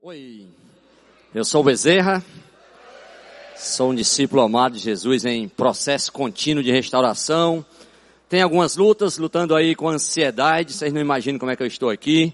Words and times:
Oi, 0.00 0.46
eu 1.34 1.44
sou 1.44 1.64
Bezerra, 1.64 2.24
sou 3.56 3.90
um 3.90 3.94
discípulo 3.96 4.42
amado 4.42 4.74
de 4.74 4.78
Jesus 4.78 5.24
em 5.24 5.48
processo 5.48 6.12
contínuo 6.12 6.62
de 6.62 6.70
restauração. 6.70 7.66
Tem 8.28 8.40
algumas 8.40 8.76
lutas, 8.76 9.18
lutando 9.18 9.56
aí 9.56 9.74
com 9.74 9.88
ansiedade, 9.88 10.72
vocês 10.72 10.92
não 10.92 11.00
imaginam 11.00 11.36
como 11.36 11.50
é 11.50 11.56
que 11.56 11.64
eu 11.64 11.66
estou 11.66 11.90
aqui, 11.90 12.32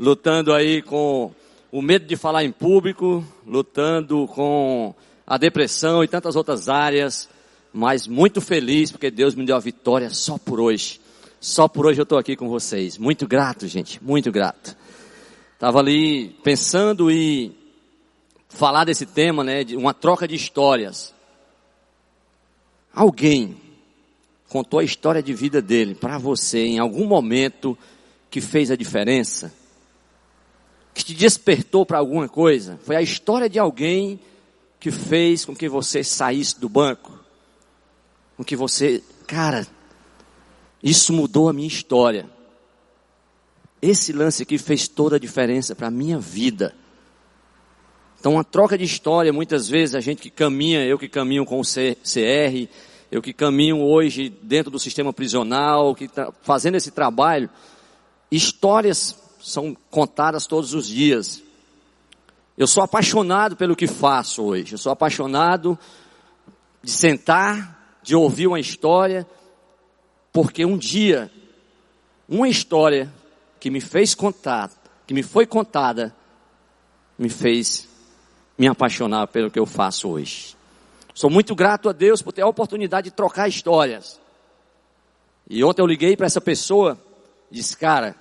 lutando 0.00 0.54
aí 0.54 0.80
com 0.80 1.30
o 1.70 1.82
medo 1.82 2.06
de 2.06 2.16
falar 2.16 2.44
em 2.44 2.50
público, 2.50 3.22
lutando 3.46 4.26
com 4.28 4.94
a 5.26 5.36
depressão 5.36 6.02
e 6.02 6.08
tantas 6.08 6.34
outras 6.34 6.70
áreas, 6.70 7.28
mas 7.74 8.06
muito 8.06 8.40
feliz 8.40 8.90
porque 8.90 9.10
Deus 9.10 9.34
me 9.34 9.44
deu 9.44 9.56
a 9.56 9.60
vitória 9.60 10.08
só 10.08 10.38
por 10.38 10.58
hoje. 10.58 10.98
Só 11.38 11.68
por 11.68 11.84
hoje 11.84 12.00
eu 12.00 12.04
estou 12.04 12.16
aqui 12.16 12.36
com 12.36 12.48
vocês. 12.48 12.96
Muito 12.96 13.28
grato, 13.28 13.68
gente, 13.68 14.02
muito 14.02 14.32
grato. 14.32 14.80
Estava 15.62 15.78
ali 15.78 16.30
pensando 16.42 17.08
e 17.08 17.56
falar 18.48 18.82
desse 18.82 19.06
tema, 19.06 19.44
né, 19.44 19.62
de 19.62 19.76
uma 19.76 19.94
troca 19.94 20.26
de 20.26 20.34
histórias. 20.34 21.14
Alguém 22.92 23.56
contou 24.48 24.80
a 24.80 24.84
história 24.84 25.22
de 25.22 25.32
vida 25.32 25.62
dele 25.62 25.94
para 25.94 26.18
você 26.18 26.64
em 26.64 26.80
algum 26.80 27.06
momento 27.06 27.78
que 28.28 28.40
fez 28.40 28.72
a 28.72 28.76
diferença? 28.76 29.54
Que 30.92 31.04
te 31.04 31.14
despertou 31.14 31.86
para 31.86 31.98
alguma 31.98 32.28
coisa? 32.28 32.80
Foi 32.82 32.96
a 32.96 33.00
história 33.00 33.48
de 33.48 33.60
alguém 33.60 34.18
que 34.80 34.90
fez 34.90 35.44
com 35.44 35.54
que 35.54 35.68
você 35.68 36.02
saísse 36.02 36.58
do 36.58 36.68
banco? 36.68 37.16
Com 38.36 38.42
que 38.42 38.56
você, 38.56 39.00
cara, 39.28 39.64
isso 40.82 41.12
mudou 41.12 41.48
a 41.48 41.52
minha 41.52 41.68
história. 41.68 42.28
Esse 43.82 44.12
lance 44.12 44.44
aqui 44.44 44.58
fez 44.58 44.86
toda 44.86 45.16
a 45.16 45.18
diferença 45.18 45.74
para 45.74 45.88
a 45.88 45.90
minha 45.90 46.16
vida. 46.16 46.72
Então, 48.20 48.34
uma 48.34 48.44
troca 48.44 48.78
de 48.78 48.84
história, 48.84 49.32
muitas 49.32 49.68
vezes 49.68 49.96
a 49.96 50.00
gente 50.00 50.22
que 50.22 50.30
caminha, 50.30 50.86
eu 50.86 50.96
que 50.96 51.08
caminho 51.08 51.44
com 51.44 51.58
o 51.58 51.64
CR, 51.64 52.68
eu 53.10 53.20
que 53.20 53.32
caminho 53.32 53.82
hoje 53.82 54.28
dentro 54.40 54.70
do 54.70 54.78
sistema 54.78 55.12
prisional, 55.12 55.96
que 55.96 56.04
está 56.04 56.32
fazendo 56.42 56.76
esse 56.76 56.92
trabalho, 56.92 57.50
histórias 58.30 59.20
são 59.40 59.76
contadas 59.90 60.46
todos 60.46 60.72
os 60.72 60.86
dias. 60.86 61.42
Eu 62.56 62.68
sou 62.68 62.84
apaixonado 62.84 63.56
pelo 63.56 63.74
que 63.74 63.88
faço 63.88 64.44
hoje. 64.44 64.74
Eu 64.74 64.78
sou 64.78 64.92
apaixonado 64.92 65.76
de 66.80 66.92
sentar, 66.92 67.98
de 68.00 68.14
ouvir 68.14 68.46
uma 68.46 68.60
história, 68.60 69.26
porque 70.32 70.64
um 70.64 70.78
dia, 70.78 71.28
uma 72.28 72.48
história 72.48 73.12
que 73.62 73.70
me 73.70 73.80
fez 73.80 74.12
contar, 74.12 74.72
que 75.06 75.14
me 75.14 75.22
foi 75.22 75.46
contada, 75.46 76.12
me 77.16 77.28
fez 77.28 77.88
me 78.58 78.66
apaixonar 78.66 79.28
pelo 79.28 79.52
que 79.52 79.58
eu 79.58 79.64
faço 79.64 80.08
hoje. 80.08 80.56
Sou 81.14 81.30
muito 81.30 81.54
grato 81.54 81.88
a 81.88 81.92
Deus 81.92 82.20
por 82.20 82.32
ter 82.32 82.42
a 82.42 82.48
oportunidade 82.48 83.10
de 83.10 83.14
trocar 83.14 83.46
histórias. 83.46 84.20
E 85.48 85.62
ontem 85.62 85.80
eu 85.80 85.86
liguei 85.86 86.16
para 86.16 86.26
essa 86.26 86.40
pessoa 86.40 87.00
e 87.52 87.54
disse, 87.54 87.76
cara, 87.76 88.16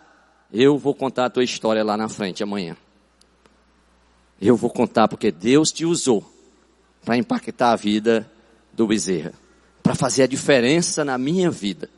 eu 0.54 0.78
vou 0.78 0.94
contar 0.94 1.26
a 1.26 1.30
tua 1.32 1.44
história 1.44 1.84
lá 1.84 1.98
na 1.98 2.08
frente 2.08 2.44
amanhã. 2.44 2.78
Eu 4.40 4.56
vou 4.56 4.70
contar 4.70 5.08
porque 5.08 5.32
Deus 5.32 5.72
te 5.72 5.86
usou 5.86 6.24
para 7.04 7.18
impactar 7.18 7.72
a 7.72 7.76
vida 7.76 8.32
do 8.72 8.86
Bezerra, 8.86 9.34
para 9.82 9.96
fazer 9.96 10.22
a 10.22 10.28
diferença 10.28 11.04
na 11.04 11.18
minha 11.18 11.50
vida. 11.50 11.90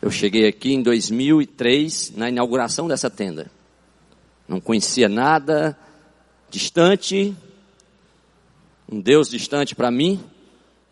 Eu 0.00 0.10
cheguei 0.10 0.46
aqui 0.46 0.72
em 0.74 0.82
2003, 0.82 2.12
na 2.16 2.28
inauguração 2.28 2.88
dessa 2.88 3.08
tenda. 3.08 3.50
Não 4.46 4.60
conhecia 4.60 5.08
nada, 5.08 5.76
distante, 6.50 7.34
um 8.90 9.00
Deus 9.00 9.28
distante 9.28 9.74
para 9.74 9.90
mim. 9.90 10.20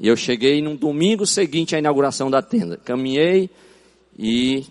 E 0.01 0.09
eu 0.09 0.17
cheguei 0.17 0.63
num 0.63 0.75
domingo 0.75 1.27
seguinte 1.27 1.77
à 1.77 1.79
inauguração 1.79 2.31
da 2.31 2.43
tenda. 2.43 2.77
Caminhei 2.77 3.51
e 4.19 4.65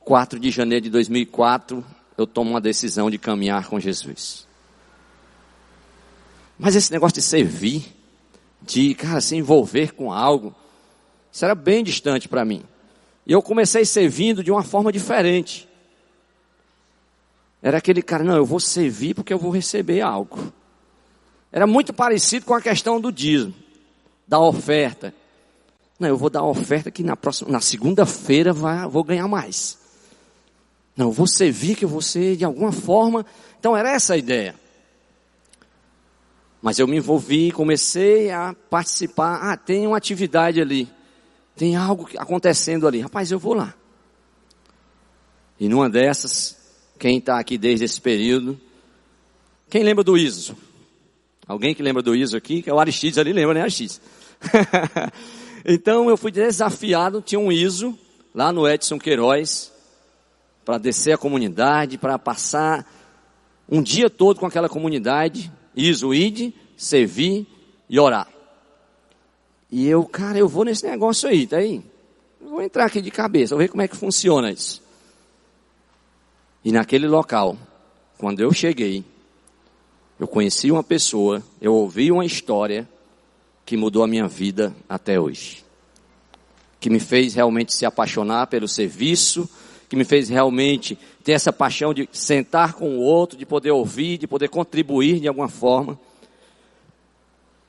4 0.00 0.38
de 0.38 0.50
janeiro 0.50 0.84
de 0.84 0.90
2004 0.90 1.84
eu 2.16 2.26
tomo 2.26 2.50
uma 2.50 2.60
decisão 2.60 3.10
de 3.10 3.18
caminhar 3.18 3.68
com 3.68 3.80
Jesus. 3.80 4.46
Mas 6.58 6.76
esse 6.76 6.92
negócio 6.92 7.16
de 7.16 7.22
servir, 7.22 7.84
de, 8.62 8.94
cara, 8.94 9.20
se 9.20 9.36
envolver 9.36 9.92
com 9.94 10.12
algo, 10.12 10.54
isso 11.32 11.44
era 11.44 11.54
bem 11.54 11.82
distante 11.82 12.28
para 12.28 12.44
mim. 12.44 12.62
E 13.26 13.32
eu 13.32 13.42
comecei 13.42 13.84
servindo 13.84 14.42
de 14.42 14.50
uma 14.50 14.62
forma 14.62 14.92
diferente. 14.92 15.68
Era 17.62 17.78
aquele 17.78 18.02
cara, 18.02 18.22
não, 18.22 18.36
eu 18.36 18.44
vou 18.44 18.60
servir 18.60 19.14
porque 19.14 19.32
eu 19.32 19.38
vou 19.38 19.50
receber 19.50 20.02
algo. 20.02 20.52
Era 21.50 21.66
muito 21.66 21.92
parecido 21.92 22.44
com 22.44 22.52
a 22.52 22.60
questão 22.60 23.00
do 23.00 23.10
dízimo, 23.10 23.54
da 24.28 24.38
oferta. 24.38 25.14
Não, 25.98 26.08
eu 26.08 26.16
vou 26.16 26.28
dar 26.28 26.40
a 26.40 26.46
oferta 26.46 26.90
que 26.90 27.02
na 27.02 27.16
próxima, 27.16 27.50
na 27.50 27.60
segunda-feira 27.60 28.52
vou 28.52 29.04
ganhar 29.04 29.28
mais. 29.28 29.78
Não, 30.96 31.06
eu 31.06 31.12
vou 31.12 31.26
servir 31.26 31.76
que 31.76 31.84
eu 31.84 31.88
vou 31.88 32.02
ser 32.02 32.36
de 32.36 32.44
alguma 32.44 32.72
forma. 32.72 33.24
Então 33.58 33.76
era 33.76 33.92
essa 33.92 34.14
a 34.14 34.16
ideia. 34.16 34.54
Mas 36.60 36.78
eu 36.78 36.86
me 36.86 36.96
envolvi, 36.96 37.50
comecei 37.50 38.30
a 38.30 38.54
participar. 38.68 39.38
Ah, 39.42 39.56
tem 39.56 39.86
uma 39.86 39.96
atividade 39.96 40.60
ali. 40.60 40.88
Tem 41.56 41.76
algo 41.76 42.08
acontecendo 42.18 42.86
ali. 42.86 43.00
Rapaz, 43.00 43.30
eu 43.30 43.38
vou 43.38 43.54
lá. 43.54 43.74
E 45.58 45.68
numa 45.68 45.88
dessas, 45.88 46.56
quem 46.98 47.18
está 47.18 47.38
aqui 47.38 47.56
desde 47.56 47.84
esse 47.84 48.00
período, 48.00 48.60
quem 49.70 49.82
lembra 49.82 50.02
do 50.02 50.16
ISO? 50.16 50.56
Alguém 51.46 51.74
que 51.74 51.82
lembra 51.82 52.02
do 52.02 52.14
ISO 52.14 52.36
aqui? 52.36 52.62
Que 52.62 52.70
é 52.70 52.74
o 52.74 52.80
Aristides 52.80 53.18
ali, 53.18 53.32
lembra, 53.32 53.54
né, 53.54 53.60
Aristides? 53.60 54.00
então 55.64 56.08
eu 56.08 56.16
fui 56.16 56.32
desafiado, 56.32 57.22
tinha 57.22 57.38
um 57.38 57.52
ISO 57.52 57.96
lá 58.34 58.52
no 58.52 58.68
Edson 58.68 58.98
Queiroz, 58.98 59.72
para 60.64 60.78
descer 60.78 61.12
a 61.12 61.18
comunidade, 61.18 61.98
para 61.98 62.18
passar 62.18 62.86
um 63.68 63.82
dia 63.82 64.10
todo 64.10 64.40
com 64.40 64.46
aquela 64.46 64.68
comunidade, 64.68 65.52
ISO, 65.76 66.14
ID, 66.14 66.52
servir 66.76 67.46
e 67.88 67.98
orar. 68.00 68.33
E 69.76 69.88
eu, 69.88 70.04
cara, 70.04 70.38
eu 70.38 70.48
vou 70.48 70.64
nesse 70.64 70.86
negócio 70.86 71.28
aí, 71.28 71.48
tá 71.48 71.56
aí? 71.56 71.82
Eu 72.40 72.48
vou 72.48 72.62
entrar 72.62 72.84
aqui 72.84 73.00
de 73.00 73.10
cabeça, 73.10 73.56
vou 73.56 73.58
ver 73.58 73.68
como 73.68 73.82
é 73.82 73.88
que 73.88 73.96
funciona 73.96 74.52
isso. 74.52 74.80
E 76.64 76.70
naquele 76.70 77.08
local, 77.08 77.58
quando 78.16 78.38
eu 78.38 78.52
cheguei, 78.52 79.04
eu 80.16 80.28
conheci 80.28 80.70
uma 80.70 80.84
pessoa, 80.84 81.42
eu 81.60 81.74
ouvi 81.74 82.12
uma 82.12 82.24
história 82.24 82.88
que 83.66 83.76
mudou 83.76 84.04
a 84.04 84.06
minha 84.06 84.28
vida 84.28 84.72
até 84.88 85.18
hoje. 85.18 85.64
Que 86.78 86.88
me 86.88 87.00
fez 87.00 87.34
realmente 87.34 87.74
se 87.74 87.84
apaixonar 87.84 88.46
pelo 88.46 88.68
serviço, 88.68 89.50
que 89.88 89.96
me 89.96 90.04
fez 90.04 90.28
realmente 90.28 90.96
ter 91.24 91.32
essa 91.32 91.52
paixão 91.52 91.92
de 91.92 92.08
sentar 92.12 92.74
com 92.74 92.96
o 92.96 93.00
outro, 93.00 93.36
de 93.36 93.44
poder 93.44 93.72
ouvir, 93.72 94.18
de 94.18 94.28
poder 94.28 94.48
contribuir 94.50 95.18
de 95.18 95.26
alguma 95.26 95.48
forma. 95.48 95.98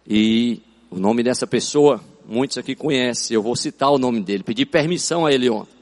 E 0.07 0.61
o 0.95 0.99
nome 0.99 1.21
dessa 1.21 1.45
pessoa, 1.45 2.01
muitos 2.25 2.57
aqui 2.57 2.73
conhecem, 2.73 3.35
eu 3.35 3.43
vou 3.43 3.53
citar 3.53 3.91
o 3.91 3.97
nome 3.97 4.21
dele, 4.21 4.43
pedi 4.43 4.65
permissão 4.65 5.25
a 5.25 5.31
ele 5.33 5.49
ontem. 5.49 5.75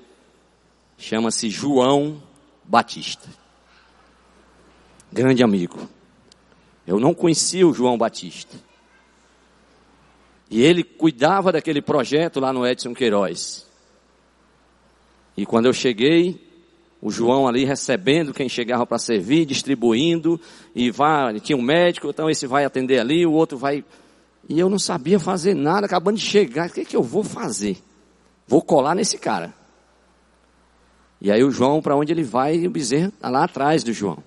Chama-se 0.97 1.51
João 1.51 2.19
Batista. 2.63 3.29
Grande 5.11 5.43
amigo. 5.43 5.87
Eu 6.87 6.99
não 6.99 7.13
conhecia 7.13 7.67
o 7.67 7.73
João 7.75 7.95
Batista. 7.95 8.57
E 10.49 10.63
ele 10.63 10.83
cuidava 10.83 11.51
daquele 11.51 11.79
projeto 11.81 12.39
lá 12.39 12.51
no 12.51 12.65
Edson 12.65 12.95
Queiroz. 12.95 13.67
E 15.37 15.45
quando 15.45 15.67
eu 15.67 15.73
cheguei, 15.73 16.43
o 16.99 17.11
João 17.11 17.47
ali 17.47 17.65
recebendo 17.65 18.33
quem 18.33 18.49
chegava 18.49 18.83
para 18.83 18.97
servir, 18.97 19.45
distribuindo, 19.45 20.41
e 20.73 20.89
vai, 20.89 21.39
tinha 21.39 21.55
um 21.55 21.61
médico, 21.61 22.09
então 22.09 22.31
esse 22.31 22.47
vai 22.47 22.65
atender 22.65 22.99
ali, 22.99 23.27
o 23.27 23.31
outro 23.31 23.59
vai 23.59 23.85
e 24.47 24.59
eu 24.59 24.69
não 24.69 24.79
sabia 24.79 25.19
fazer 25.19 25.53
nada, 25.53 25.85
acabando 25.85 26.17
de 26.17 26.25
chegar. 26.25 26.69
O 26.69 26.71
que, 26.71 26.81
é 26.81 26.85
que 26.85 26.95
eu 26.95 27.03
vou 27.03 27.23
fazer? 27.23 27.77
Vou 28.47 28.61
colar 28.61 28.95
nesse 28.95 29.17
cara. 29.17 29.53
E 31.21 31.31
aí 31.31 31.43
o 31.43 31.51
João, 31.51 31.81
para 31.81 31.95
onde 31.95 32.11
ele 32.11 32.23
vai, 32.23 32.67
o 32.67 32.69
bezerro 32.69 33.07
está 33.07 33.29
lá 33.29 33.45
atrás 33.45 33.83
do 33.83 33.93
João. 33.93 34.21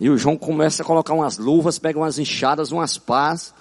E 0.00 0.10
o 0.10 0.18
João 0.18 0.36
começa 0.36 0.82
a 0.82 0.86
colocar 0.86 1.14
umas 1.14 1.38
luvas, 1.38 1.78
pega 1.78 1.98
umas 1.98 2.18
enxadas, 2.18 2.72
umas 2.72 2.98
pás, 2.98 3.54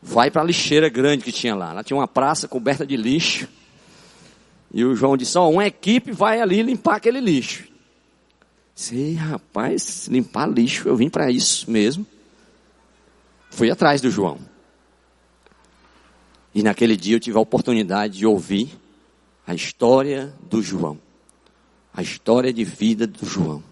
vai 0.00 0.30
para 0.30 0.42
a 0.42 0.44
lixeira 0.44 0.88
grande 0.88 1.24
que 1.24 1.32
tinha 1.32 1.54
lá. 1.56 1.72
Lá 1.72 1.82
tinha 1.82 1.96
uma 1.96 2.06
praça 2.06 2.46
coberta 2.46 2.86
de 2.86 2.96
lixo. 2.96 3.48
E 4.72 4.84
o 4.84 4.94
João 4.94 5.16
disse, 5.16 5.36
ó, 5.36 5.46
oh, 5.46 5.50
uma 5.50 5.66
equipe 5.66 6.12
vai 6.12 6.40
ali 6.40 6.62
limpar 6.62 6.96
aquele 6.96 7.20
lixo. 7.20 7.66
Sei, 8.74 9.14
rapaz, 9.14 10.06
limpar 10.06 10.48
lixo, 10.48 10.86
eu 10.88 10.94
vim 10.94 11.08
para 11.08 11.30
isso 11.30 11.68
mesmo. 11.68 12.06
Fui 13.50 13.70
atrás 13.70 14.00
do 14.00 14.10
João. 14.10 14.38
E 16.54 16.62
naquele 16.62 16.96
dia 16.96 17.16
eu 17.16 17.20
tive 17.20 17.36
a 17.38 17.40
oportunidade 17.40 18.18
de 18.18 18.26
ouvir 18.26 18.78
a 19.46 19.54
história 19.54 20.34
do 20.42 20.62
João. 20.62 20.98
A 21.92 22.02
história 22.02 22.52
de 22.52 22.64
vida 22.64 23.06
do 23.06 23.26
João. 23.26 23.62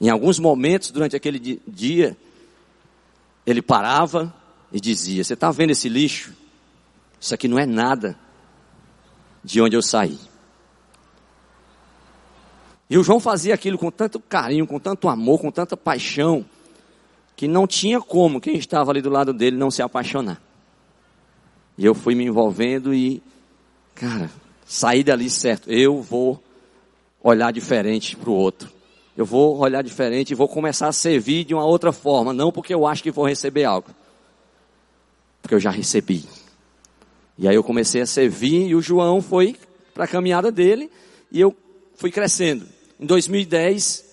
Em 0.00 0.08
alguns 0.08 0.38
momentos 0.38 0.90
durante 0.90 1.14
aquele 1.14 1.60
dia, 1.66 2.16
ele 3.46 3.62
parava 3.62 4.34
e 4.72 4.80
dizia: 4.80 5.22
Você 5.22 5.34
está 5.34 5.50
vendo 5.50 5.70
esse 5.70 5.88
lixo? 5.88 6.32
Isso 7.20 7.32
aqui 7.32 7.46
não 7.46 7.58
é 7.58 7.66
nada 7.66 8.18
de 9.44 9.60
onde 9.60 9.76
eu 9.76 9.82
saí. 9.82 10.18
E 12.90 12.98
o 12.98 13.02
João 13.04 13.20
fazia 13.20 13.54
aquilo 13.54 13.78
com 13.78 13.90
tanto 13.90 14.20
carinho, 14.20 14.66
com 14.66 14.78
tanto 14.78 15.08
amor, 15.08 15.40
com 15.40 15.50
tanta 15.50 15.76
paixão, 15.76 16.44
que 17.36 17.48
não 17.48 17.66
tinha 17.66 18.00
como 18.00 18.40
quem 18.40 18.56
estava 18.56 18.90
ali 18.90 19.00
do 19.00 19.10
lado 19.10 19.32
dele 19.32 19.56
não 19.56 19.70
se 19.70 19.82
apaixonar. 19.82 20.40
E 21.76 21.84
eu 21.84 21.94
fui 21.94 22.14
me 22.14 22.24
envolvendo 22.24 22.94
e, 22.94 23.22
cara, 23.94 24.30
saí 24.66 25.02
dali 25.02 25.28
certo. 25.30 25.70
Eu 25.70 26.02
vou 26.02 26.42
olhar 27.22 27.52
diferente 27.52 28.16
para 28.16 28.30
o 28.30 28.34
outro. 28.34 28.70
Eu 29.16 29.26
vou 29.26 29.58
olhar 29.58 29.82
diferente 29.82 30.30
e 30.30 30.34
vou 30.34 30.48
começar 30.48 30.88
a 30.88 30.92
servir 30.92 31.44
de 31.44 31.54
uma 31.54 31.64
outra 31.64 31.92
forma. 31.92 32.32
Não 32.32 32.50
porque 32.50 32.74
eu 32.74 32.86
acho 32.86 33.02
que 33.02 33.10
vou 33.10 33.26
receber 33.26 33.64
algo. 33.64 33.88
Porque 35.40 35.54
eu 35.54 35.60
já 35.60 35.70
recebi. 35.70 36.24
E 37.38 37.48
aí 37.48 37.54
eu 37.54 37.64
comecei 37.64 38.00
a 38.00 38.06
servir 38.06 38.68
e 38.68 38.74
o 38.74 38.82
João 38.82 39.20
foi 39.20 39.56
para 39.92 40.04
a 40.04 40.08
caminhada 40.08 40.50
dele 40.50 40.90
e 41.30 41.40
eu 41.40 41.56
fui 41.96 42.10
crescendo. 42.10 42.66
Em 42.98 43.06
2010, 43.06 44.04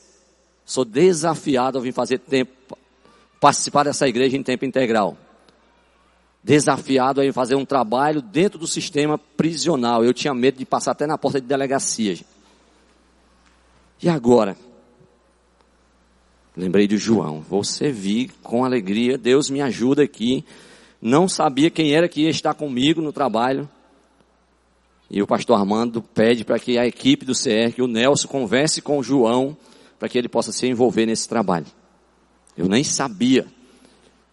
sou 0.66 0.84
desafiado 0.84 1.78
a 1.78 1.82
vir 1.82 1.94
fazer 1.94 2.20
tempo, 2.20 2.78
participar 3.40 3.84
dessa 3.84 4.08
igreja 4.08 4.36
em 4.36 4.44
tempo 4.44 4.66
integral. 4.66 5.18
Desafiado 6.44 7.22
a 7.22 7.34
fazer 7.34 7.56
um 7.56 7.66
trabalho 7.66 8.22
dentro 8.22 8.58
do 8.58 8.68
sistema 8.68 9.18
prisional. 9.18 10.04
Eu 10.04 10.14
tinha 10.14 10.34
medo 10.34 10.58
de 10.58 10.66
passar 10.66 10.92
até 10.92 11.06
na 11.06 11.18
porta 11.18 11.40
de 11.40 11.48
delegacia. 11.48 12.18
E 14.02 14.10
agora? 14.10 14.56
Lembrei 16.56 16.88
de 16.88 16.98
João. 16.98 17.42
Vou 17.42 17.64
servir 17.64 18.32
com 18.42 18.64
alegria. 18.64 19.18
Deus 19.18 19.50
me 19.50 19.62
ajuda 19.62 20.04
aqui. 20.04 20.46
Não 21.02 21.28
sabia 21.28 21.70
quem 21.70 21.94
era 21.94 22.08
que 22.08 22.22
ia 22.22 22.30
estar 22.30 22.54
comigo 22.54 23.02
no 23.02 23.14
trabalho. 23.14 23.70
E 25.10 25.22
o 25.22 25.28
pastor 25.28 25.58
Armando 25.58 26.02
pede 26.02 26.46
para 26.46 26.60
que 26.60 26.78
a 26.78 26.86
equipe 26.86 27.26
do 27.26 27.34
CR, 27.34 27.74
que 27.74 27.82
o 27.82 27.88
Nelson 27.88 28.28
converse 28.28 28.82
com 28.82 29.00
o 29.00 29.04
João, 29.04 29.58
para 29.98 30.08
que 30.08 30.18
ele 30.18 30.30
possa 30.30 30.52
se 30.52 30.68
envolver 30.68 31.06
nesse 31.06 31.28
trabalho. 31.28 31.66
Eu 32.60 32.68
nem 32.68 32.84
sabia. 32.84 33.48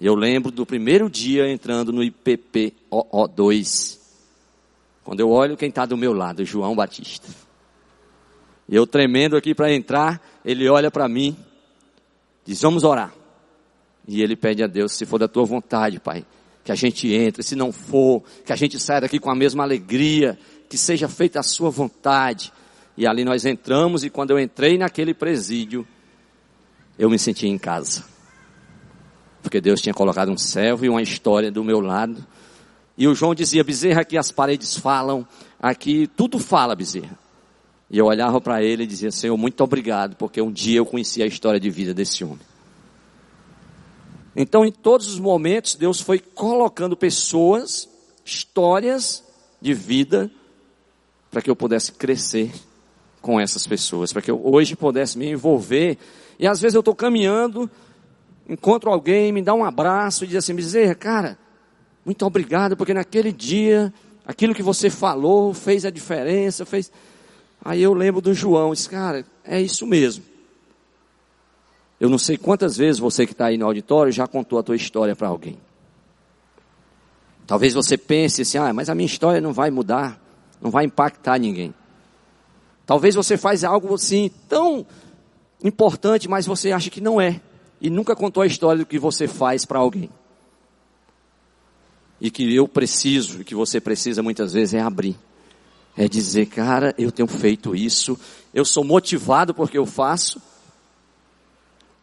Eu 0.01 0.17
lembro 0.17 0.51
do 0.51 0.67
primeiro 0.67 1.09
dia 1.09 1.49
entrando 1.49 1.93
no 1.93 2.03
IPPOO2. 2.03 4.01
Quando 5.05 5.21
eu 5.21 5.31
olho 5.31 5.57
quem 5.57 5.69
está 5.69 5.87
do 5.87 5.97
meu 5.97 6.13
lado, 6.13 6.45
João 6.45 6.75
Batista. 6.75 7.29
Eu 8.69 8.85
tremendo 8.85 9.37
aqui 9.37 9.55
para 9.55 9.73
entrar, 9.73 10.21
ele 10.45 10.69
olha 10.69 10.91
para 10.91 11.09
mim, 11.09 11.37
diz: 12.45 12.63
Vamos 12.63 12.83
orar. 12.83 13.15
E 14.09 14.21
ele 14.21 14.35
pede 14.35 14.65
a 14.65 14.67
Deus: 14.67 14.91
Se 14.91 15.07
for 15.07 15.19
da 15.19 15.29
tua 15.29 15.45
vontade, 15.45 16.01
Pai, 16.01 16.27
que 16.65 16.73
a 16.73 16.75
gente 16.75 17.15
entre. 17.15 17.45
Se 17.45 17.55
não 17.55 17.71
for, 17.71 18.25
que 18.45 18.53
a 18.53 18.57
gente 18.57 18.77
saia 18.81 19.03
daqui 19.03 19.21
com 19.21 19.31
a 19.31 19.37
mesma 19.37 19.63
alegria, 19.63 20.37
que 20.69 20.77
seja 20.77 21.09
feita 21.09 21.39
a 21.39 21.45
sua 21.45 21.71
vontade. 21.71 22.53
E 22.97 23.07
ali 23.07 23.25
nós 23.25 23.45
entramos, 23.45 24.03
e 24.03 24.11
quando 24.11 24.33
eu 24.33 24.41
entrei 24.41 24.77
naquele 24.77 25.15
presídio, 25.15 25.87
eu 26.99 27.09
me 27.09 27.21
senti 27.21 27.47
em 27.47 27.57
casa. 27.57 28.16
Porque 29.47 29.61
Deus 29.61 29.81
tinha 29.81 29.95
colocado 29.95 30.33
um 30.33 30.37
servo 30.37 30.85
e 30.85 30.89
uma 30.89 31.01
história 31.01 31.53
do 31.53 31.63
meu 31.63 31.79
lado. 31.79 32.27
E 32.99 33.07
o 33.07 33.15
João 33.15 33.33
dizia: 33.33 33.63
Bezerra, 33.63 34.01
aqui 34.01 34.19
as 34.19 34.33
paredes 34.33 34.77
falam, 34.77 35.25
aqui 35.63 36.11
tudo 36.17 36.41
fala, 36.41 36.75
Bezerra. 36.75 37.17
E 37.89 37.97
eu 37.97 38.07
olhava 38.07 38.41
para 38.41 38.61
ele 38.61 38.83
e 38.83 38.87
dizia: 38.89 39.13
Senhor, 39.13 39.37
muito 39.37 39.63
obrigado, 39.63 40.17
porque 40.17 40.43
um 40.43 40.51
dia 40.51 40.79
eu 40.79 40.85
conheci 40.85 41.23
a 41.23 41.27
história 41.27 41.61
de 41.61 41.71
vida 41.71 41.95
desse 41.95 42.25
homem. 42.25 42.41
Então, 44.35 44.65
em 44.65 44.73
todos 44.73 45.07
os 45.07 45.21
momentos, 45.21 45.77
Deus 45.77 46.01
foi 46.01 46.19
colocando 46.19 46.97
pessoas, 46.97 47.89
histórias 48.25 49.23
de 49.61 49.73
vida, 49.73 50.29
para 51.31 51.41
que 51.41 51.49
eu 51.49 51.55
pudesse 51.55 51.93
crescer 51.93 52.51
com 53.23 53.39
essas 53.39 53.65
pessoas, 53.65 54.13
para 54.13 54.23
que 54.23 54.31
eu 54.33 54.41
hoje 54.45 54.75
pudesse 54.75 55.17
me 55.17 55.31
envolver. 55.31 55.97
E 56.37 56.49
às 56.49 56.61
vezes 56.61 56.75
eu 56.75 56.81
estou 56.81 56.97
caminhando, 56.97 57.71
encontro 58.49 58.91
alguém, 58.91 59.33
me 59.33 59.43
dá 59.43 59.55
um 59.55 59.65
abraço 59.65 60.25
e 60.25 60.29
diz 60.29 60.37
assim: 60.37 60.55
Bezerra, 60.55 60.95
cara, 60.95 61.39
muito 62.05 62.25
obrigado, 62.25 62.77
porque 62.77 62.95
naquele 62.95 63.33
dia, 63.33 63.93
aquilo 64.25 64.55
que 64.55 64.63
você 64.63 64.89
falou 64.89 65.53
fez 65.53 65.85
a 65.85 65.91
diferença, 65.91 66.65
fez. 66.65 66.93
Aí 67.65 67.83
eu 67.83 67.93
lembro 67.93 68.21
do 68.21 68.33
João, 68.33 68.73
disse, 68.73 68.89
cara, 68.89 69.27
é 69.45 69.61
isso 69.61 69.85
mesmo. 69.85 70.23
Eu 71.99 72.09
não 72.09 72.19
sei 72.19 72.37
quantas 72.37 72.77
vezes 72.77 73.01
você 73.01 73.27
que 73.27 73.33
está 73.33 73.47
aí 73.47 73.59
no 73.59 73.67
auditório 73.67 74.13
já 74.13 74.27
contou 74.27 74.59
a 74.59 74.63
tua 74.63 74.77
história 74.77 75.17
para 75.17 75.27
alguém. 75.27 75.59
Talvez 77.47 77.75
você 77.75 77.97
pense 77.97 78.43
assim, 78.43 78.59
ah, 78.59 78.73
mas 78.73 78.89
a 78.89 78.95
minha 78.95 79.07
história 79.07 79.41
não 79.41 79.53
vai 79.53 79.71
mudar, 79.71 80.21
não 80.61 80.71
vai 80.71 80.85
impactar 80.85 81.39
ninguém. 81.39 81.75
Talvez 82.85 83.17
você 83.17 83.37
faz 83.37 83.65
algo 83.65 83.95
assim 83.95 84.31
tão 84.49 84.87
importante, 85.65 86.29
mas 86.29 86.47
você 86.47 86.71
acha 86.71 86.89
que 86.89 87.01
não 87.01 87.21
é. 87.21 87.41
E 87.81 87.91
nunca 87.91 88.17
contou 88.17 88.43
a 88.43 88.47
história 88.47 88.79
do 88.79 88.87
que 88.87 88.99
você 88.99 89.29
faz 89.29 89.65
para 89.65 89.79
alguém. 89.79 90.11
E 92.21 92.31
que 92.31 92.55
eu 92.55 92.67
preciso, 92.67 93.43
e 93.43 93.45
que 93.45 93.55
você 93.55 93.81
precisa 93.81 94.23
muitas 94.23 94.53
vezes 94.53 94.75
é 94.75 94.81
abrir 94.81 95.17
é 95.97 96.07
dizer, 96.07 96.47
cara, 96.47 96.95
eu 96.99 97.11
tenho 97.11 97.27
feito 97.27 97.75
isso, 97.75 98.19
eu 98.53 98.65
sou 98.65 98.85
motivado 98.85 99.55
porque 99.55 99.79
eu 99.79 99.87
faço. 99.87 100.41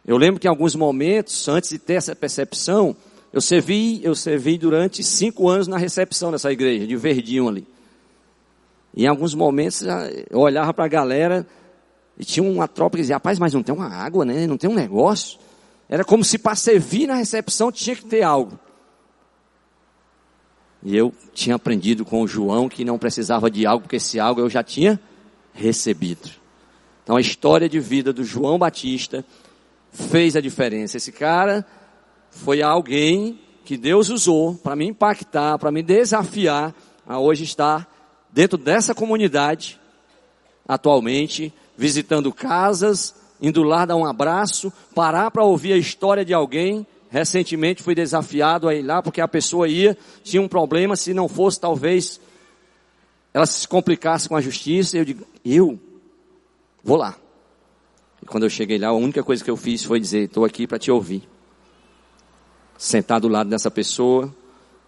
Eu 0.04 0.16
lembro 0.16 0.40
que 0.40 0.48
em 0.48 0.50
alguns 0.50 0.74
momentos, 0.74 1.46
antes 1.48 1.70
de 1.70 1.78
ter 1.78 1.94
essa 1.94 2.14
percepção, 2.14 2.96
eu 3.32 3.40
servi, 3.40 4.04
eu 4.04 4.14
servi 4.14 4.58
durante 4.58 5.02
cinco 5.04 5.48
anos 5.48 5.68
na 5.68 5.78
recepção 5.78 6.32
dessa 6.32 6.52
igreja, 6.52 6.86
de 6.86 6.96
Verdinho 6.96 7.48
ali. 7.48 7.66
E 8.96 9.04
em 9.04 9.06
alguns 9.06 9.34
momentos 9.34 9.82
eu 10.28 10.40
olhava 10.40 10.74
para 10.74 10.84
a 10.84 10.88
galera 10.88 11.46
e 12.18 12.24
tinha 12.24 12.44
uma 12.44 12.66
tropa 12.66 12.96
que 12.96 13.02
dizia, 13.02 13.16
rapaz, 13.16 13.38
mas 13.38 13.54
não 13.54 13.62
tem 13.62 13.74
uma 13.74 13.88
água, 13.88 14.24
né? 14.24 14.46
Não 14.46 14.56
tem 14.56 14.68
um 14.68 14.74
negócio. 14.74 15.38
Era 15.94 16.04
como 16.04 16.24
se 16.24 16.38
para 16.38 16.56
servir 16.56 17.06
na 17.06 17.14
recepção 17.14 17.70
tinha 17.70 17.94
que 17.94 18.04
ter 18.04 18.24
algo. 18.24 18.58
E 20.82 20.96
eu 20.96 21.14
tinha 21.32 21.54
aprendido 21.54 22.04
com 22.04 22.20
o 22.20 22.26
João 22.26 22.68
que 22.68 22.84
não 22.84 22.98
precisava 22.98 23.48
de 23.48 23.64
algo, 23.64 23.82
porque 23.82 23.94
esse 23.94 24.18
algo 24.18 24.40
eu 24.40 24.50
já 24.50 24.60
tinha 24.60 24.98
recebido. 25.52 26.28
Então 27.04 27.14
a 27.14 27.20
história 27.20 27.68
de 27.68 27.78
vida 27.78 28.12
do 28.12 28.24
João 28.24 28.58
Batista 28.58 29.24
fez 29.92 30.34
a 30.34 30.40
diferença. 30.40 30.96
Esse 30.96 31.12
cara 31.12 31.64
foi 32.28 32.60
alguém 32.60 33.38
que 33.64 33.76
Deus 33.76 34.08
usou 34.08 34.56
para 34.56 34.74
me 34.74 34.86
impactar, 34.86 35.60
para 35.60 35.70
me 35.70 35.80
desafiar 35.80 36.74
a 37.06 37.20
hoje 37.20 37.44
estar 37.44 37.88
dentro 38.32 38.58
dessa 38.58 38.96
comunidade, 38.96 39.80
atualmente, 40.66 41.54
visitando 41.78 42.32
casas, 42.32 43.14
indo 43.40 43.62
lá 43.62 43.84
dar 43.84 43.96
um 43.96 44.06
abraço, 44.06 44.72
parar 44.94 45.30
para 45.30 45.44
ouvir 45.44 45.72
a 45.72 45.76
história 45.76 46.24
de 46.24 46.32
alguém 46.32 46.86
Recentemente 47.14 47.80
fui 47.80 47.94
desafiado 47.94 48.68
a 48.68 48.74
ir 48.74 48.82
lá 48.82 49.00
porque 49.00 49.20
a 49.20 49.28
pessoa 49.28 49.68
ia, 49.68 49.96
tinha 50.24 50.42
um 50.42 50.48
problema, 50.48 50.96
se 50.96 51.14
não 51.14 51.28
fosse 51.28 51.60
talvez 51.60 52.20
ela 53.32 53.46
se 53.46 53.68
complicasse 53.68 54.28
com 54.28 54.34
a 54.34 54.40
justiça. 54.40 54.98
Eu 54.98 55.04
digo, 55.04 55.24
eu 55.44 55.78
vou 56.82 56.96
lá. 56.96 57.14
E 58.20 58.26
quando 58.26 58.42
eu 58.42 58.50
cheguei 58.50 58.78
lá, 58.78 58.88
a 58.88 58.92
única 58.92 59.22
coisa 59.22 59.44
que 59.44 59.50
eu 59.50 59.56
fiz 59.56 59.84
foi 59.84 60.00
dizer, 60.00 60.24
estou 60.24 60.44
aqui 60.44 60.66
para 60.66 60.76
te 60.76 60.90
ouvir. 60.90 61.22
Sentar 62.76 63.20
do 63.20 63.28
lado 63.28 63.48
dessa 63.48 63.70
pessoa, 63.70 64.34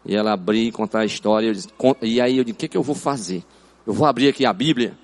e 0.04 0.16
ela 0.16 0.32
abrir, 0.32 0.72
contar 0.72 1.02
a 1.02 1.04
história. 1.04 1.52
Disse, 1.52 1.68
e 2.02 2.20
aí 2.20 2.38
eu 2.38 2.42
digo, 2.42 2.56
o 2.56 2.58
que, 2.58 2.66
que 2.66 2.76
eu 2.76 2.82
vou 2.82 2.96
fazer? 2.96 3.44
Eu 3.86 3.92
vou 3.92 4.04
abrir 4.04 4.30
aqui 4.30 4.44
a 4.44 4.52
Bíblia? 4.52 4.98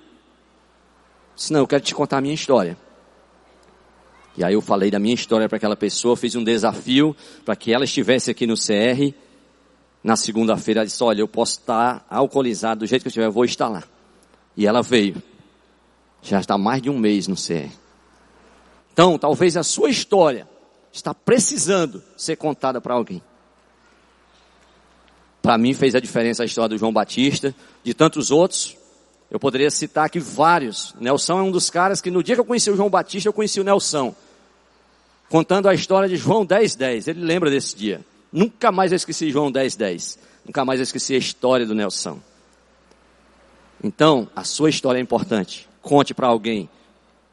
Senão 1.37 1.61
eu 1.61 1.67
quero 1.67 1.83
te 1.83 1.95
contar 1.95 2.17
a 2.17 2.21
minha 2.21 2.35
história. 2.35 2.77
E 4.35 4.43
aí 4.43 4.53
eu 4.53 4.61
falei 4.61 4.89
da 4.89 4.99
minha 4.99 5.13
história 5.13 5.47
para 5.47 5.57
aquela 5.57 5.75
pessoa, 5.75 6.17
fiz 6.17 6.35
um 6.35 6.43
desafio 6.43 7.15
para 7.45 7.55
que 7.55 7.71
ela 7.71 7.83
estivesse 7.83 8.31
aqui 8.31 8.47
no 8.47 8.55
CR. 8.55 9.13
Na 10.03 10.15
segunda-feira 10.15 10.79
ela 10.79 10.85
disse, 10.85 11.03
olha, 11.03 11.21
eu 11.21 11.27
posso 11.27 11.59
estar 11.59 12.05
alcoolizado 12.09 12.79
do 12.79 12.87
jeito 12.87 13.03
que 13.03 13.07
eu 13.07 13.11
estiver, 13.11 13.27
eu 13.27 13.31
vou 13.31 13.45
estar 13.45 13.67
lá. 13.67 13.83
E 14.57 14.65
ela 14.65 14.81
veio. 14.81 15.21
Já 16.21 16.39
está 16.39 16.57
mais 16.57 16.81
de 16.81 16.89
um 16.89 16.97
mês 16.97 17.27
no 17.27 17.35
CR. 17.35 17.71
Então, 18.91 19.17
talvez 19.17 19.55
a 19.55 19.63
sua 19.63 19.89
história 19.89 20.47
está 20.91 21.13
precisando 21.13 22.01
ser 22.15 22.35
contada 22.35 22.79
para 22.79 22.93
alguém. 22.93 23.21
Para 25.41 25.57
mim 25.57 25.73
fez 25.73 25.93
a 25.93 25.99
diferença 25.99 26.43
a 26.43 26.45
história 26.45 26.69
do 26.69 26.77
João 26.77 26.93
Batista, 26.93 27.53
de 27.83 27.93
tantos 27.93 28.31
outros. 28.31 28.77
Eu 29.29 29.39
poderia 29.39 29.69
citar 29.69 30.05
aqui 30.05 30.19
vários. 30.19 30.95
Nelson 30.99 31.39
é 31.39 31.43
um 31.43 31.51
dos 31.51 31.69
caras 31.69 31.99
que 31.99 32.09
no 32.09 32.23
dia 32.23 32.35
que 32.35 32.41
eu 32.41 32.45
conheci 32.45 32.71
o 32.71 32.75
João 32.75 32.89
Batista, 32.89 33.27
eu 33.27 33.33
conheci 33.33 33.59
o 33.59 33.63
Nelson 33.63 34.15
contando 35.33 35.67
a 35.67 35.73
história 35.73 36.07
de 36.07 36.15
João 36.15 36.45
10, 36.45 36.75
10. 36.75 37.07
Ele 37.07 37.21
lembra 37.21 37.49
desse 37.49 37.75
dia. 37.75 38.05
Nunca 38.31 38.71
mais 38.71 38.91
eu 38.91 38.95
esqueci 38.95 39.31
João 39.31 39.51
10, 39.51 39.75
10. 39.75 40.19
Nunca 40.45 40.63
mais 40.63 40.79
eu 40.79 40.83
esqueci 40.83 41.15
a 41.15 41.17
história 41.17 41.65
do 41.65 41.73
Nelson. 41.73 42.19
Então, 43.83 44.29
a 44.35 44.43
sua 44.43 44.69
história 44.69 44.99
é 44.99 45.01
importante. 45.01 45.67
Conte 45.81 46.13
para 46.13 46.27
alguém. 46.27 46.69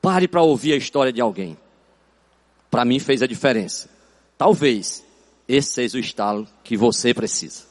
Pare 0.00 0.26
para 0.26 0.40
ouvir 0.40 0.72
a 0.72 0.76
história 0.78 1.12
de 1.12 1.20
alguém. 1.20 1.58
para 2.70 2.86
mim 2.86 2.98
fez 2.98 3.20
a 3.20 3.26
diferença. 3.26 3.90
Talvez 4.38 5.04
esse 5.46 5.70
seja 5.70 5.98
o 5.98 6.00
estalo 6.00 6.48
que 6.64 6.78
você 6.78 7.12
precisa. 7.12 7.64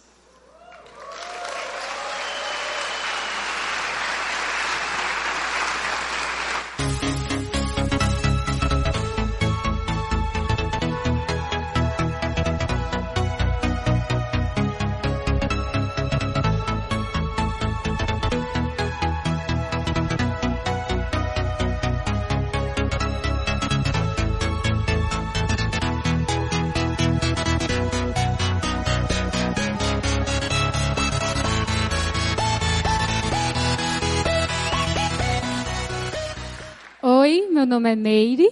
Meu 37.59 37.65
nome 37.65 37.91
é 37.91 37.95
Meire. 37.95 38.49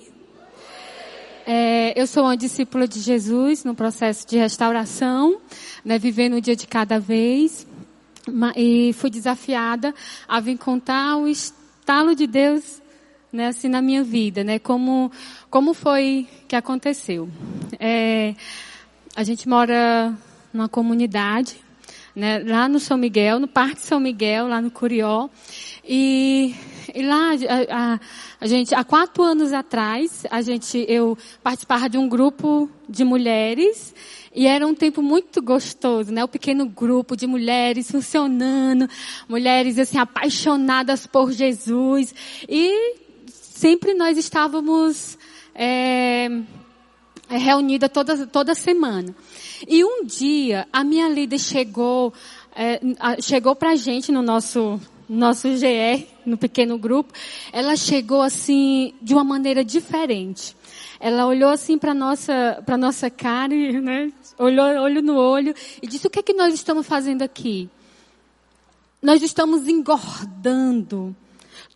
É, 1.45 1.93
eu 1.95 2.05
sou 2.05 2.23
uma 2.23 2.35
discípula 2.35 2.85
de 2.85 2.99
Jesus 2.99 3.63
no 3.63 3.73
processo 3.73 4.27
de 4.27 4.35
restauração, 4.35 5.39
né, 5.85 5.97
vivendo 5.97 6.35
um 6.35 6.41
dia 6.41 6.57
de 6.57 6.67
cada 6.67 6.99
vez. 6.99 7.65
E 8.53 8.91
fui 8.91 9.09
desafiada 9.09 9.95
a 10.27 10.41
vir 10.41 10.57
contar 10.57 11.15
o 11.15 11.25
estalo 11.25 12.13
de 12.13 12.27
Deus 12.27 12.81
né, 13.31 13.47
assim, 13.47 13.69
na 13.69 13.81
minha 13.81 14.03
vida, 14.03 14.43
né, 14.43 14.59
como, 14.59 15.09
como 15.49 15.73
foi 15.73 16.27
que 16.45 16.55
aconteceu. 16.57 17.29
É, 17.79 18.35
a 19.15 19.23
gente 19.23 19.47
mora 19.47 20.13
numa 20.51 20.67
comunidade, 20.67 21.55
né, 22.13 22.39
lá 22.39 22.67
no 22.67 22.77
São 22.77 22.97
Miguel, 22.97 23.39
no 23.39 23.47
Parque 23.47 23.79
São 23.79 24.01
Miguel, 24.01 24.49
lá 24.49 24.61
no 24.61 24.69
Curió. 24.69 25.29
E, 25.87 26.53
e 26.93 27.01
lá 27.01 27.31
a, 27.31 27.93
a, 27.93 27.99
a, 28.41 28.47
gente, 28.47 28.75
há 28.75 28.83
quatro 28.83 29.23
anos 29.23 29.53
atrás, 29.53 30.25
a 30.29 30.41
gente, 30.41 30.85
eu 30.89 31.17
participava 31.41 31.89
de 31.89 31.97
um 31.97 32.09
grupo 32.09 32.69
de 32.89 33.05
mulheres 33.05 33.95
e 34.35 34.45
era 34.45 34.67
um 34.67 34.75
tempo 34.75 35.01
muito 35.01 35.41
gostoso, 35.41 36.11
né? 36.11 36.25
O 36.25 36.27
pequeno 36.27 36.65
grupo 36.67 37.15
de 37.15 37.25
mulheres 37.25 37.89
funcionando, 37.89 38.89
mulheres 39.29 39.79
assim 39.79 39.97
apaixonadas 39.97 41.07
por 41.07 41.31
Jesus 41.31 42.13
e 42.49 42.97
sempre 43.31 43.93
nós 43.93 44.17
estávamos 44.17 45.17
é, 45.55 46.27
reunidas 47.29 47.89
toda 47.93 48.27
toda 48.27 48.53
semana. 48.53 49.15
E 49.65 49.85
um 49.85 50.03
dia 50.03 50.67
a 50.71 50.83
minha 50.83 51.07
líder 51.07 51.39
chegou 51.39 52.13
é, 52.53 52.81
chegou 53.21 53.55
para 53.55 53.71
a 53.71 53.75
gente 53.75 54.11
no 54.11 54.21
nosso 54.21 54.79
nosso 55.09 55.47
GR, 55.49 56.05
no 56.25 56.37
pequeno 56.37 56.77
grupo, 56.77 57.13
ela 57.51 57.75
chegou 57.75 58.21
assim 58.21 58.93
de 59.01 59.13
uma 59.13 59.23
maneira 59.23 59.63
diferente. 59.63 60.55
Ela 60.99 61.25
olhou 61.25 61.49
assim 61.49 61.77
para 61.77 61.93
nossa 61.93 62.61
para 62.65 62.77
nossa 62.77 63.09
cara, 63.09 63.53
né? 63.81 64.11
Olhou 64.37 64.65
olho 64.65 65.01
no 65.01 65.15
olho 65.15 65.53
e 65.81 65.87
disse: 65.87 66.07
"O 66.07 66.09
que 66.09 66.19
é 66.19 66.23
que 66.23 66.33
nós 66.33 66.53
estamos 66.53 66.85
fazendo 66.85 67.21
aqui? 67.21 67.69
Nós 69.01 69.21
estamos 69.21 69.67
engordando." 69.67 71.15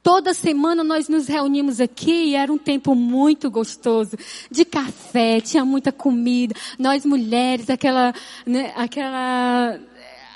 Toda 0.03 0.33
semana 0.33 0.83
nós 0.83 1.07
nos 1.07 1.27
reunimos 1.27 1.79
aqui 1.79 2.29
e 2.29 2.35
era 2.35 2.51
um 2.51 2.57
tempo 2.57 2.95
muito 2.95 3.51
gostoso. 3.51 4.17
De 4.49 4.65
café, 4.65 5.39
tinha 5.39 5.63
muita 5.63 5.91
comida. 5.91 6.55
Nós 6.79 7.05
mulheres, 7.05 7.69
aquela, 7.69 8.11
né, 8.43 8.73
aquela 8.75 9.79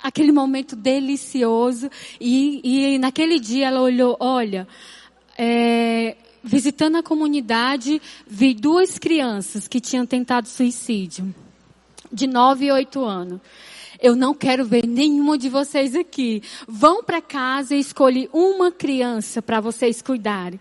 aquele 0.05 0.31
momento 0.31 0.75
delicioso. 0.75 1.89
E, 2.21 2.61
e 2.63 2.99
naquele 2.99 3.39
dia 3.39 3.67
ela 3.67 3.81
olhou, 3.81 4.15
olha, 4.19 4.67
é, 5.37 6.15
visitando 6.43 6.97
a 6.97 7.03
comunidade, 7.03 7.99
vi 8.27 8.53
duas 8.53 8.99
crianças 8.99 9.67
que 9.67 9.81
tinham 9.81 10.05
tentado 10.05 10.47
suicídio, 10.47 11.33
de 12.13 12.27
9 12.27 12.65
e 12.65 12.71
8 12.71 13.03
anos 13.03 13.41
eu 14.01 14.15
não 14.15 14.33
quero 14.33 14.65
ver 14.65 14.85
nenhuma 14.85 15.37
de 15.37 15.49
vocês 15.49 15.95
aqui. 15.95 16.41
Vão 16.67 17.03
para 17.03 17.21
casa 17.21 17.75
e 17.75 17.79
escolhi 17.79 18.29
uma 18.33 18.71
criança 18.71 19.41
para 19.41 19.59
vocês 19.59 20.01
cuidarem. 20.01 20.59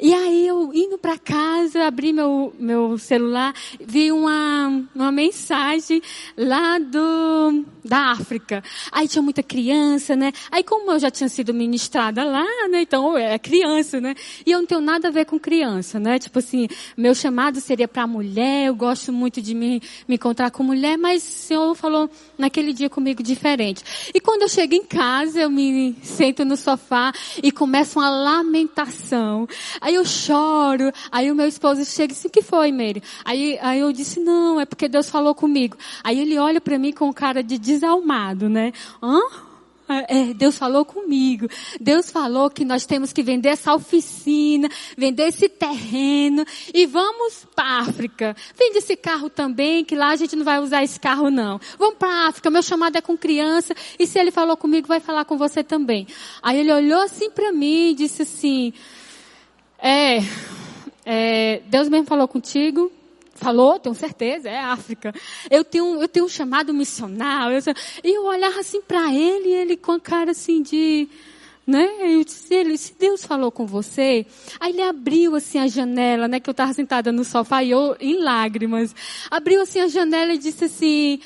E 0.00 0.12
aí 0.14 0.46
eu 0.46 0.72
indo 0.74 0.98
para 0.98 1.18
casa, 1.18 1.86
abri 1.86 2.12
meu, 2.12 2.52
meu 2.58 2.98
celular, 2.98 3.54
vi 3.80 4.12
uma, 4.12 4.84
uma 4.94 5.12
mensagem 5.12 6.02
lá 6.36 6.78
do, 6.78 7.64
da 7.84 8.12
África. 8.12 8.62
Aí 8.90 9.08
tinha 9.08 9.22
muita 9.22 9.42
criança, 9.42 10.16
né? 10.16 10.32
Aí 10.50 10.62
como 10.62 10.90
eu 10.92 10.98
já 10.98 11.10
tinha 11.10 11.28
sido 11.28 11.52
ministrada 11.52 12.24
lá, 12.24 12.44
né? 12.68 12.82
Então 12.82 13.16
é 13.16 13.38
criança, 13.38 14.00
né? 14.00 14.14
E 14.44 14.50
eu 14.50 14.58
não 14.58 14.66
tenho 14.66 14.80
nada 14.80 15.08
a 15.08 15.10
ver 15.10 15.26
com 15.26 15.38
criança, 15.38 15.98
né? 15.98 16.18
Tipo 16.18 16.38
assim, 16.38 16.68
meu 16.96 17.14
chamado 17.14 17.60
seria 17.60 17.88
para 17.88 18.06
mulher, 18.06 18.66
eu 18.66 18.74
gosto 18.74 19.12
muito 19.12 19.40
de 19.40 19.54
me, 19.54 19.82
me 20.06 20.14
encontrar 20.16 20.50
com 20.50 20.62
mulher, 20.62 20.96
mas 20.96 21.22
o 21.22 21.30
Senhor 21.30 21.74
falou 21.74 22.10
naquele 22.36 22.71
dia 22.72 22.90
comigo 22.90 23.22
diferente. 23.22 23.82
E 24.14 24.20
quando 24.20 24.42
eu 24.42 24.48
chego 24.48 24.74
em 24.74 24.84
casa, 24.84 25.40
eu 25.40 25.50
me 25.50 25.96
sento 26.02 26.44
no 26.44 26.56
sofá 26.56 27.12
e 27.42 27.50
começa 27.52 27.98
uma 27.98 28.08
lamentação. 28.08 29.48
Aí 29.80 29.94
eu 29.94 30.04
choro. 30.04 30.92
Aí 31.10 31.30
o 31.30 31.34
meu 31.34 31.46
esposo 31.46 31.84
chega 31.84 32.12
e 32.12 32.16
diz, 32.16 32.24
o 32.24 32.30
que 32.30 32.42
foi, 32.42 32.72
Mary? 32.72 33.02
Aí, 33.24 33.58
aí 33.60 33.80
eu 33.80 33.92
disse, 33.92 34.20
não, 34.20 34.60
é 34.60 34.64
porque 34.64 34.88
Deus 34.88 35.10
falou 35.10 35.34
comigo. 35.34 35.76
Aí 36.02 36.20
ele 36.20 36.38
olha 36.38 36.60
para 36.60 36.78
mim 36.78 36.92
com 36.92 37.12
cara 37.12 37.42
de 37.42 37.58
desalmado, 37.58 38.48
né? 38.48 38.72
Hã? 39.02 39.20
É, 40.08 40.34
Deus 40.34 40.56
falou 40.56 40.84
comigo. 40.84 41.48
Deus 41.80 42.10
falou 42.10 42.50
que 42.50 42.64
nós 42.64 42.86
temos 42.86 43.12
que 43.12 43.22
vender 43.22 43.50
essa 43.50 43.74
oficina, 43.74 44.68
vender 44.96 45.28
esse 45.28 45.48
terreno 45.48 46.44
e 46.72 46.86
vamos 46.86 47.46
para 47.54 47.80
África. 47.80 48.36
Vende 48.56 48.78
esse 48.78 48.96
carro 48.96 49.28
também, 49.28 49.84
que 49.84 49.94
lá 49.94 50.10
a 50.10 50.16
gente 50.16 50.36
não 50.36 50.44
vai 50.44 50.58
usar 50.60 50.82
esse 50.82 50.98
carro 50.98 51.30
não. 51.30 51.60
Vamos 51.78 51.96
para 51.98 52.28
África, 52.28 52.50
meu 52.50 52.62
chamado 52.62 52.96
é 52.96 53.00
com 53.00 53.16
criança 53.16 53.74
e 53.98 54.06
se 54.06 54.18
ele 54.18 54.30
falou 54.30 54.56
comigo, 54.56 54.88
vai 54.88 55.00
falar 55.00 55.24
com 55.24 55.36
você 55.36 55.62
também. 55.62 56.06
Aí 56.42 56.58
ele 56.58 56.72
olhou 56.72 57.00
assim 57.00 57.30
para 57.30 57.52
mim 57.52 57.90
e 57.90 57.94
disse 57.94 58.22
assim, 58.22 58.72
é, 59.78 60.18
é, 61.04 61.62
Deus 61.66 61.88
mesmo 61.88 62.06
falou 62.06 62.28
contigo, 62.28 62.90
Falou, 63.42 63.78
tenho 63.78 63.94
certeza, 63.94 64.48
é 64.48 64.58
África. 64.58 65.12
Eu 65.50 65.64
tenho, 65.64 66.00
eu 66.00 66.06
tenho 66.06 66.26
um 66.26 66.28
chamado 66.28 66.72
missionário. 66.72 67.58
e 68.04 68.16
eu 68.16 68.24
olhava 68.24 68.60
assim 68.60 68.80
para 68.80 69.12
ele, 69.12 69.48
ele 69.48 69.76
com 69.76 69.92
a 69.92 70.00
cara 70.00 70.30
assim 70.30 70.62
de, 70.62 71.08
né? 71.66 71.88
Eu 72.00 72.22
disse, 72.24 72.54
ele, 72.54 72.78
se 72.78 72.94
Deus 72.96 73.24
falou 73.24 73.50
com 73.50 73.66
você, 73.66 74.24
aí 74.60 74.72
ele 74.72 74.82
abriu 74.82 75.34
assim 75.34 75.58
a 75.58 75.66
janela, 75.66 76.28
né? 76.28 76.38
Que 76.38 76.48
eu 76.48 76.52
estava 76.52 76.72
sentada 76.72 77.10
no 77.10 77.24
sofá 77.24 77.64
e 77.64 77.70
eu 77.72 77.96
em 77.98 78.22
lágrimas. 78.22 78.94
Abriu 79.28 79.60
assim 79.60 79.80
a 79.80 79.88
janela 79.88 80.32
e 80.32 80.38
disse 80.38 80.66
assim, 80.66 81.20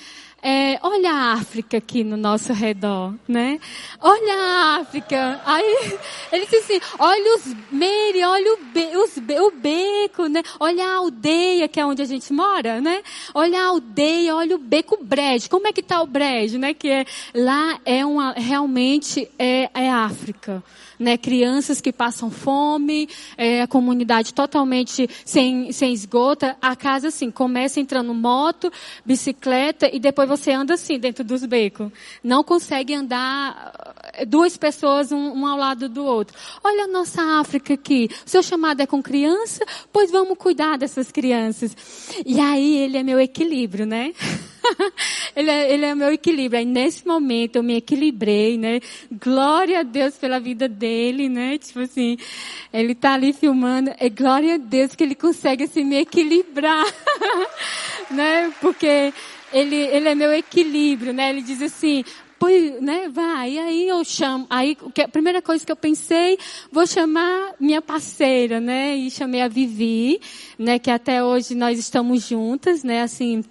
é, 0.49 0.79
olha 0.81 1.11
a 1.11 1.33
África 1.33 1.79
aqui 1.79 2.05
no 2.05 2.17
nosso 2.17 2.53
redor, 2.53 3.13
né? 3.27 3.59
Olha 4.01 4.33
a 4.33 4.77
África. 4.77 5.41
Aí 5.45 5.99
ele 6.31 6.47
disse 6.47 6.75
assim, 6.75 6.81
olha 7.01 7.35
os 7.35 7.47
Mary, 7.73 8.23
olha 8.25 8.53
o, 8.55 8.57
be, 8.67 8.97
os, 8.97 9.17
o 9.17 9.51
beco, 9.51 10.29
né? 10.29 10.45
Olha 10.61 10.87
a 10.87 10.95
aldeia 10.99 11.67
que 11.67 11.81
é 11.81 11.85
onde 11.85 12.01
a 12.01 12.05
gente 12.05 12.33
mora, 12.33 12.81
né? 12.81 13.03
Olha 13.35 13.61
a 13.61 13.67
aldeia, 13.67 14.37
olha 14.37 14.55
o 14.55 14.59
beco 14.61 14.97
Brejo. 15.03 15.51
Como 15.51 15.67
é 15.67 15.73
que 15.73 15.83
tá 15.83 16.01
o 16.01 16.07
Brejo, 16.07 16.61
né? 16.61 16.73
Que 16.73 16.91
é, 16.91 17.07
lá 17.35 17.81
é 17.85 18.07
uma, 18.07 18.31
realmente 18.31 19.29
é, 19.37 19.69
é 19.75 19.91
África 19.91 20.63
né? 20.99 21.17
Crianças 21.17 21.81
que 21.81 21.93
passam 21.93 22.31
fome, 22.31 23.09
é, 23.37 23.63
a 23.63 23.67
comunidade 23.67 24.33
totalmente 24.35 25.09
sem, 25.25 25.73
sem 25.73 25.93
esgoto. 25.93 26.47
A 26.61 26.77
casa, 26.77 27.09
assim, 27.09 27.31
começa 27.31 27.81
entrando 27.81 28.13
moto, 28.15 28.73
bicicleta 29.05 29.89
e 29.93 29.99
depois 29.99 30.29
você 30.29 30.53
anda 30.53 30.75
assim 30.75 30.99
dentro 30.99 31.25
dos 31.25 31.45
becos. 31.45 31.91
Não 32.23 32.43
consegue 32.43 32.95
andar 32.95 33.73
eh, 34.15 34.25
duas 34.25 34.57
pessoas 34.57 35.13
um, 35.13 35.33
um 35.33 35.47
ao 35.47 35.57
lado 35.57 35.89
do 35.89 36.05
outro. 36.05 36.37
Olha 36.63 36.85
a 36.85 36.89
nossa 36.89 37.23
África 37.41 37.75
aqui. 37.75 38.09
O 38.25 38.29
seu 38.29 38.43
chamado 38.43 38.81
é 38.81 38.87
com 38.87 39.03
criança? 39.03 39.65
Pois 39.93 40.11
vamos 40.11 40.39
cuidar 40.39 40.77
dessas 40.77 41.11
crianças. 41.11 41.77
E 42.25 42.41
aí 42.41 42.77
ele 42.79 42.97
é 42.97 43.03
meu 43.03 43.21
equilíbrio, 43.21 43.87
né? 43.87 44.13
ele, 45.35 45.51
é, 45.51 45.73
ele 45.73 45.85
é 45.85 45.95
meu 45.95 46.13
equilíbrio. 46.13 46.59
Aí 46.59 46.65
nesse 46.65 47.07
momento 47.07 47.57
eu 47.57 47.63
me 47.63 47.77
equilibrei, 47.77 48.59
né? 48.59 48.81
Glória 49.11 49.81
a 49.81 49.83
Deus 49.83 50.17
pela 50.17 50.39
vida 50.39 50.69
dele, 50.69 51.29
né? 51.29 51.59
Tipo 51.59 51.81
assim, 51.81 52.17
ele 52.73 52.95
tá 52.95 53.15
ali 53.15 53.33
filmando. 53.33 53.93
É 53.99 54.09
glória 54.09 54.55
a 54.55 54.59
Deus 54.59 54.95
que 54.95 55.05
ele 55.05 55.15
consegue 55.15 55.65
assim 55.65 55.85
me 55.85 55.97
equilibrar, 55.97 56.85
né? 58.11 58.53
Porque 58.61 59.13
ele, 59.53 59.77
ele 59.77 60.09
é 60.09 60.15
meu 60.15 60.33
equilíbrio, 60.33 61.13
né? 61.13 61.31
Ele 61.31 61.43
diz 61.43 61.63
assim, 61.63 62.05
pois, 62.39 62.81
né, 62.81 63.09
vai. 63.09 63.53
E 63.53 63.59
aí 63.59 63.89
eu 63.89 64.05
chamo, 64.05 64.47
aí 64.51 64.77
a 65.03 65.09
primeira 65.09 65.41
coisa 65.43 65.65
que 65.65 65.73
eu 65.73 65.77
pensei, 65.77 66.39
vou 66.71 66.87
chamar 66.87 67.55
minha 67.59 67.81
parceira, 67.81 68.61
né, 68.61 68.95
e 68.95 69.11
chamei 69.11 69.43
a 69.43 69.49
Vivi, 69.49 70.21
né, 70.59 70.79
que 70.79 70.91
até 70.91 71.23
hoje 71.23 71.55
nós 71.55 71.79
estamos 71.79 72.27
juntas, 72.27 72.83
né, 72.85 73.03
assim, 73.03 73.43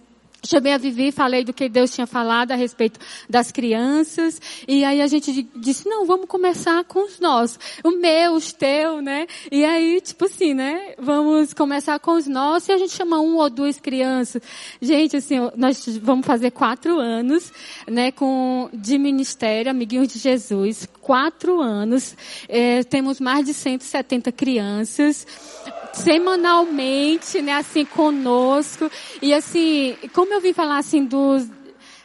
Chamei 0.46 0.74
a 0.74 0.78
Vivi, 0.78 1.12
falei 1.12 1.44
do 1.44 1.54
que 1.54 1.68
Deus 1.68 1.92
tinha 1.92 2.08
falado 2.08 2.52
a 2.52 2.56
respeito 2.56 3.00
das 3.30 3.52
crianças. 3.52 4.42
E 4.68 4.84
aí 4.84 5.02
a 5.02 5.08
gente 5.08 5.48
disse, 5.56 5.88
não, 5.88 6.06
vamos 6.06 6.28
começar 6.28 6.84
com 6.84 7.06
os 7.06 7.20
nossos. 7.20 7.60
O 7.84 7.92
meu, 7.92 8.34
os 8.34 8.54
teu, 8.54 9.02
né? 9.02 9.28
E 9.52 9.66
aí, 9.66 10.00
tipo 10.02 10.26
assim, 10.26 10.54
né? 10.54 10.94
Vamos 10.98 11.54
começar 11.54 12.00
com 12.00 12.12
os 12.12 12.28
nossos 12.28 12.70
e 12.70 12.72
a 12.74 12.78
gente 12.78 12.94
chama 12.94 13.20
um 13.20 13.38
ou 13.38 13.50
duas 13.50 13.80
crianças. 13.80 14.42
Gente, 14.82 15.18
assim, 15.18 15.38
nós 15.56 15.86
vamos 15.98 16.26
fazer 16.26 16.52
quatro 16.52 17.00
anos, 17.00 17.52
né? 17.88 18.12
Com, 18.12 18.70
de 18.74 18.98
ministério, 18.98 19.72
Amiguinhos 19.72 20.08
de 20.08 20.20
Jesus. 20.20 20.88
Quatro 21.02 21.62
anos. 21.62 22.16
É, 22.48 22.84
temos 22.84 23.20
mais 23.20 23.46
de 23.46 23.54
170 23.54 24.32
crianças 24.32 25.26
semanalmente, 25.96 27.42
né, 27.42 27.54
assim, 27.54 27.86
conosco. 27.86 28.90
E 29.22 29.34
assim, 29.34 29.96
como 30.14 30.34
eu 30.34 30.42
vim 30.42 30.54
falar 30.54 30.78
assim 30.78 31.06
dos 31.06 31.50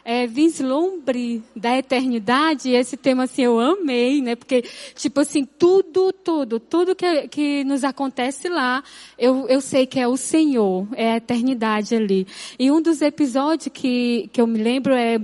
é, 0.05 0.27
vislumbre 0.27 1.43
da 1.55 1.77
eternidade, 1.77 2.71
esse 2.71 2.97
tema 2.97 3.25
assim 3.25 3.43
eu 3.43 3.61
amei, 3.61 4.23
né? 4.23 4.35
Porque, 4.35 4.65
tipo 4.95 5.21
assim, 5.21 5.45
tudo, 5.45 6.13
tudo, 6.13 6.59
tudo 6.59 6.95
que, 6.95 7.29
que 7.29 7.65
nos 7.65 7.85
acontece 7.85 8.49
lá, 8.49 8.83
eu, 9.19 9.47
eu 9.49 9.61
sei 9.61 9.87
que 9.87 10.01
é 10.01 10.09
o 10.09 10.17
Senhor, 10.17 10.87
é 10.95 11.13
a 11.13 11.17
eternidade 11.17 11.95
ali. 11.95 12.27
E 12.59 12.71
um 12.71 12.81
dos 12.81 13.03
episódios 13.03 13.69
que, 13.73 14.31
que 14.33 14.41
eu 14.41 14.47
me 14.47 14.63
lembro 14.63 14.95
é, 14.95 15.21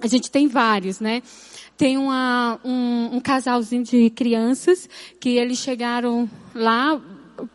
a 0.00 0.06
gente 0.06 0.30
tem 0.30 0.48
vários, 0.48 1.00
né? 1.00 1.22
Tem 1.76 1.96
uma, 1.96 2.60
um, 2.64 3.16
um 3.16 3.20
casalzinho 3.20 3.84
de 3.84 4.10
crianças 4.10 4.88
que 5.18 5.38
eles 5.38 5.58
chegaram 5.58 6.28
lá, 6.54 7.00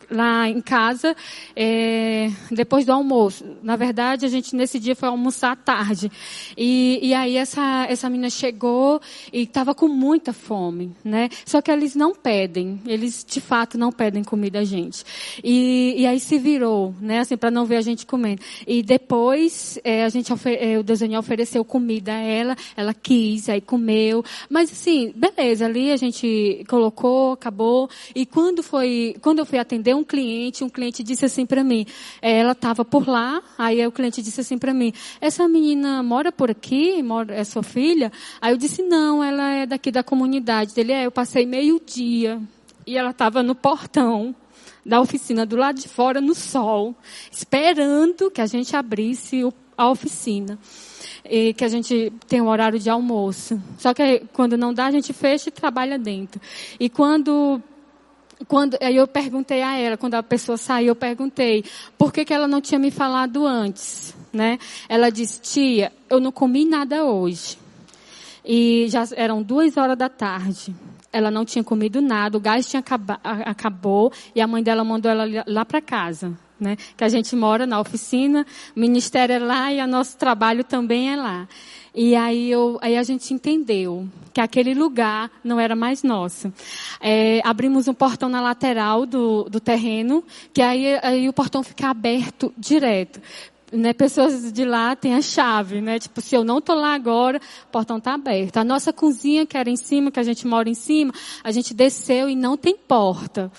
lá 0.10 0.50
em 0.50 0.62
casa 0.62 1.15
é, 1.55 2.29
depois 2.51 2.86
do 2.86 2.91
almoço. 2.91 3.46
Na 3.62 3.75
verdade, 3.75 4.25
a 4.25 4.29
gente 4.29 4.55
nesse 4.55 4.79
dia 4.79 4.96
foi 4.96 5.10
almoçar 5.10 5.51
à 5.51 5.55
tarde. 5.55 6.12
E, 6.58 7.00
e 7.01 7.13
aí 7.13 7.38
essa, 7.38 7.86
essa 7.89 8.10
menina 8.10 8.29
chegou 8.29 9.01
e 9.32 9.44
estava 9.44 9.74
com 9.74 9.88
muita 9.88 10.34
fome, 10.34 10.91
né? 11.03 11.29
Só 11.46 11.62
que 11.62 11.72
eles 11.72 11.96
não 11.96 12.13
pedem, 12.13 12.82
eles 12.86 13.25
de 13.27 13.41
fato 13.41 13.77
não 13.77 13.91
pedem 13.91 14.24
comida 14.24 14.60
a 14.60 14.63
gente. 14.63 15.03
E, 15.44 15.96
e 15.98 16.05
aí 16.05 16.20
se 16.20 16.38
virou, 16.38 16.94
né? 17.00 17.20
Assim, 17.20 17.38
para 17.38 17.51
não 17.51 17.65
ver 17.65 17.77
a 17.77 17.82
gente 17.82 18.05
comendo. 18.05 18.41
E 18.67 18.82
depois 18.84 19.79
é, 19.84 20.03
a 20.03 20.10
gente 20.10 20.32
é, 20.60 20.77
o 20.77 20.84
desenho 20.84 21.20
ofereceu 21.20 21.63
comida 21.63 22.13
a 22.13 22.20
ela, 22.20 22.55
ela 22.75 22.94
quis, 22.94 23.50
aí 23.50 23.62
comeu. 23.62 24.24
Mas 24.50 24.72
assim, 24.72 25.13
beleza, 25.15 25.65
ali 25.65 25.91
a 25.91 25.98
gente 25.98 26.63
colocou, 26.67 27.34
acabou. 27.34 27.89
E 28.13 28.25
quando 28.25 28.62
foi, 28.63 29.15
quando 29.22 29.39
eu 29.39 29.46
fui 29.46 29.60
atender 29.75 29.94
um 29.94 30.03
cliente, 30.03 30.63
um 30.63 30.70
cliente 30.70 31.03
disse 31.03 31.25
assim 31.25 31.46
para 31.46 31.63
mim, 31.63 31.86
é, 32.22 32.39
ela 32.39 32.53
estava 32.53 32.86
por 32.86 33.08
lá, 33.08 33.41
aí 33.58 33.86
o 33.86 33.91
cliente 33.91 34.22
disse 34.22 34.41
assim 34.41 34.58
para 34.58 34.74
mim, 34.74 34.94
essa 35.20 35.48
menina 35.48 36.01
mora 36.01 36.32
por 36.32 36.50
aqui, 36.50 37.03
mora, 37.03 37.34
é 37.36 37.44
sua 37.44 37.62
filha? 37.62 38.12
Aí 38.41 38.53
eu 38.53 38.58
disse, 38.58 38.82
não, 38.82 39.24
ela 39.24 39.51
é 39.51 39.65
daqui 39.65 39.91
da 39.91 40.03
comunidade 40.03 40.74
dele, 40.74 40.94
é, 40.94 41.05
eu 41.05 41.12
passei 41.12 41.46
meio 41.46 41.82
dia 41.86 42.41
e 42.88 42.98
ela 42.98 43.12
estava 43.12 43.44
no 43.44 43.53
portão 43.53 44.34
da 44.86 45.01
oficina 45.01 45.46
do 45.46 45.55
lado 45.55 45.79
de 45.79 45.89
fora 45.89 46.22
no 46.22 46.34
sol, 46.34 46.96
esperando 47.32 48.32
que 48.32 48.39
a 48.39 48.46
gente 48.46 48.75
abrisse 48.75 49.44
o, 49.44 49.53
a 49.77 49.89
oficina 49.89 50.58
e 51.27 51.53
que 51.53 51.65
a 51.65 51.67
gente 51.67 52.13
tem 52.27 52.39
um 52.39 52.48
horário 52.48 52.79
de 52.79 52.89
almoço. 52.89 53.60
Só 53.79 53.94
que 53.94 54.24
quando 54.32 54.55
não 54.55 54.74
dá, 54.74 54.86
a 54.86 54.91
gente 54.91 55.12
fecha 55.12 55.50
e 55.50 55.51
trabalha 55.51 55.98
dentro. 55.98 56.39
E 56.79 56.88
quando 56.88 57.62
quando, 58.48 58.77
aí 58.82 58.96
eu 58.96 59.08
perguntei 59.08 59.62
a 59.62 59.77
ela, 59.77 59.98
quando 59.98 60.15
a 60.15 60.24
pessoa 60.24 60.58
saiu, 60.58 60.89
eu 60.89 60.96
perguntei, 60.96 61.63
por 61.98 62.12
que, 62.12 62.25
que 62.25 62.34
ela 62.34 62.48
não 62.48 62.60
tinha 62.60 62.77
me 62.77 62.92
falado 62.92 63.46
antes, 63.46 64.13
né? 64.32 64.60
Ela 64.89 65.10
disse, 65.10 65.39
tia, 65.41 65.91
eu 66.10 66.19
não 66.19 66.32
comi 66.32 66.65
nada 66.65 67.06
hoje. 67.06 67.58
E 68.43 68.86
já 68.89 69.04
eram 69.15 69.41
duas 69.41 69.76
horas 69.78 69.98
da 69.98 70.10
tarde. 70.10 70.76
Ela 71.12 71.32
não 71.32 71.45
tinha 71.45 71.63
comido 71.63 72.02
nada, 72.02 72.38
o 72.38 72.41
gás 72.41 72.67
tinha 72.67 72.82
acaba, 72.82 73.19
acabou 73.24 74.12
e 74.36 74.41
a 74.41 74.48
mãe 74.48 74.62
dela 74.62 74.84
mandou 74.84 75.10
ela 75.10 75.26
lá 75.48 75.65
para 75.65 75.82
casa. 75.82 76.38
Né? 76.60 76.78
Que 76.95 77.04
a 77.04 77.10
gente 77.10 77.36
mora 77.36 77.65
na 77.65 77.80
oficina, 77.80 78.45
o 78.76 78.80
ministério 78.80 79.34
é 79.34 79.39
lá 79.39 79.74
e 79.74 79.82
o 79.82 79.88
nosso 79.88 80.17
trabalho 80.17 80.63
também 80.63 81.12
é 81.12 81.15
lá. 81.15 81.48
E 81.95 82.13
aí, 82.13 82.51
eu, 82.51 82.77
aí 82.81 82.97
a 82.97 83.03
gente 83.03 83.34
entendeu 83.34 84.05
que 84.34 84.41
aquele 84.41 84.73
lugar 84.73 85.31
não 85.41 85.58
era 85.58 85.77
mais 85.77 86.03
nosso. 86.03 86.51
É, 86.99 87.39
abrimos 87.41 87.88
um 87.88 87.93
portão 87.93 88.27
na 88.27 88.41
lateral 88.41 89.05
do, 89.05 89.45
do 89.45 89.62
terreno, 89.62 90.21
que 90.53 90.62
aí, 90.62 90.99
aí 91.01 91.29
o 91.29 91.34
portão 91.34 91.63
fica 91.63 91.88
aberto 91.88 92.53
direto. 92.58 93.21
Né, 93.71 93.93
pessoas 93.93 94.51
de 94.51 94.65
lá 94.65 94.95
têm 94.95 95.15
a 95.15 95.21
chave, 95.21 95.81
né? 95.81 95.97
Tipo, 95.97 96.21
se 96.21 96.36
eu 96.36 96.43
não 96.43 96.62
tô 96.62 96.73
lá 96.73 96.93
agora, 96.93 97.39
o 97.67 97.71
portão 97.71 97.99
tá 97.99 98.13
aberto. 98.13 98.58
A 98.58 98.63
nossa 98.63 98.91
cozinha, 98.91 99.45
que 99.45 99.58
era 99.58 99.69
em 99.69 99.77
cima, 99.77 100.12
que 100.12 100.19
a 100.19 100.23
gente 100.23 100.45
mora 100.45 100.69
em 100.69 100.73
cima, 100.73 101.13
a 101.43 101.51
gente 101.51 101.73
desceu 101.73 102.29
e 102.29 102.36
não 102.36 102.58
tem 102.58 102.75
porta 102.75 103.51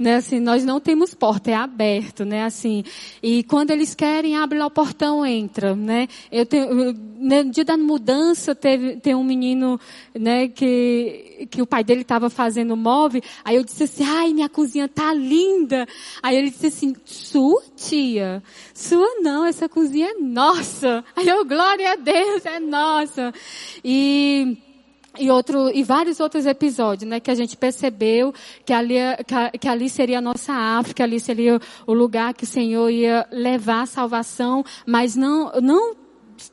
né? 0.00 0.16
Assim, 0.16 0.40
nós 0.40 0.64
não 0.64 0.80
temos 0.80 1.12
porta, 1.12 1.50
é 1.50 1.54
aberto, 1.54 2.24
né? 2.24 2.44
Assim, 2.44 2.82
e 3.22 3.44
quando 3.44 3.70
eles 3.70 3.94
querem, 3.94 4.34
abre 4.34 4.58
lá 4.58 4.64
o 4.64 4.70
portão, 4.70 5.26
entra, 5.26 5.76
né? 5.76 6.08
Eu 6.32 6.46
tenho, 6.46 6.94
no 6.94 7.50
dia 7.50 7.66
da 7.66 7.76
mudança 7.76 8.54
teve, 8.54 8.96
tem 8.96 9.14
um 9.14 9.22
menino, 9.22 9.78
né, 10.18 10.48
que, 10.48 11.46
que 11.50 11.60
o 11.60 11.66
pai 11.66 11.84
dele 11.84 12.00
estava 12.00 12.30
fazendo 12.30 12.74
móvel, 12.74 13.20
aí 13.44 13.56
eu 13.56 13.62
disse 13.62 13.82
assim, 13.82 14.04
ai, 14.04 14.32
minha 14.32 14.48
cozinha 14.48 14.88
tá 14.88 15.12
linda. 15.12 15.86
Aí 16.22 16.34
ele 16.34 16.48
disse 16.48 16.68
assim, 16.68 16.96
sua 17.04 17.62
tia? 17.76 18.42
Sua 18.72 19.20
não, 19.20 19.44
essa 19.44 19.68
cozinha 19.68 20.12
é 20.12 20.14
nossa. 20.14 21.04
Aí 21.14 21.28
eu, 21.28 21.44
glória 21.44 21.92
a 21.92 21.96
Deus, 21.96 22.46
é 22.46 22.58
nossa. 22.58 23.34
E, 23.84 24.56
e 25.20 25.30
outro 25.30 25.70
e 25.70 25.82
vários 25.84 26.18
outros 26.18 26.46
episódios, 26.46 27.08
né, 27.08 27.20
que 27.20 27.30
a 27.30 27.34
gente 27.34 27.56
percebeu 27.56 28.32
que 28.64 28.72
ali 28.72 28.94
que, 29.26 29.58
que, 29.58 29.68
ali 29.68 29.88
seria 29.88 30.18
a 30.18 30.20
nossa 30.20 30.52
África, 30.52 31.04
ali 31.04 31.20
seria 31.20 31.60
o 31.86 31.92
lugar 31.92 32.34
que 32.34 32.44
o 32.44 32.46
Senhor 32.46 32.88
ia 32.90 33.26
levar 33.30 33.82
a 33.82 33.86
salvação, 33.86 34.64
mas 34.86 35.14
não 35.14 35.52
não 35.60 35.94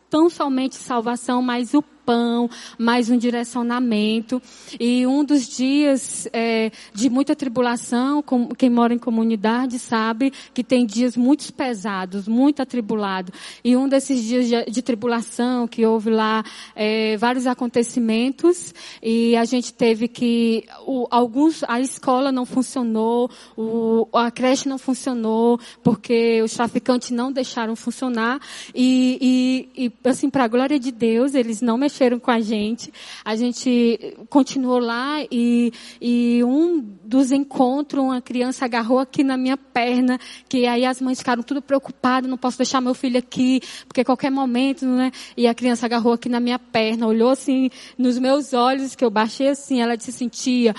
tão 0.09 0.29
somente 0.29 0.75
salvação, 0.75 1.41
mas 1.41 1.73
o 1.73 1.83
pão, 2.07 2.49
mais 2.79 3.09
um 3.09 3.17
direcionamento. 3.17 4.41
E 4.79 5.05
um 5.05 5.25
dos 5.25 5.45
dias 5.45 6.25
é, 6.31 6.71
de 6.93 7.09
muita 7.09 7.35
tribulação, 7.35 8.23
com, 8.23 8.47
quem 8.47 8.69
mora 8.69 8.93
em 8.93 8.97
comunidade 8.97 9.77
sabe 9.77 10.31
que 10.53 10.63
tem 10.63 10.85
dias 10.85 11.17
muito 11.17 11.53
pesados, 11.53 12.25
muito 12.25 12.61
atribulado. 12.61 13.33
E 13.61 13.75
um 13.75 13.89
desses 13.89 14.23
dias 14.23 14.47
de, 14.47 14.71
de 14.71 14.81
tribulação, 14.81 15.67
que 15.67 15.85
houve 15.85 16.09
lá 16.09 16.45
é, 16.73 17.17
vários 17.17 17.45
acontecimentos, 17.45 18.73
e 19.03 19.35
a 19.35 19.43
gente 19.43 19.73
teve 19.73 20.07
que, 20.07 20.63
o, 20.85 21.07
alguns, 21.11 21.61
a 21.67 21.81
escola 21.81 22.31
não 22.31 22.45
funcionou, 22.45 23.29
o, 23.57 24.07
a 24.13 24.31
creche 24.31 24.69
não 24.69 24.77
funcionou, 24.77 25.59
porque 25.83 26.41
os 26.41 26.53
traficantes 26.53 27.11
não 27.11 27.33
deixaram 27.33 27.75
funcionar. 27.75 28.39
E, 28.73 29.67
e, 29.75 29.87
e 29.87 30.09
assim, 30.09 30.29
para 30.29 30.45
a 30.45 30.47
glória 30.47 30.79
de 30.79 30.91
Deus, 30.91 31.35
eles 31.35 31.61
não 31.61 31.77
mexeram 31.77 31.96
mexeram 31.97 32.19
com 32.19 32.29
a 32.29 32.39
gente. 32.39 32.93
A 33.25 33.35
gente 33.35 34.15
continuou 34.29 34.77
lá 34.77 35.23
e, 35.31 35.73
e 35.99 36.43
um 36.43 36.79
dos 36.79 37.31
encontros, 37.31 38.03
uma 38.03 38.21
criança 38.21 38.65
agarrou 38.65 38.99
aqui 38.99 39.23
na 39.23 39.35
minha 39.35 39.57
perna, 39.57 40.19
que 40.47 40.67
aí 40.67 40.85
as 40.85 41.01
mães 41.01 41.17
ficaram 41.17 41.41
tudo 41.41 41.61
preocupadas, 41.61 42.29
não 42.29 42.37
posso 42.37 42.57
deixar 42.57 42.79
meu 42.81 42.93
filho 42.93 43.17
aqui, 43.17 43.61
porque 43.87 44.03
qualquer 44.03 44.29
momento, 44.29 44.85
né? 44.85 45.11
E 45.35 45.47
a 45.47 45.55
criança 45.55 45.85
agarrou 45.85 46.13
aqui 46.13 46.29
na 46.29 46.39
minha 46.39 46.59
perna, 46.59 47.07
olhou 47.07 47.31
assim 47.31 47.69
nos 47.97 48.19
meus 48.19 48.53
olhos, 48.53 48.95
que 48.95 49.03
eu 49.03 49.09
baixei 49.09 49.49
assim, 49.49 49.81
ela 49.81 49.97
disse 49.97 50.11
assim, 50.11 50.27
tia, 50.27 50.75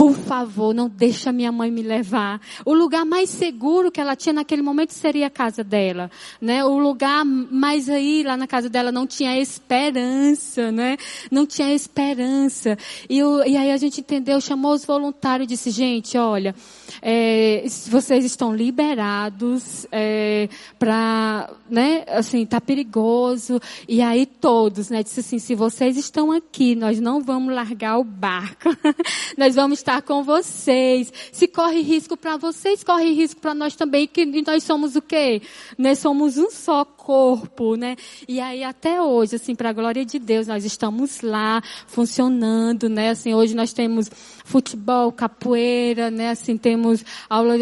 por 0.00 0.14
favor, 0.14 0.74
não 0.74 0.88
deixa 0.88 1.30
minha 1.30 1.52
mãe 1.52 1.70
me 1.70 1.82
levar. 1.82 2.40
O 2.64 2.72
lugar 2.72 3.04
mais 3.04 3.28
seguro 3.28 3.92
que 3.92 4.00
ela 4.00 4.16
tinha 4.16 4.32
naquele 4.32 4.62
momento 4.62 4.92
seria 4.92 5.26
a 5.26 5.30
casa 5.30 5.62
dela, 5.62 6.10
né? 6.40 6.64
O 6.64 6.78
lugar 6.78 7.22
mais 7.22 7.86
aí, 7.86 8.22
lá 8.22 8.34
na 8.34 8.46
casa 8.46 8.70
dela, 8.70 8.90
não 8.90 9.06
tinha 9.06 9.38
esperança, 9.38 10.72
né? 10.72 10.96
Não 11.30 11.44
tinha 11.44 11.74
esperança. 11.74 12.78
E, 13.10 13.18
e 13.18 13.56
aí 13.58 13.70
a 13.70 13.76
gente 13.76 14.00
entendeu, 14.00 14.40
chamou 14.40 14.72
os 14.72 14.86
voluntários 14.86 15.44
e 15.44 15.48
disse, 15.48 15.70
gente, 15.70 16.16
olha, 16.16 16.54
é, 17.02 17.62
vocês 17.88 18.24
estão 18.24 18.56
liberados 18.56 19.86
é, 19.92 20.48
para, 20.78 21.50
né? 21.68 22.04
Assim, 22.08 22.46
tá 22.46 22.58
perigoso. 22.58 23.60
E 23.86 24.00
aí 24.00 24.24
todos, 24.24 24.88
né? 24.88 25.02
Disse 25.02 25.20
assim, 25.20 25.38
se 25.38 25.54
vocês 25.54 25.98
estão 25.98 26.32
aqui, 26.32 26.74
nós 26.74 26.98
não 26.98 27.22
vamos 27.22 27.54
largar 27.54 27.98
o 27.98 28.04
barco. 28.04 28.74
nós 29.36 29.54
vamos 29.54 29.78
estar 29.78 29.89
estar 29.90 30.02
com 30.02 30.22
vocês. 30.22 31.12
Se 31.32 31.48
corre 31.48 31.80
risco 31.80 32.16
para 32.16 32.36
vocês, 32.36 32.84
corre 32.84 33.12
risco 33.12 33.40
para 33.40 33.54
nós 33.54 33.74
também, 33.74 34.06
que 34.06 34.24
nós 34.46 34.62
somos 34.62 34.94
o 34.94 35.02
quê? 35.02 35.42
Nós 35.76 35.98
somos 35.98 36.38
um 36.38 36.50
só 36.50 36.84
corpo, 36.84 37.74
né? 37.74 37.96
E 38.28 38.40
aí 38.40 38.62
até 38.62 39.02
hoje, 39.02 39.36
assim, 39.36 39.54
para 39.54 39.70
a 39.70 39.72
glória 39.72 40.04
de 40.04 40.18
Deus, 40.18 40.46
nós 40.46 40.64
estamos 40.64 41.20
lá 41.22 41.60
funcionando, 41.86 42.88
né? 42.88 43.10
Assim, 43.10 43.34
hoje 43.34 43.54
nós 43.54 43.72
temos 43.72 44.08
futebol, 44.44 45.10
capoeira, 45.10 46.10
né? 46.10 46.30
Assim, 46.30 46.56
temos 46.56 47.04
aula, 47.28 47.54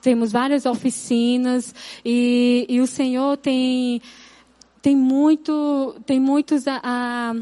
temos 0.00 0.32
várias 0.32 0.66
oficinas 0.66 1.72
e, 2.04 2.66
e 2.68 2.80
o 2.80 2.86
Senhor 2.86 3.36
tem 3.36 4.02
tem 4.80 4.96
muito, 4.96 5.94
tem 6.04 6.18
muitos 6.18 6.66
a, 6.66 6.80
a 6.82 7.34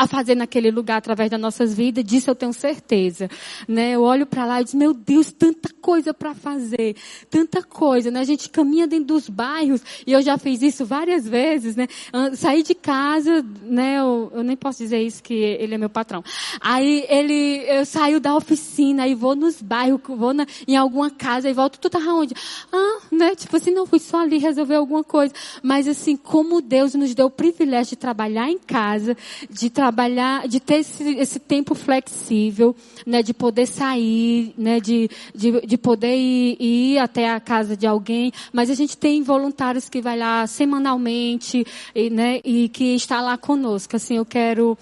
a 0.00 0.06
fazer 0.06 0.34
naquele 0.34 0.70
lugar 0.70 0.96
através 0.96 1.30
das 1.30 1.38
nossas 1.38 1.74
vidas, 1.74 2.02
disso 2.02 2.30
eu 2.30 2.34
tenho 2.34 2.54
certeza. 2.54 3.28
Né? 3.68 3.92
Eu 3.92 4.02
olho 4.02 4.24
para 4.24 4.46
lá 4.46 4.62
e 4.62 4.64
digo, 4.64 4.78
meu 4.78 4.94
Deus, 4.94 5.30
tanta 5.30 5.68
coisa 5.78 6.14
para 6.14 6.34
fazer, 6.34 6.96
tanta 7.28 7.62
coisa. 7.62 8.10
Né? 8.10 8.20
A 8.20 8.24
gente 8.24 8.48
caminha 8.48 8.86
dentro 8.86 9.04
dos 9.04 9.28
bairros, 9.28 9.82
e 10.06 10.12
eu 10.12 10.22
já 10.22 10.38
fiz 10.38 10.62
isso 10.62 10.86
várias 10.86 11.28
vezes, 11.28 11.76
né? 11.76 11.86
Sair 12.34 12.62
de 12.62 12.74
casa, 12.74 13.44
né? 13.62 13.98
Eu, 13.98 14.32
eu, 14.36 14.42
nem 14.42 14.56
posso 14.56 14.78
dizer 14.78 15.02
isso 15.02 15.22
que 15.22 15.34
ele 15.34 15.74
é 15.74 15.78
meu 15.78 15.90
patrão. 15.90 16.24
Aí 16.62 17.04
ele, 17.06 17.62
eu 17.68 17.84
saio 17.84 18.20
da 18.20 18.34
oficina 18.34 19.06
e 19.06 19.14
vou 19.14 19.36
nos 19.36 19.60
bairros, 19.60 20.00
vou 20.02 20.32
na, 20.32 20.46
em 20.66 20.76
alguma 20.76 21.10
casa 21.10 21.50
e 21.50 21.52
volto, 21.52 21.78
tu 21.78 21.90
tava 21.90 22.10
onde? 22.14 22.34
Ah, 22.72 23.00
né? 23.12 23.34
Tipo 23.34 23.54
assim, 23.54 23.70
não, 23.70 23.84
fui 23.84 23.98
só 23.98 24.22
ali 24.22 24.38
resolver 24.38 24.76
alguma 24.76 25.04
coisa. 25.04 25.34
Mas 25.62 25.86
assim, 25.86 26.16
como 26.16 26.62
Deus 26.62 26.94
nos 26.94 27.14
deu 27.14 27.26
o 27.26 27.30
privilégio 27.30 27.90
de 27.90 27.96
trabalhar 27.96 28.48
em 28.50 28.58
casa, 28.58 29.14
de 29.50 29.68
trabalhar 29.68 29.89
trabalhar, 29.90 30.46
de 30.46 30.60
ter 30.60 30.76
esse, 30.76 31.16
esse 31.16 31.40
tempo 31.40 31.74
flexível, 31.74 32.76
né, 33.04 33.22
de 33.24 33.34
poder 33.34 33.66
sair, 33.66 34.54
né, 34.56 34.78
de, 34.78 35.10
de, 35.34 35.66
de 35.66 35.76
poder 35.76 36.14
ir, 36.16 36.56
ir, 36.60 36.98
até 36.98 37.28
a 37.28 37.40
casa 37.40 37.76
de 37.76 37.88
alguém, 37.88 38.32
mas 38.52 38.70
a 38.70 38.74
gente 38.74 38.96
tem 38.96 39.20
voluntários 39.20 39.88
que 39.88 40.00
vai 40.00 40.16
lá 40.16 40.46
semanalmente, 40.46 41.66
e, 41.92 42.08
né, 42.08 42.40
e 42.44 42.68
que 42.68 42.94
está 42.94 43.20
lá 43.20 43.36
conosco. 43.36 43.96
Assim, 43.96 44.16
eu 44.16 44.24
quero 44.24 44.78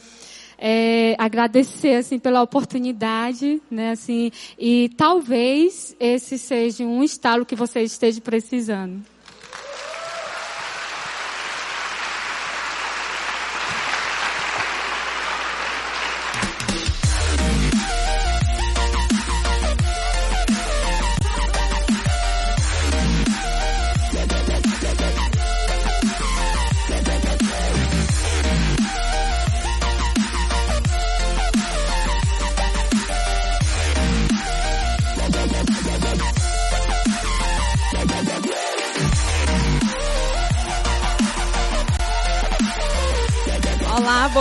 é, 0.59 1.17
agradecer 1.19 1.95
assim 1.95 2.19
pela 2.19 2.43
oportunidade, 2.43 3.63
né, 3.71 3.93
assim, 3.93 4.31
e 4.59 4.91
talvez 4.95 5.97
esse 5.99 6.37
seja 6.37 6.85
um 6.85 7.03
estalo 7.03 7.47
que 7.47 7.57
você 7.57 7.81
esteja 7.81 8.21
precisando. 8.21 9.03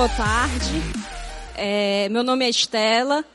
Boa 0.08 0.16
tarde. 0.16 0.82
É, 1.54 2.08
meu 2.10 2.24
nome 2.24 2.46
é 2.46 2.50
Estela. 2.50 3.26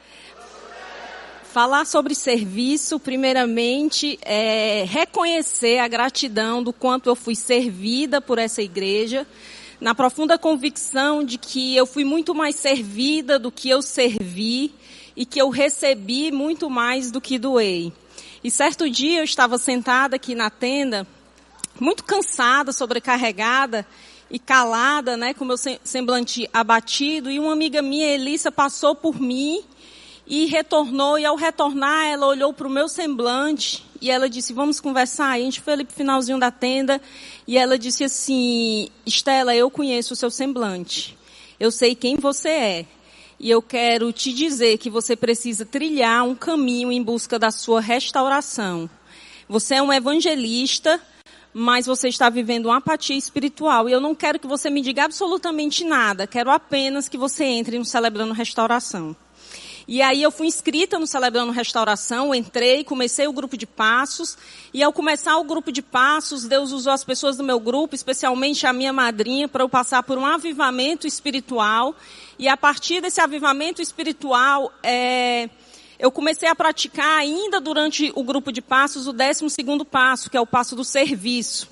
Falar 1.52 1.84
sobre 1.84 2.14
serviço, 2.14 2.98
primeiramente, 2.98 4.18
é 4.22 4.86
reconhecer 4.88 5.78
a 5.78 5.88
gratidão 5.88 6.62
do 6.62 6.72
quanto 6.72 7.10
eu 7.10 7.14
fui 7.14 7.34
servida 7.34 8.22
por 8.22 8.38
essa 8.38 8.62
igreja, 8.62 9.26
na 9.80 9.94
profunda 9.94 10.38
convicção 10.38 11.22
de 11.22 11.36
que 11.36 11.76
eu 11.76 11.84
fui 11.84 12.04
muito 12.04 12.34
mais 12.34 12.56
servida 12.56 13.38
do 13.38 13.52
que 13.52 13.68
eu 13.68 13.82
servi 13.82 14.72
e 15.14 15.26
que 15.26 15.38
eu 15.38 15.50
recebi 15.50 16.32
muito 16.32 16.70
mais 16.70 17.10
do 17.10 17.20
que 17.20 17.38
doei. 17.38 17.92
E 18.42 18.50
certo 18.50 18.88
dia 18.88 19.18
eu 19.18 19.24
estava 19.24 19.58
sentada 19.58 20.16
aqui 20.16 20.34
na 20.34 20.48
tenda, 20.48 21.06
muito 21.78 22.02
cansada, 22.02 22.72
sobrecarregada, 22.72 23.86
e 24.32 24.38
calada, 24.38 25.14
né, 25.14 25.34
com 25.34 25.44
meu 25.44 25.56
semblante 25.84 26.48
abatido, 26.54 27.30
e 27.30 27.38
uma 27.38 27.52
amiga 27.52 27.82
minha, 27.82 28.06
Elissa, 28.06 28.50
passou 28.50 28.94
por 28.94 29.20
mim 29.20 29.62
e 30.26 30.46
retornou, 30.46 31.18
e 31.18 31.26
ao 31.26 31.36
retornar 31.36 32.06
ela 32.06 32.26
olhou 32.26 32.50
para 32.50 32.66
o 32.66 32.70
meu 32.70 32.88
semblante 32.88 33.84
e 34.00 34.10
ela 34.10 34.30
disse, 34.30 34.54
vamos 34.54 34.80
conversar. 34.80 35.38
E 35.38 35.42
a 35.42 35.44
gente 35.44 35.60
foi 35.60 35.74
ali 35.74 35.84
para 35.84 35.92
o 35.92 35.96
finalzinho 35.96 36.38
da 36.38 36.50
tenda 36.50 37.00
e 37.46 37.58
ela 37.58 37.78
disse 37.78 38.04
assim, 38.04 38.88
Estela, 39.04 39.54
eu 39.54 39.70
conheço 39.70 40.14
o 40.14 40.16
seu 40.16 40.30
semblante, 40.30 41.16
eu 41.60 41.70
sei 41.70 41.94
quem 41.94 42.16
você 42.16 42.48
é. 42.48 42.86
E 43.38 43.50
eu 43.50 43.60
quero 43.60 44.12
te 44.12 44.32
dizer 44.32 44.78
que 44.78 44.88
você 44.88 45.16
precisa 45.16 45.66
trilhar 45.66 46.24
um 46.24 46.34
caminho 46.34 46.92
em 46.92 47.02
busca 47.02 47.38
da 47.38 47.50
sua 47.50 47.80
restauração. 47.80 48.88
Você 49.48 49.74
é 49.74 49.82
um 49.82 49.92
evangelista, 49.92 51.02
mas 51.54 51.86
você 51.86 52.08
está 52.08 52.28
vivendo 52.30 52.66
uma 52.66 52.78
apatia 52.78 53.16
espiritual. 53.16 53.88
E 53.88 53.92
eu 53.92 54.00
não 54.00 54.14
quero 54.14 54.38
que 54.38 54.46
você 54.46 54.70
me 54.70 54.80
diga 54.80 55.04
absolutamente 55.04 55.84
nada. 55.84 56.26
Quero 56.26 56.50
apenas 56.50 57.08
que 57.08 57.18
você 57.18 57.44
entre 57.44 57.78
no 57.78 57.84
Celebrando 57.84 58.32
Restauração. 58.32 59.14
E 59.86 60.00
aí 60.00 60.22
eu 60.22 60.30
fui 60.30 60.46
inscrita 60.46 60.98
no 60.98 61.06
Celebrando 61.06 61.52
Restauração, 61.52 62.34
entrei, 62.34 62.84
comecei 62.84 63.26
o 63.26 63.32
grupo 63.32 63.56
de 63.56 63.66
passos, 63.66 64.38
e 64.72 64.82
ao 64.82 64.92
começar 64.92 65.36
o 65.38 65.44
grupo 65.44 65.72
de 65.72 65.82
passos, 65.82 66.44
Deus 66.44 66.72
usou 66.72 66.92
as 66.92 67.02
pessoas 67.02 67.36
do 67.36 67.42
meu 67.42 67.58
grupo, 67.58 67.94
especialmente 67.94 68.66
a 68.66 68.72
minha 68.72 68.92
madrinha, 68.92 69.48
para 69.48 69.64
eu 69.64 69.68
passar 69.68 70.02
por 70.02 70.16
um 70.16 70.24
avivamento 70.24 71.06
espiritual. 71.06 71.94
E 72.38 72.48
a 72.48 72.56
partir 72.56 73.00
desse 73.00 73.20
avivamento 73.20 73.82
espiritual, 73.82 74.72
é, 74.82 75.50
eu 76.02 76.10
comecei 76.10 76.48
a 76.48 76.54
praticar 76.54 77.20
ainda 77.20 77.60
durante 77.60 78.10
o 78.16 78.24
grupo 78.24 78.50
de 78.50 78.60
passos 78.60 79.06
o 79.06 79.12
décimo 79.12 79.48
segundo 79.48 79.84
passo, 79.84 80.28
que 80.28 80.36
é 80.36 80.40
o 80.40 80.46
passo 80.46 80.74
do 80.74 80.82
serviço. 80.82 81.70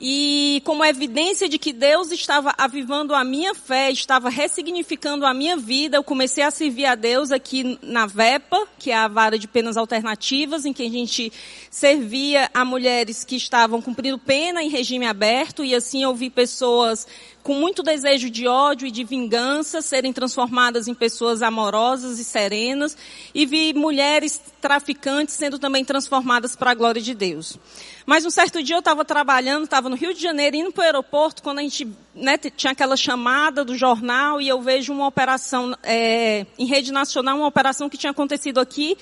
E 0.00 0.62
como 0.64 0.84
evidência 0.84 1.48
de 1.48 1.58
que 1.58 1.72
Deus 1.72 2.10
estava 2.10 2.54
avivando 2.56 3.14
a 3.14 3.22
minha 3.24 3.54
fé, 3.54 3.90
estava 3.90 4.30
ressignificando 4.30 5.26
a 5.26 5.34
minha 5.34 5.56
vida, 5.56 5.98
eu 5.98 6.04
comecei 6.04 6.44
a 6.44 6.50
servir 6.50 6.86
a 6.86 6.94
Deus 6.94 7.30
aqui 7.30 7.78
na 7.82 8.06
VEPA, 8.06 8.66
que 8.78 8.90
é 8.90 8.96
a 8.96 9.08
vara 9.08 9.38
de 9.38 9.48
penas 9.48 9.76
alternativas, 9.76 10.64
em 10.64 10.72
que 10.72 10.84
a 10.86 10.90
gente 10.90 11.30
servia 11.68 12.48
a 12.54 12.64
mulheres 12.64 13.22
que 13.22 13.36
estavam 13.36 13.82
cumprindo 13.82 14.18
pena 14.18 14.62
em 14.62 14.70
regime 14.70 15.04
aberto, 15.04 15.62
e 15.62 15.74
assim 15.74 16.04
eu 16.04 16.14
vi 16.14 16.30
pessoas 16.30 17.06
com 17.48 17.54
muito 17.54 17.82
desejo 17.82 18.28
de 18.28 18.46
ódio 18.46 18.86
e 18.86 18.90
de 18.90 19.02
vingança 19.04 19.80
serem 19.80 20.12
transformadas 20.12 20.86
em 20.86 20.92
pessoas 20.92 21.40
amorosas 21.40 22.18
e 22.18 22.24
serenas, 22.24 22.94
e 23.34 23.46
vi 23.46 23.72
mulheres 23.72 24.38
traficantes 24.60 25.34
sendo 25.34 25.58
também 25.58 25.82
transformadas 25.82 26.54
para 26.54 26.72
a 26.72 26.74
glória 26.74 27.00
de 27.00 27.14
Deus. 27.14 27.58
Mas 28.04 28.26
um 28.26 28.30
certo 28.30 28.62
dia 28.62 28.76
eu 28.76 28.80
estava 28.80 29.02
trabalhando, 29.02 29.64
estava 29.64 29.88
no 29.88 29.96
Rio 29.96 30.12
de 30.12 30.20
Janeiro, 30.20 30.56
indo 30.56 30.72
para 30.72 30.82
o 30.82 30.84
aeroporto, 30.84 31.42
quando 31.42 31.60
a 31.60 31.62
gente 31.62 31.88
né, 32.14 32.36
tinha 32.36 32.72
aquela 32.72 32.98
chamada 32.98 33.64
do 33.64 33.74
jornal 33.74 34.42
e 34.42 34.48
eu 34.48 34.60
vejo 34.60 34.92
uma 34.92 35.06
operação 35.06 35.74
é, 35.82 36.44
em 36.58 36.66
rede 36.66 36.92
nacional, 36.92 37.38
uma 37.38 37.46
operação 37.46 37.88
que 37.88 37.96
tinha 37.96 38.10
acontecido 38.10 38.60
aqui 38.60 38.94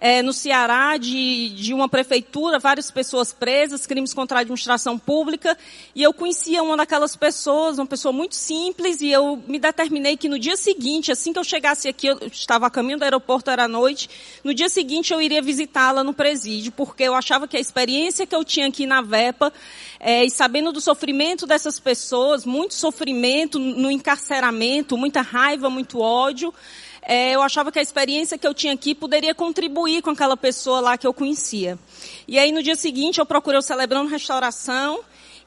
é, 0.00 0.22
no 0.22 0.32
Ceará 0.32 0.96
de, 0.96 1.50
de 1.50 1.72
uma 1.72 1.88
prefeitura, 1.88 2.58
várias 2.58 2.90
pessoas 2.90 3.32
presas, 3.32 3.86
crimes 3.86 4.12
contra 4.12 4.38
a 4.38 4.40
administração 4.40 4.98
pública, 4.98 5.56
e 5.94 6.02
eu 6.02 6.12
conhecia 6.12 6.62
uma 6.62 6.76
daquelas 6.76 7.16
pessoas, 7.16 7.78
uma 7.78 7.86
pessoa 7.86 8.12
muito 8.12 8.34
simples, 8.34 9.00
e 9.00 9.10
eu 9.10 9.42
me 9.46 9.58
determinei 9.58 10.16
que 10.16 10.28
no 10.28 10.38
dia 10.38 10.56
seguinte, 10.56 11.12
assim 11.12 11.32
que 11.32 11.38
eu 11.38 11.44
chegasse 11.44 11.88
aqui, 11.88 12.06
eu 12.06 12.18
estava 12.26 12.66
a 12.66 12.70
caminho 12.70 12.98
do 12.98 13.04
aeroporto, 13.04 13.50
era 13.50 13.68
noite, 13.68 14.10
no 14.42 14.52
dia 14.52 14.68
seguinte 14.68 15.12
eu 15.12 15.20
iria 15.20 15.40
visitá-la 15.40 16.02
no 16.02 16.12
presídio, 16.12 16.72
porque 16.72 17.04
eu 17.04 17.14
achava 17.14 17.46
que 17.46 17.56
a 17.56 17.60
experiência 17.60 18.26
que 18.26 18.34
eu 18.34 18.44
tinha 18.44 18.66
aqui 18.66 18.86
na 18.86 19.00
VEPA, 19.00 19.52
é, 20.00 20.24
e 20.24 20.30
sabendo 20.30 20.72
do 20.72 20.80
sofrimento 20.80 21.46
dessas 21.46 21.80
pessoas, 21.80 22.44
muito 22.44 22.74
sofrimento 22.74 23.58
no 23.58 23.90
encarceramento, 23.90 24.98
muita 24.98 25.22
raiva, 25.22 25.70
muito 25.70 26.00
ódio, 26.00 26.52
é, 27.06 27.32
eu 27.34 27.42
achava 27.42 27.70
que 27.70 27.78
a 27.78 27.82
experiência 27.82 28.38
que 28.38 28.46
eu 28.46 28.54
tinha 28.54 28.72
aqui 28.72 28.94
poderia 28.94 29.34
contribuir 29.34 30.02
com 30.02 30.10
aquela 30.10 30.36
pessoa 30.36 30.80
lá 30.80 30.98
que 30.98 31.06
eu 31.06 31.12
conhecia. 31.12 31.78
E 32.26 32.38
aí 32.38 32.50
no 32.50 32.62
dia 32.62 32.74
seguinte 32.74 33.18
eu 33.18 33.26
procurei 33.26 33.58
o 33.58 33.62
Celebrando 33.62 34.08
Restauração 34.08 35.00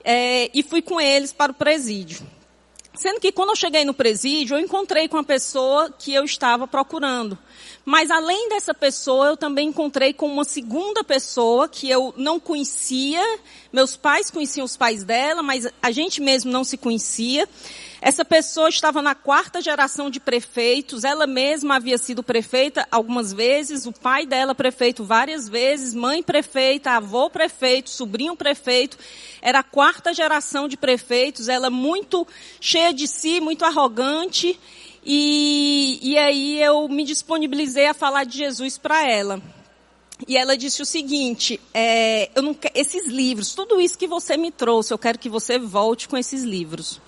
é, 0.03 0.49
e 0.53 0.61
fui 0.61 0.81
com 0.81 1.01
eles 1.01 1.33
para 1.33 1.51
o 1.51 1.55
presídio. 1.55 2.25
Sendo 2.93 3.19
que 3.19 3.31
quando 3.31 3.49
eu 3.49 3.55
cheguei 3.55 3.85
no 3.85 3.93
presídio, 3.93 4.55
eu 4.55 4.59
encontrei 4.59 5.07
com 5.07 5.17
a 5.17 5.23
pessoa 5.23 5.91
que 5.91 6.13
eu 6.13 6.23
estava 6.23 6.67
procurando. 6.67 7.37
Mas 7.85 8.09
além 8.09 8.49
dessa 8.49 8.73
pessoa, 8.73 9.27
eu 9.27 9.37
também 9.37 9.69
encontrei 9.69 10.13
com 10.13 10.25
uma 10.25 10.43
segunda 10.43 11.03
pessoa 11.03 11.69
que 11.69 11.89
eu 11.89 12.13
não 12.17 12.39
conhecia. 12.39 13.21
Meus 13.71 13.95
pais 13.95 14.31
conheciam 14.31 14.65
os 14.65 14.75
pais 14.75 15.03
dela, 15.03 15.43
mas 15.43 15.67
a 15.79 15.91
gente 15.91 16.19
mesmo 16.19 16.51
não 16.51 16.63
se 16.63 16.75
conhecia. 16.75 17.47
Essa 18.07 18.23
pessoa 18.23 18.69
estava 18.69 19.01
na 19.01 19.13
quarta 19.13 19.61
geração 19.61 20.09
de 20.09 20.17
prefeitos, 20.17 21.03
ela 21.03 21.27
mesma 21.27 21.75
havia 21.75 21.97
sido 21.97 22.23
prefeita 22.23 22.87
algumas 22.89 23.33
vezes, 23.33 23.85
o 23.85 23.91
pai 23.91 24.25
dela 24.25 24.55
prefeito 24.55 25.03
várias 25.03 25.49
vezes, 25.49 25.93
mãe 25.93 26.23
prefeita, 26.23 26.91
avô 26.91 27.29
prefeito, 27.29 27.89
sobrinho 27.89 28.33
prefeito. 28.33 28.97
Era 29.41 29.59
a 29.59 29.63
quarta 29.63 30.13
geração 30.13 30.69
de 30.69 30.77
prefeitos, 30.77 31.49
ela 31.49 31.69
muito 31.69 32.25
cheia 32.61 32.93
de 32.93 33.09
si, 33.09 33.41
muito 33.41 33.65
arrogante. 33.65 34.57
E, 35.05 35.99
e 36.01 36.17
aí 36.17 36.63
eu 36.63 36.87
me 36.87 37.03
disponibilizei 37.03 37.87
a 37.87 37.93
falar 37.93 38.23
de 38.23 38.37
Jesus 38.37 38.77
para 38.77 39.05
ela. 39.05 39.41
E 40.25 40.37
ela 40.37 40.55
disse 40.55 40.81
o 40.81 40.85
seguinte: 40.85 41.59
é, 41.73 42.29
eu 42.33 42.41
não, 42.41 42.55
esses 42.73 43.05
livros, 43.05 43.53
tudo 43.53 43.81
isso 43.81 43.97
que 43.97 44.07
você 44.07 44.37
me 44.37 44.49
trouxe, 44.49 44.93
eu 44.93 44.97
quero 44.97 45.19
que 45.19 45.27
você 45.27 45.59
volte 45.59 46.07
com 46.07 46.17
esses 46.17 46.43
livros. 46.43 47.01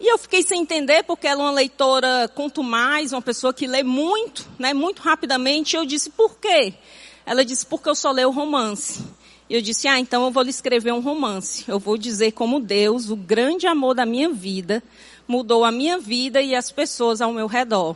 E 0.00 0.10
eu 0.10 0.16
fiquei 0.16 0.42
sem 0.42 0.62
entender, 0.62 1.02
porque 1.02 1.26
ela 1.26 1.42
é 1.42 1.44
uma 1.44 1.52
leitora, 1.52 2.26
quanto 2.34 2.62
mais, 2.62 3.12
uma 3.12 3.20
pessoa 3.20 3.52
que 3.52 3.66
lê 3.66 3.82
muito, 3.82 4.48
né, 4.58 4.72
muito 4.72 5.02
rapidamente. 5.02 5.76
Eu 5.76 5.84
disse, 5.84 6.08
por 6.08 6.38
quê? 6.38 6.72
Ela 7.26 7.44
disse, 7.44 7.66
porque 7.66 7.90
eu 7.90 7.94
só 7.94 8.10
leio 8.10 8.30
romance. 8.30 9.04
E 9.46 9.54
eu 9.54 9.60
disse, 9.60 9.86
ah, 9.88 10.00
então 10.00 10.24
eu 10.24 10.30
vou 10.30 10.42
lhe 10.42 10.48
escrever 10.48 10.92
um 10.92 11.00
romance. 11.00 11.64
Eu 11.68 11.78
vou 11.78 11.98
dizer 11.98 12.32
como 12.32 12.58
Deus, 12.58 13.10
o 13.10 13.16
grande 13.16 13.66
amor 13.66 13.94
da 13.94 14.06
minha 14.06 14.30
vida, 14.30 14.82
mudou 15.28 15.64
a 15.66 15.70
minha 15.70 15.98
vida 15.98 16.40
e 16.40 16.54
as 16.54 16.72
pessoas 16.72 17.20
ao 17.20 17.32
meu 17.32 17.46
redor. 17.46 17.94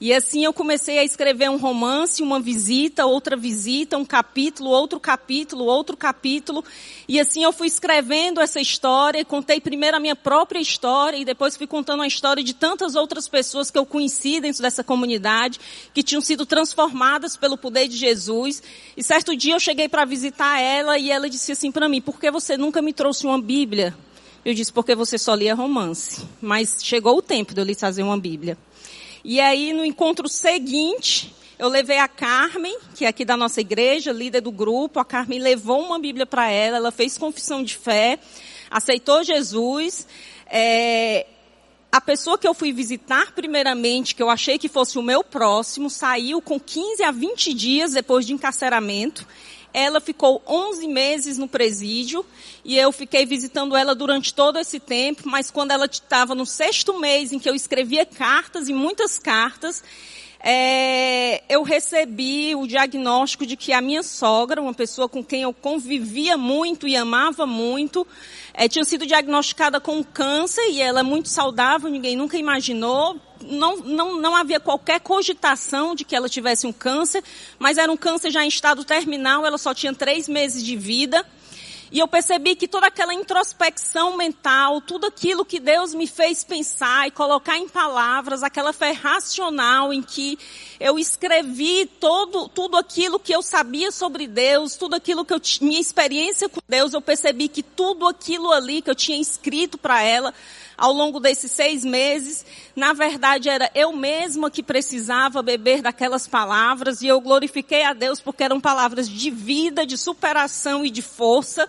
E 0.00 0.12
assim 0.12 0.44
eu 0.44 0.52
comecei 0.52 0.98
a 0.98 1.04
escrever 1.04 1.48
um 1.48 1.56
romance, 1.56 2.22
uma 2.22 2.40
visita, 2.40 3.06
outra 3.06 3.36
visita, 3.36 3.96
um 3.96 4.04
capítulo, 4.04 4.70
outro 4.70 4.98
capítulo, 4.98 5.64
outro 5.64 5.96
capítulo. 5.96 6.64
E 7.08 7.20
assim 7.20 7.44
eu 7.44 7.52
fui 7.52 7.68
escrevendo 7.68 8.40
essa 8.40 8.60
história, 8.60 9.24
contei 9.24 9.60
primeiro 9.60 9.96
a 9.96 10.00
minha 10.00 10.16
própria 10.16 10.58
história 10.58 11.16
e 11.16 11.24
depois 11.24 11.56
fui 11.56 11.66
contando 11.66 12.02
a 12.02 12.06
história 12.06 12.42
de 12.42 12.54
tantas 12.54 12.94
outras 12.94 13.28
pessoas 13.28 13.70
que 13.70 13.78
eu 13.78 13.86
conheci 13.86 14.40
dentro 14.40 14.62
dessa 14.62 14.82
comunidade, 14.82 15.60
que 15.92 16.02
tinham 16.02 16.20
sido 16.20 16.44
transformadas 16.44 17.36
pelo 17.36 17.56
poder 17.56 17.86
de 17.86 17.96
Jesus. 17.96 18.62
E 18.96 19.02
certo 19.02 19.36
dia 19.36 19.54
eu 19.54 19.60
cheguei 19.60 19.88
para 19.88 20.04
visitar 20.04 20.60
ela 20.60 20.98
e 20.98 21.10
ela 21.10 21.30
disse 21.30 21.52
assim 21.52 21.70
para 21.70 21.88
mim: 21.88 22.00
"Por 22.00 22.18
que 22.18 22.30
você 22.30 22.56
nunca 22.56 22.82
me 22.82 22.92
trouxe 22.92 23.26
uma 23.26 23.40
Bíblia?" 23.40 23.94
Eu 24.44 24.52
disse: 24.52 24.72
"Porque 24.72 24.94
você 24.94 25.16
só 25.16 25.34
lia 25.34 25.54
romance." 25.54 26.22
Mas 26.42 26.78
chegou 26.82 27.16
o 27.16 27.22
tempo 27.22 27.54
de 27.54 27.60
eu 27.60 27.64
lhe 27.64 27.74
fazer 27.74 28.02
uma 28.02 28.18
Bíblia. 28.18 28.58
E 29.24 29.40
aí, 29.40 29.72
no 29.72 29.86
encontro 29.86 30.28
seguinte, 30.28 31.34
eu 31.58 31.66
levei 31.66 31.98
a 31.98 32.06
Carmen, 32.06 32.76
que 32.94 33.06
é 33.06 33.08
aqui 33.08 33.24
da 33.24 33.38
nossa 33.38 33.58
igreja, 33.58 34.12
líder 34.12 34.42
do 34.42 34.52
grupo. 34.52 35.00
A 35.00 35.04
Carmen 35.04 35.38
levou 35.38 35.80
uma 35.80 35.98
Bíblia 35.98 36.26
para 36.26 36.50
ela, 36.50 36.76
ela 36.76 36.92
fez 36.92 37.16
confissão 37.16 37.64
de 37.64 37.74
fé, 37.74 38.18
aceitou 38.70 39.24
Jesus. 39.24 40.06
É, 40.46 41.26
a 41.90 42.02
pessoa 42.02 42.36
que 42.36 42.46
eu 42.46 42.52
fui 42.52 42.70
visitar 42.70 43.32
primeiramente, 43.32 44.14
que 44.14 44.22
eu 44.22 44.28
achei 44.28 44.58
que 44.58 44.68
fosse 44.68 44.98
o 44.98 45.02
meu 45.02 45.24
próximo, 45.24 45.88
saiu 45.88 46.42
com 46.42 46.60
15 46.60 47.02
a 47.02 47.10
20 47.10 47.54
dias 47.54 47.92
depois 47.92 48.26
de 48.26 48.34
encarceramento. 48.34 49.26
Ela 49.74 50.00
ficou 50.00 50.40
11 50.46 50.86
meses 50.86 51.36
no 51.36 51.48
presídio 51.48 52.24
e 52.64 52.78
eu 52.78 52.92
fiquei 52.92 53.26
visitando 53.26 53.76
ela 53.76 53.92
durante 53.92 54.32
todo 54.32 54.56
esse 54.56 54.78
tempo, 54.78 55.22
mas 55.24 55.50
quando 55.50 55.72
ela 55.72 55.86
estava 55.86 56.32
no 56.32 56.46
sexto 56.46 56.98
mês 57.00 57.32
em 57.32 57.40
que 57.40 57.50
eu 57.50 57.54
escrevia 57.56 58.06
cartas 58.06 58.68
e 58.68 58.72
muitas 58.72 59.18
cartas, 59.18 59.82
é, 60.46 61.42
eu 61.48 61.62
recebi 61.62 62.54
o 62.54 62.66
diagnóstico 62.66 63.46
de 63.46 63.56
que 63.56 63.72
a 63.72 63.80
minha 63.80 64.02
sogra, 64.02 64.60
uma 64.60 64.74
pessoa 64.74 65.08
com 65.08 65.24
quem 65.24 65.42
eu 65.42 65.54
convivia 65.54 66.36
muito 66.36 66.86
e 66.86 66.94
amava 66.94 67.46
muito, 67.46 68.06
é, 68.52 68.68
tinha 68.68 68.84
sido 68.84 69.06
diagnosticada 69.06 69.80
com 69.80 70.04
câncer 70.04 70.68
e 70.70 70.82
ela 70.82 71.00
é 71.00 71.02
muito 71.02 71.30
saudável, 71.30 71.90
ninguém 71.90 72.14
nunca 72.14 72.36
imaginou, 72.36 73.18
não, 73.40 73.76
não, 73.76 74.20
não 74.20 74.34
havia 74.34 74.60
qualquer 74.60 75.00
cogitação 75.00 75.94
de 75.94 76.04
que 76.04 76.14
ela 76.14 76.28
tivesse 76.28 76.66
um 76.66 76.72
câncer, 76.72 77.22
mas 77.58 77.78
era 77.78 77.90
um 77.90 77.96
câncer 77.96 78.30
já 78.30 78.44
em 78.44 78.48
estado 78.48 78.84
terminal, 78.84 79.44
ela 79.44 79.58
só 79.58 79.74
tinha 79.74 79.94
três 79.94 80.28
meses 80.28 80.64
de 80.64 80.76
vida. 80.76 81.24
E 81.94 82.00
eu 82.00 82.08
percebi 82.08 82.56
que 82.56 82.66
toda 82.66 82.88
aquela 82.88 83.14
introspecção 83.14 84.16
mental, 84.16 84.80
tudo 84.80 85.06
aquilo 85.06 85.44
que 85.44 85.60
Deus 85.60 85.94
me 85.94 86.08
fez 86.08 86.42
pensar 86.42 87.06
e 87.06 87.12
colocar 87.12 87.56
em 87.56 87.68
palavras, 87.68 88.42
aquela 88.42 88.72
fé 88.72 88.90
racional 88.90 89.92
em 89.92 90.02
que 90.02 90.36
eu 90.80 90.98
escrevi 90.98 91.86
todo, 92.00 92.48
tudo 92.48 92.76
aquilo 92.76 93.20
que 93.20 93.32
eu 93.32 93.42
sabia 93.42 93.92
sobre 93.92 94.26
Deus, 94.26 94.74
tudo 94.74 94.96
aquilo 94.96 95.24
que 95.24 95.32
eu 95.32 95.40
minha 95.60 95.80
experiência 95.80 96.48
com 96.48 96.60
Deus, 96.68 96.94
eu 96.94 97.00
percebi 97.00 97.46
que 97.46 97.62
tudo 97.62 98.08
aquilo 98.08 98.50
ali 98.50 98.82
que 98.82 98.90
eu 98.90 98.94
tinha 98.96 99.20
escrito 99.20 99.78
para 99.78 100.02
ela, 100.02 100.34
ao 100.76 100.92
longo 100.92 101.20
desses 101.20 101.50
seis 101.52 101.84
meses, 101.84 102.44
na 102.74 102.92
verdade 102.92 103.48
era 103.48 103.70
eu 103.74 103.92
mesma 103.92 104.50
que 104.50 104.62
precisava 104.62 105.42
beber 105.42 105.82
daquelas 105.82 106.26
palavras 106.26 107.02
e 107.02 107.06
eu 107.06 107.20
glorifiquei 107.20 107.84
a 107.84 107.92
Deus 107.92 108.20
porque 108.20 108.42
eram 108.42 108.60
palavras 108.60 109.08
de 109.08 109.30
vida, 109.30 109.86
de 109.86 109.96
superação 109.96 110.84
e 110.84 110.90
de 110.90 111.02
força. 111.02 111.68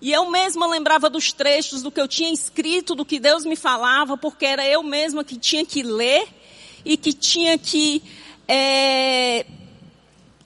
E 0.00 0.12
eu 0.12 0.30
mesma 0.30 0.66
lembrava 0.66 1.08
dos 1.08 1.32
trechos 1.32 1.82
do 1.82 1.90
que 1.90 2.00
eu 2.00 2.06
tinha 2.06 2.32
escrito, 2.32 2.94
do 2.94 3.04
que 3.04 3.18
Deus 3.18 3.44
me 3.44 3.56
falava, 3.56 4.16
porque 4.16 4.44
era 4.44 4.66
eu 4.66 4.82
mesma 4.82 5.24
que 5.24 5.38
tinha 5.38 5.64
que 5.64 5.82
ler 5.82 6.28
e 6.84 6.96
que 6.96 7.12
tinha 7.12 7.56
que 7.56 8.02
é, 8.46 9.46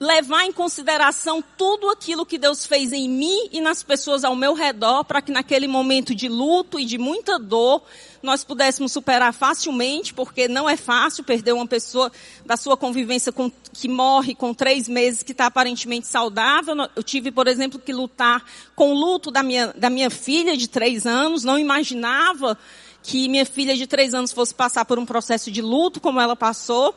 levar 0.00 0.44
em 0.44 0.52
consideração 0.52 1.42
tudo 1.56 1.90
aquilo 1.90 2.24
que 2.24 2.38
Deus 2.38 2.64
fez 2.64 2.92
em 2.92 3.08
mim 3.08 3.48
e 3.50 3.60
nas 3.60 3.82
pessoas 3.82 4.22
ao 4.24 4.36
meu 4.36 4.54
redor, 4.54 5.04
para 5.04 5.20
que 5.20 5.32
naquele 5.32 5.66
momento 5.66 6.14
de 6.14 6.28
luto 6.28 6.78
e 6.78 6.84
de 6.84 6.96
muita 6.96 7.38
dor, 7.38 7.82
nós 8.22 8.44
pudéssemos 8.44 8.92
superar 8.92 9.32
facilmente, 9.32 10.14
porque 10.14 10.46
não 10.46 10.68
é 10.68 10.76
fácil 10.76 11.24
perder 11.24 11.52
uma 11.52 11.66
pessoa 11.66 12.12
da 12.46 12.56
sua 12.56 12.76
convivência 12.76 13.32
com, 13.32 13.50
que 13.72 13.88
morre 13.88 14.34
com 14.34 14.54
três 14.54 14.88
meses, 14.88 15.22
que 15.22 15.32
está 15.32 15.46
aparentemente 15.46 16.06
saudável. 16.06 16.74
Eu 16.94 17.02
tive, 17.02 17.32
por 17.32 17.48
exemplo, 17.48 17.78
que 17.78 17.92
lutar 17.92 18.44
com 18.76 18.92
o 18.92 18.94
luto 18.94 19.30
da 19.30 19.42
minha, 19.42 19.68
da 19.76 19.90
minha 19.90 20.10
filha 20.10 20.56
de 20.56 20.68
três 20.68 21.06
anos, 21.06 21.42
não 21.42 21.58
imaginava 21.58 22.56
que 23.02 23.28
minha 23.28 23.46
filha 23.46 23.76
de 23.76 23.86
três 23.86 24.14
anos 24.14 24.32
fosse 24.32 24.54
passar 24.54 24.84
por 24.84 24.98
um 24.98 25.06
processo 25.06 25.50
de 25.50 25.62
luto 25.62 26.00
como 26.00 26.20
ela 26.20 26.36
passou. 26.36 26.94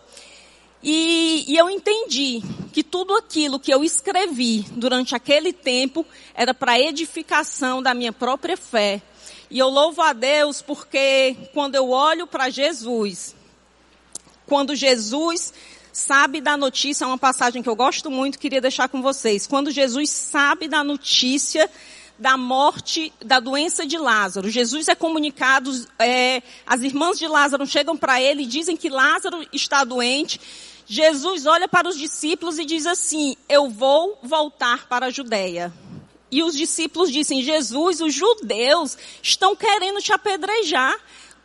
E, 0.84 1.46
e, 1.48 1.58
eu 1.58 1.70
entendi 1.70 2.42
que 2.74 2.84
tudo 2.84 3.16
aquilo 3.16 3.60
que 3.60 3.72
eu 3.72 3.84
escrevi 3.84 4.66
durante 4.72 5.16
aquele 5.16 5.54
tempo 5.54 6.06
era 6.34 6.54
para 6.54 6.80
edificação 6.80 7.84
da 7.84 7.94
minha 7.94 8.12
própria 8.12 8.58
fé. 8.58 9.02
E 9.50 9.60
eu 9.60 9.70
louvo 9.70 10.02
a 10.02 10.12
Deus 10.12 10.62
porque 10.62 11.36
quando 11.54 11.76
eu 11.76 11.90
olho 11.90 12.26
para 12.26 12.50
Jesus, 12.50 13.36
quando 14.48 14.76
Jesus 14.76 15.54
sabe 15.94 16.42
da 16.42 16.58
notícia, 16.58 17.04
é 17.04 17.08
uma 17.08 17.18
passagem 17.18 17.62
que 17.62 17.70
eu 17.70 17.76
gosto 17.76 18.10
muito, 18.10 18.40
queria 18.40 18.62
deixar 18.62 18.90
com 18.90 19.02
vocês. 19.02 19.46
Quando 19.46 19.70
Jesus 19.70 20.10
sabe 20.10 20.68
da 20.68 20.84
notícia 20.84 21.70
da 22.22 22.38
morte, 22.38 23.12
da 23.26 23.40
doença 23.40 23.84
de 23.84 23.98
Lázaro. 23.98 24.48
Jesus 24.48 24.88
é 24.88 24.94
comunicado, 24.94 25.72
é, 25.98 26.44
as 26.68 26.82
irmãs 26.82 27.18
de 27.18 27.28
Lázaro 27.28 27.66
chegam 27.66 27.98
para 27.98 28.22
ele 28.22 28.44
e 28.44 28.46
dizem 28.46 28.78
que 28.78 28.90
Lázaro 28.90 29.44
está 29.52 29.84
doente. 29.84 30.40
Jesus 30.94 31.46
olha 31.46 31.70
para 31.70 31.88
os 31.88 31.98
discípulos 31.98 32.60
e 32.60 32.66
diz 32.66 32.86
assim: 32.86 33.38
Eu 33.48 33.70
vou 33.70 34.20
voltar 34.22 34.90
para 34.90 35.06
a 35.06 35.10
Judéia. 35.10 35.74
E 36.30 36.44
os 36.44 36.54
discípulos 36.54 37.10
dizem: 37.10 37.42
Jesus, 37.42 38.02
os 38.02 38.14
judeus 38.14 38.98
estão 39.24 39.56
querendo 39.56 40.02
te 40.02 40.12
apedrejar. 40.12 40.94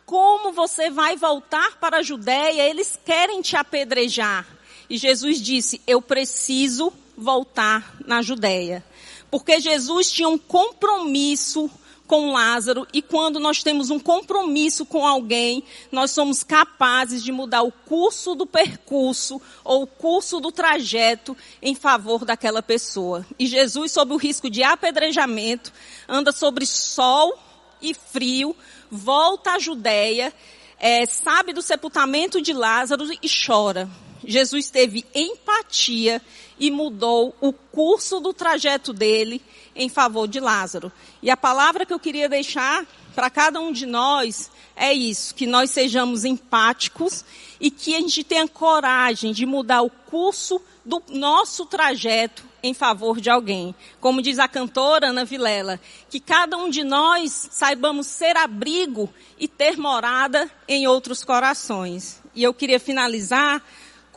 Como 0.05 0.51
você 0.51 0.89
vai 0.89 1.15
voltar 1.15 1.77
para 1.79 1.99
a 1.99 2.03
Judéia? 2.03 2.67
Eles 2.69 2.99
querem 3.05 3.41
te 3.41 3.55
apedrejar. 3.55 4.45
E 4.89 4.97
Jesus 4.97 5.41
disse: 5.41 5.79
Eu 5.87 6.01
preciso 6.01 6.91
voltar 7.15 7.95
na 8.05 8.21
Judéia. 8.21 8.83
Porque 9.31 9.61
Jesus 9.61 10.11
tinha 10.11 10.27
um 10.27 10.37
compromisso 10.37 11.71
com 12.07 12.31
Lázaro 12.31 12.87
e 12.93 13.01
quando 13.01 13.39
nós 13.39 13.61
temos 13.61 13.89
um 13.89 13.99
compromisso 13.99 14.85
com 14.85 15.05
alguém, 15.05 15.63
nós 15.91 16.11
somos 16.11 16.43
capazes 16.43 17.21
de 17.21 17.31
mudar 17.31 17.63
o 17.63 17.71
curso 17.71 18.33
do 18.33 18.45
percurso 18.45 19.41
ou 19.63 19.83
o 19.83 19.87
curso 19.87 20.39
do 20.39 20.51
trajeto 20.51 21.35
em 21.61 21.75
favor 21.75 22.23
daquela 22.23 22.63
pessoa. 22.63 23.25
E 23.37 23.45
Jesus, 23.45 23.91
sob 23.91 24.13
o 24.13 24.17
risco 24.17 24.49
de 24.49 24.63
apedrejamento, 24.63 25.73
anda 26.07 26.31
sobre 26.31 26.65
sol 26.65 27.37
e 27.81 27.93
frio, 27.93 28.55
volta 28.89 29.51
à 29.51 29.59
Judéia, 29.59 30.33
é, 30.79 31.05
sabe 31.05 31.53
do 31.53 31.61
sepultamento 31.61 32.41
de 32.41 32.53
Lázaro 32.53 33.05
e 33.21 33.27
chora. 33.29 33.89
Jesus 34.27 34.69
teve 34.69 35.05
empatia 35.15 36.21
e 36.59 36.69
mudou 36.69 37.33
o 37.39 37.53
curso 37.53 38.19
do 38.19 38.33
trajeto 38.33 38.91
dele 38.91 39.41
em 39.73 39.87
favor 39.87 40.27
de 40.27 40.39
Lázaro. 40.39 40.91
E 41.23 41.31
a 41.31 41.37
palavra 41.37 41.85
que 41.85 41.93
eu 41.93 41.99
queria 41.99 42.27
deixar 42.27 42.85
para 43.15 43.29
cada 43.29 43.59
um 43.59 43.71
de 43.71 43.85
nós 43.85 44.51
é 44.75 44.93
isso, 44.93 45.33
que 45.33 45.47
nós 45.47 45.71
sejamos 45.71 46.25
empáticos 46.25 47.25
e 47.59 47.71
que 47.71 47.95
a 47.95 47.99
gente 47.99 48.23
tenha 48.23 48.47
coragem 48.47 49.31
de 49.31 49.45
mudar 49.45 49.81
o 49.81 49.89
curso 49.89 50.61
do 50.85 51.01
nosso 51.09 51.65
trajeto 51.65 52.43
em 52.61 52.73
favor 52.73 53.19
de 53.19 53.29
alguém. 53.29 53.73
Como 53.99 54.21
diz 54.21 54.39
a 54.39 54.47
cantora 54.47 55.07
Ana 55.07 55.25
Vilela, 55.25 55.79
que 56.09 56.19
cada 56.19 56.57
um 56.57 56.69
de 56.69 56.83
nós 56.83 57.49
saibamos 57.51 58.07
ser 58.07 58.35
abrigo 58.37 59.11
e 59.39 59.47
ter 59.47 59.77
morada 59.77 60.49
em 60.67 60.87
outros 60.87 61.23
corações. 61.23 62.21
E 62.35 62.43
eu 62.43 62.53
queria 62.53 62.79
finalizar 62.79 63.63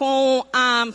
com 0.01 0.45
a, 0.51 0.89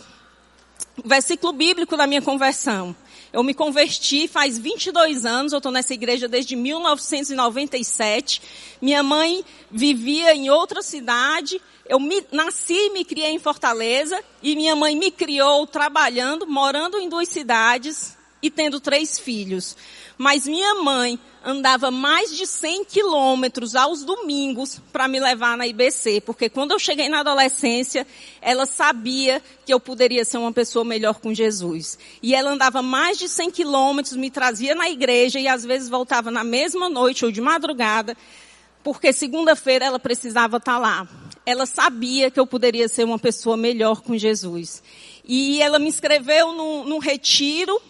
o 0.96 1.08
versículo 1.08 1.52
bíblico 1.52 1.96
da 1.96 2.08
minha 2.08 2.20
conversão. 2.20 2.92
Eu 3.32 3.44
me 3.44 3.54
converti 3.54 4.26
faz 4.26 4.58
22 4.58 5.24
anos, 5.24 5.52
eu 5.52 5.58
estou 5.58 5.70
nessa 5.70 5.94
igreja 5.94 6.26
desde 6.26 6.56
1997. 6.56 8.42
Minha 8.82 9.04
mãe 9.04 9.44
vivia 9.70 10.34
em 10.34 10.50
outra 10.50 10.82
cidade. 10.82 11.62
Eu 11.88 12.00
me, 12.00 12.26
nasci 12.32 12.74
e 12.74 12.90
me 12.90 13.04
criei 13.04 13.30
em 13.30 13.38
Fortaleza 13.38 14.20
e 14.42 14.56
minha 14.56 14.74
mãe 14.74 14.96
me 14.96 15.12
criou 15.12 15.68
trabalhando, 15.68 16.44
morando 16.44 16.98
em 16.98 17.08
duas 17.08 17.28
cidades 17.28 18.15
e 18.42 18.50
tendo 18.50 18.80
três 18.80 19.18
filhos. 19.18 19.76
Mas 20.18 20.46
minha 20.46 20.76
mãe 20.76 21.18
andava 21.44 21.90
mais 21.90 22.36
de 22.36 22.46
100 22.46 22.84
quilômetros 22.86 23.76
aos 23.76 24.02
domingos 24.02 24.80
para 24.92 25.06
me 25.06 25.20
levar 25.20 25.56
na 25.56 25.66
IBC, 25.66 26.22
porque 26.22 26.48
quando 26.48 26.72
eu 26.72 26.78
cheguei 26.78 27.08
na 27.08 27.20
adolescência, 27.20 28.06
ela 28.40 28.66
sabia 28.66 29.42
que 29.64 29.72
eu 29.72 29.78
poderia 29.78 30.24
ser 30.24 30.38
uma 30.38 30.52
pessoa 30.52 30.84
melhor 30.84 31.20
com 31.20 31.32
Jesus. 31.32 31.98
E 32.22 32.34
ela 32.34 32.50
andava 32.50 32.82
mais 32.82 33.18
de 33.18 33.28
100 33.28 33.50
quilômetros, 33.50 34.16
me 34.16 34.30
trazia 34.30 34.74
na 34.74 34.88
igreja 34.88 35.38
e 35.38 35.46
às 35.46 35.64
vezes 35.64 35.88
voltava 35.88 36.30
na 36.30 36.42
mesma 36.42 36.88
noite 36.88 37.24
ou 37.24 37.30
de 37.30 37.40
madrugada, 37.40 38.16
porque 38.82 39.12
segunda-feira 39.12 39.84
ela 39.84 39.98
precisava 39.98 40.56
estar 40.56 40.74
tá 40.74 40.78
lá. 40.78 41.08
Ela 41.44 41.64
sabia 41.64 42.28
que 42.28 42.40
eu 42.40 42.46
poderia 42.46 42.88
ser 42.88 43.04
uma 43.04 43.20
pessoa 43.20 43.56
melhor 43.56 44.00
com 44.00 44.18
Jesus. 44.18 44.82
E 45.24 45.62
ela 45.62 45.78
me 45.78 45.88
inscreveu 45.88 46.52
num, 46.52 46.84
num 46.84 46.98
retiro 46.98 47.80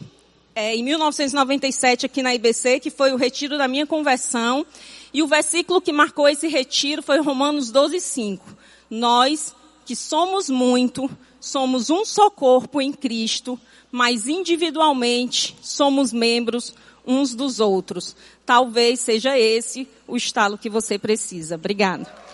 é, 0.57 0.75
em 0.75 0.83
1997 0.83 2.07
aqui 2.07 2.23
na 2.23 2.35
IBC, 2.35 2.81
que 2.81 2.91
foi 2.91 3.13
o 3.13 3.17
retiro 3.17 3.59
da 3.59 3.69
minha 3.69 3.87
conversão. 3.87 4.65
E 5.13 5.23
o 5.23 5.27
versículo 5.27 5.83
que 5.83 5.93
marcou 5.93 6.27
esse 6.27 6.49
retiro 6.49 7.03
foi 7.03 7.21
Romanos 7.21 7.71
12, 7.71 8.01
5. 8.01 8.57
Nós, 8.89 9.55
que 9.85 9.95
somos 9.95 10.49
muito, 10.49 11.11
somos 11.39 11.91
um 11.91 12.07
só 12.07 12.31
corpo 12.31 12.81
em 12.81 12.91
Cristo, 12.91 13.61
mas 13.93 14.27
individualmente 14.27 15.55
somos 15.61 16.11
membros 16.11 16.75
uns 17.07 17.35
dos 17.35 17.61
outros. 17.61 18.17
Talvez 18.47 19.01
seja 19.01 19.39
esse 19.39 19.87
o 20.09 20.17
estalo 20.17 20.57
que 20.57 20.71
você 20.71 20.99
precisa. 20.99 21.57
Obrigada. 21.57 22.26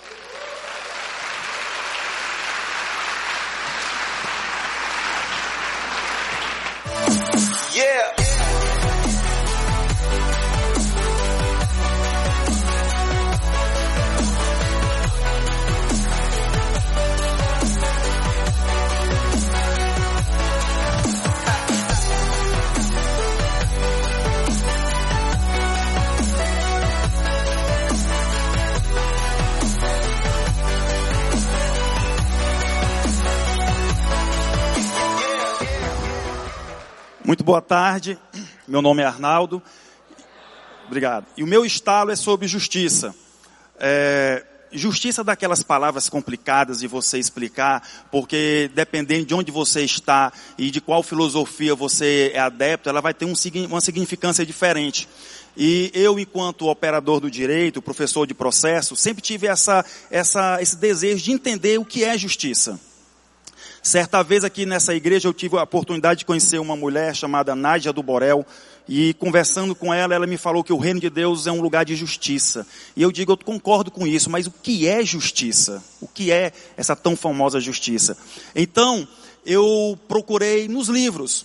Muito 37.33 37.45
boa 37.45 37.63
tarde, 37.63 38.19
meu 38.69 38.83
nome 38.83 39.01
é 39.01 39.07
Arnaldo. 39.07 39.63
Obrigado. 40.87 41.25
E 41.35 41.43
o 41.43 41.47
meu 41.47 41.65
estalo 41.65 42.11
é 42.11 42.15
sobre 42.15 42.47
justiça. 42.47 43.15
É, 43.81 44.45
justiça 44.71 45.25
daquelas 45.25 45.63
palavras 45.63 46.11
complicadas 46.11 46.81
de 46.81 46.87
você 46.87 47.19
explicar, 47.19 47.89
porque 48.11 48.71
dependendo 48.75 49.25
de 49.25 49.35
onde 49.35 49.51
você 49.51 49.81
está 49.81 50.31
e 50.59 50.71
de 50.71 50.79
qual 50.79 51.03
filosofia 51.03 51.75
você 51.75 52.33
é 52.35 52.39
adepto, 52.39 52.91
ela 52.91 53.01
vai 53.01 53.15
ter 53.15 53.25
um, 53.25 53.33
uma 53.67 53.81
significância 53.81 54.45
diferente. 54.45 55.09
E 55.57 55.91
eu, 55.95 56.19
enquanto 56.19 56.69
operador 56.69 57.19
do 57.19 57.31
direito, 57.31 57.81
professor 57.81 58.27
de 58.27 58.35
processo, 58.35 58.95
sempre 58.95 59.23
tive 59.23 59.47
essa, 59.47 59.83
essa, 60.11 60.61
esse 60.61 60.77
desejo 60.77 61.25
de 61.25 61.33
entender 61.33 61.81
o 61.81 61.85
que 61.87 62.05
é 62.05 62.19
justiça. 62.19 62.79
Certa 63.83 64.23
vez 64.23 64.45
aqui 64.45 64.65
nessa 64.65 64.95
igreja 64.95 65.27
eu 65.27 65.35
tive 65.35 65.59
a 65.59 65.65
oportunidade 65.65 66.21
de 66.21 66.25
conhecer 66.25 66.61
uma 66.61 66.77
mulher 66.77 67.17
chamada 67.17 67.57
Nádia 67.57 67.93
do 67.93 68.01
Borel. 68.01 68.47
E 68.89 69.13
conversando 69.15 69.75
com 69.75 69.93
ela, 69.93 70.15
ela 70.15 70.27
me 70.27 70.37
falou 70.37 70.63
que 70.63 70.73
o 70.73 70.79
reino 70.79 71.01
de 71.01 71.11
Deus 71.11 71.49
é 71.49 71.53
um 71.53 71.61
lugar 71.61 71.85
de 71.85 71.97
justiça. 71.97 72.65
E 72.97 73.03
eu 73.03 73.11
digo, 73.11 73.33
eu 73.33 73.37
concordo 73.37 73.91
com 73.91 74.07
isso, 74.07 74.31
mas 74.31 74.47
o 74.47 74.53
que 74.53 74.87
é 74.87 75.05
justiça? 75.05 75.83
O 76.01 76.07
que 76.07 76.31
é 76.31 76.53
essa 76.77 76.95
tão 76.95 77.17
famosa 77.17 77.59
justiça? 77.59 78.17
Então, 78.55 79.07
eu 79.45 79.99
procurei 80.07 80.69
nos 80.69 80.89
livros. 80.89 81.45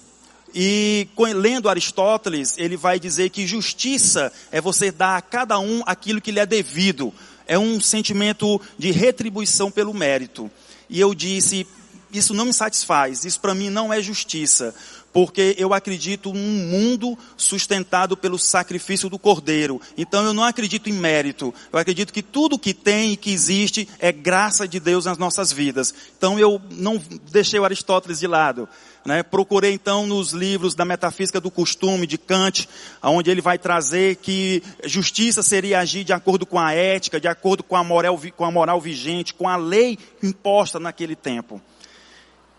E 0.54 1.08
lendo 1.36 1.70
Aristóteles, 1.70 2.56
ele 2.60 2.78
vai 2.78 3.00
dizer 3.00 3.32
que 3.32 3.48
justiça 3.48 4.32
é 4.52 4.62
você 4.62 4.92
dar 4.92 5.18
a 5.18 5.22
cada 5.22 5.58
um 5.58 5.82
aquilo 5.88 6.22
que 6.22 6.32
lhe 6.32 6.40
é 6.40 6.46
devido. 6.46 7.12
É 7.48 7.58
um 7.58 7.82
sentimento 7.82 8.62
de 8.78 8.92
retribuição 8.92 9.72
pelo 9.72 9.94
mérito. 9.94 10.52
E 10.90 11.00
eu 11.00 11.14
disse, 11.14 11.68
isso 12.12 12.34
não 12.34 12.46
me 12.46 12.54
satisfaz, 12.54 13.26
isso 13.26 13.40
para 13.40 13.54
mim 13.54 13.70
não 13.70 13.94
é 13.94 14.02
justiça, 14.02 14.74
porque 15.12 15.56
eu 15.58 15.74
acredito 15.74 16.34
num 16.34 16.68
mundo 16.68 17.18
sustentado 17.36 18.16
pelo 18.16 18.38
sacrifício 18.38 19.10
do 19.10 19.18
Cordeiro. 19.18 19.82
Então 19.98 20.24
eu 20.24 20.34
não 20.34 20.44
acredito 20.44 20.90
em 20.90 20.94
mérito, 20.94 21.54
eu 21.72 21.80
acredito 21.80 22.14
que 22.14 22.22
tudo 22.22 22.60
que 22.60 22.74
tem 22.74 23.14
e 23.14 23.18
que 23.18 23.32
existe 23.32 23.88
é 24.00 24.12
graça 24.12 24.68
de 24.68 24.80
Deus 24.80 25.06
nas 25.06 25.18
nossas 25.18 25.52
vidas. 25.52 25.94
Então 26.18 26.38
eu 26.40 26.62
não 26.70 27.02
deixei 27.32 27.60
o 27.60 27.66
Aristóteles 27.66 28.20
de 28.20 28.28
lado. 28.28 28.70
Né? 29.08 29.24
Procurei 29.24 29.72
então 29.72 30.06
nos 30.06 30.34
livros 30.34 30.76
da 30.76 30.84
metafísica 30.84 31.40
do 31.40 31.50
costume 31.50 32.06
de 32.06 32.18
Kant, 32.18 32.68
onde 33.02 33.32
ele 33.32 33.40
vai 33.40 33.58
trazer 33.58 34.18
que 34.18 34.62
justiça 34.84 35.42
seria 35.42 35.80
agir 35.80 36.04
de 36.04 36.12
acordo 36.12 36.46
com 36.46 36.60
a 36.60 36.74
ética, 36.74 37.18
de 37.18 37.28
acordo 37.28 37.64
com 37.64 37.78
a 37.78 37.84
moral, 37.86 38.20
com 38.36 38.44
a 38.44 38.52
moral 38.52 38.82
vigente, 38.82 39.34
com 39.34 39.48
a 39.48 39.56
lei 39.56 39.98
imposta 40.22 40.78
naquele 40.78 41.16
tempo. 41.16 41.62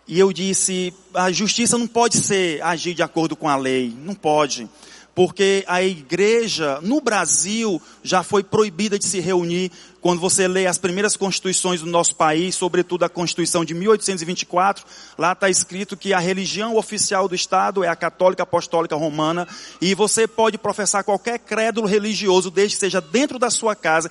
E 0.09 0.19
eu 0.19 0.33
disse, 0.33 0.95
a 1.13 1.31
justiça 1.31 1.77
não 1.77 1.87
pode 1.87 2.17
ser 2.17 2.63
agir 2.63 2.95
de 2.95 3.03
acordo 3.03 3.37
com 3.37 3.47
a 3.47 3.57
lei, 3.57 3.95
não 4.03 4.15
pode. 4.15 4.67
Porque 5.15 5.65
a 5.67 5.83
igreja 5.83 6.79
no 6.81 6.99
Brasil 6.99 7.83
já 8.03 8.23
foi 8.23 8.43
proibida 8.43 8.99
de 8.99 9.05
se 9.05 9.21
reunir. 9.21 9.71
Quando 10.01 10.19
você 10.19 10.49
lê 10.49 10.67
as 10.67 10.79
primeiras 10.79 11.15
constituições 11.15 11.81
do 11.81 11.87
nosso 11.87 12.15
país, 12.15 12.55
sobretudo 12.55 13.05
a 13.05 13.09
Constituição 13.09 13.67
de 13.67 13.75
1824, 13.75 14.87
lá 15.19 15.33
está 15.33 15.51
escrito 15.51 15.97
que 15.97 16.15
a 16.15 16.21
religião 16.21 16.77
oficial 16.77 17.29
do 17.29 17.35
Estado 17.35 17.85
é 17.85 17.89
a 17.89 17.97
católica 17.97 18.45
apostólica 18.45 18.97
romana 18.97 19.47
e 19.81 19.95
você 19.95 20.27
pode 20.27 20.57
professar 20.57 21.05
qualquer 21.05 21.39
crédulo 21.41 21.87
religioso, 21.87 22.51
desde 22.51 22.77
que 22.77 22.81
seja 22.81 23.01
dentro 23.01 23.39
da 23.39 23.51
sua 23.51 23.75
casa, 23.75 24.09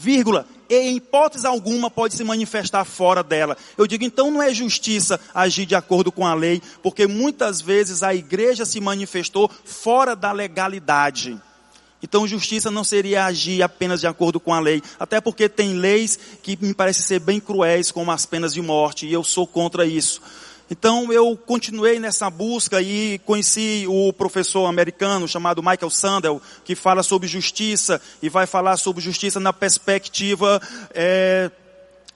vírgula, 0.00 0.46
e 0.68 0.74
em 0.74 0.96
hipótese 0.96 1.46
alguma 1.46 1.90
pode 1.90 2.14
se 2.14 2.24
manifestar 2.24 2.84
fora 2.84 3.22
dela. 3.22 3.56
Eu 3.76 3.86
digo, 3.86 4.04
então 4.04 4.30
não 4.30 4.42
é 4.42 4.54
justiça 4.54 5.20
agir 5.34 5.66
de 5.66 5.74
acordo 5.74 6.10
com 6.10 6.26
a 6.26 6.32
lei, 6.32 6.62
porque 6.82 7.06
muitas 7.06 7.60
vezes 7.60 8.02
a 8.02 8.14
igreja 8.14 8.64
se 8.64 8.80
manifestou 8.80 9.50
fora 9.64 10.16
da 10.16 10.32
legalidade. 10.32 11.38
Então 12.02 12.26
justiça 12.26 12.70
não 12.70 12.82
seria 12.82 13.26
agir 13.26 13.62
apenas 13.62 14.00
de 14.00 14.06
acordo 14.06 14.40
com 14.40 14.54
a 14.54 14.60
lei, 14.60 14.82
até 14.98 15.20
porque 15.20 15.48
tem 15.48 15.74
leis 15.74 16.18
que 16.42 16.56
me 16.60 16.72
parecem 16.72 17.02
ser 17.02 17.18
bem 17.18 17.38
cruéis, 17.38 17.90
como 17.90 18.10
as 18.10 18.24
penas 18.24 18.54
de 18.54 18.62
morte, 18.62 19.06
e 19.06 19.12
eu 19.12 19.22
sou 19.22 19.46
contra 19.46 19.84
isso. 19.84 20.22
Então 20.70 21.12
eu 21.12 21.36
continuei 21.36 21.98
nessa 21.98 22.30
busca 22.30 22.80
e 22.80 23.18
conheci 23.26 23.86
o 23.88 24.12
professor 24.12 24.66
americano 24.66 25.26
chamado 25.26 25.60
Michael 25.60 25.90
Sandel, 25.90 26.40
que 26.64 26.76
fala 26.76 27.02
sobre 27.02 27.26
justiça 27.26 28.00
e 28.22 28.28
vai 28.28 28.46
falar 28.46 28.76
sobre 28.76 29.02
justiça 29.02 29.40
na 29.40 29.52
perspectiva 29.52 30.62
é, 30.94 31.50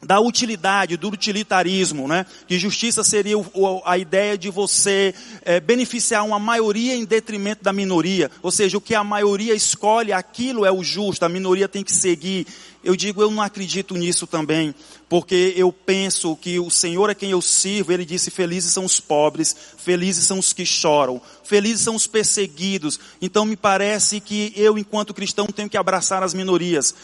da 0.04 0.20
utilidade, 0.20 0.96
do 0.96 1.08
utilitarismo, 1.08 2.06
né? 2.06 2.26
Que 2.46 2.58
justiça 2.58 3.02
seria 3.02 3.38
o, 3.38 3.82
a 3.84 3.98
ideia 3.98 4.36
de 4.36 4.50
você 4.50 5.14
é, 5.42 5.58
beneficiar 5.58 6.24
uma 6.24 6.38
maioria 6.38 6.94
em 6.94 7.04
detrimento 7.04 7.64
da 7.64 7.72
minoria. 7.72 8.30
Ou 8.42 8.50
seja, 8.50 8.76
o 8.78 8.80
que 8.80 8.94
a 8.94 9.02
maioria 9.02 9.54
escolhe, 9.54 10.12
aquilo 10.12 10.64
é 10.64 10.70
o 10.70 10.84
justo, 10.84 11.24
a 11.24 11.28
minoria 11.28 11.68
tem 11.68 11.82
que 11.82 11.92
seguir. 11.92 12.46
Eu 12.84 12.94
digo, 12.94 13.22
eu 13.22 13.30
não 13.30 13.42
acredito 13.42 13.94
nisso 13.94 14.26
também, 14.26 14.74
porque 15.08 15.54
eu 15.56 15.72
penso 15.72 16.34
que 16.36 16.58
o 16.58 16.70
Senhor 16.70 17.10
é 17.10 17.14
quem 17.14 17.30
eu 17.30 17.42
sirvo, 17.42 17.92
Ele 17.92 18.04
disse, 18.04 18.30
felizes 18.30 18.72
são 18.72 18.84
os 18.84 18.98
pobres, 19.00 19.54
felizes 19.76 20.26
são 20.26 20.38
os 20.38 20.52
que 20.52 20.64
choram, 20.64 21.20
felizes 21.44 21.82
são 21.82 21.94
os 21.94 22.06
perseguidos. 22.06 22.98
Então 23.20 23.44
me 23.44 23.56
parece 23.56 24.20
que 24.20 24.52
eu, 24.56 24.78
enquanto 24.78 25.14
cristão, 25.14 25.46
tenho 25.46 25.68
que 25.68 25.76
abraçar 25.76 26.22
as 26.22 26.34
minorias. 26.34 26.94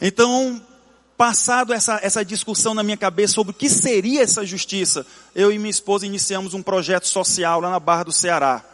Então, 0.00 0.60
passado 1.16 1.72
essa, 1.72 2.00
essa 2.02 2.24
discussão 2.24 2.74
na 2.74 2.82
minha 2.82 2.96
cabeça 2.96 3.34
sobre 3.34 3.52
o 3.52 3.54
que 3.54 3.68
seria 3.68 4.22
essa 4.22 4.44
justiça, 4.44 5.06
eu 5.34 5.52
e 5.52 5.58
minha 5.58 5.70
esposa 5.70 6.06
iniciamos 6.06 6.54
um 6.54 6.62
projeto 6.62 7.06
social 7.06 7.60
lá 7.60 7.70
na 7.70 7.78
Barra 7.78 8.04
do 8.04 8.12
Ceará. 8.12 8.64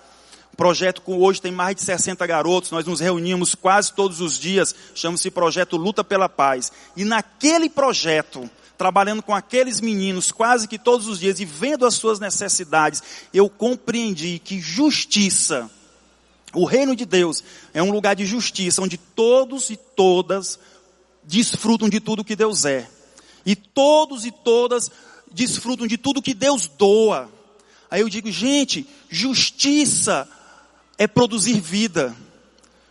Projeto 0.56 1.02
com 1.02 1.18
hoje 1.18 1.40
tem 1.40 1.52
mais 1.52 1.76
de 1.76 1.82
60 1.82 2.26
garotos, 2.26 2.70
nós 2.72 2.84
nos 2.84 2.98
reunimos 2.98 3.54
quase 3.54 3.92
todos 3.92 4.20
os 4.20 4.38
dias, 4.38 4.74
chama-se 4.94 5.30
Projeto 5.30 5.76
Luta 5.76 6.02
pela 6.02 6.28
Paz. 6.28 6.72
E 6.96 7.04
naquele 7.04 7.68
projeto, 7.68 8.50
trabalhando 8.78 9.22
com 9.22 9.34
aqueles 9.34 9.80
meninos 9.80 10.30
quase 10.30 10.68
que 10.68 10.78
todos 10.78 11.08
os 11.08 11.18
dias 11.18 11.40
e 11.40 11.44
vendo 11.44 11.84
as 11.84 11.94
suas 11.94 12.20
necessidades, 12.20 13.02
eu 13.34 13.50
compreendi 13.50 14.38
que 14.38 14.60
justiça, 14.60 15.68
o 16.54 16.64
reino 16.64 16.94
de 16.94 17.04
Deus 17.04 17.42
é 17.74 17.82
um 17.82 17.90
lugar 17.90 18.14
de 18.14 18.24
justiça 18.24 18.80
onde 18.80 18.96
todos 18.96 19.68
e 19.68 19.76
todas 19.76 20.58
desfrutam 21.24 21.88
de 21.88 21.98
tudo 21.98 22.24
que 22.24 22.36
Deus 22.36 22.64
é. 22.64 22.88
E 23.44 23.56
todos 23.56 24.24
e 24.24 24.30
todas 24.30 24.90
desfrutam 25.32 25.86
de 25.86 25.98
tudo 25.98 26.22
que 26.22 26.32
Deus 26.32 26.68
doa. 26.68 27.28
Aí 27.90 28.00
eu 28.00 28.08
digo, 28.08 28.30
gente, 28.30 28.86
justiça 29.10 30.28
é 30.96 31.06
produzir 31.06 31.60
vida. 31.60 32.14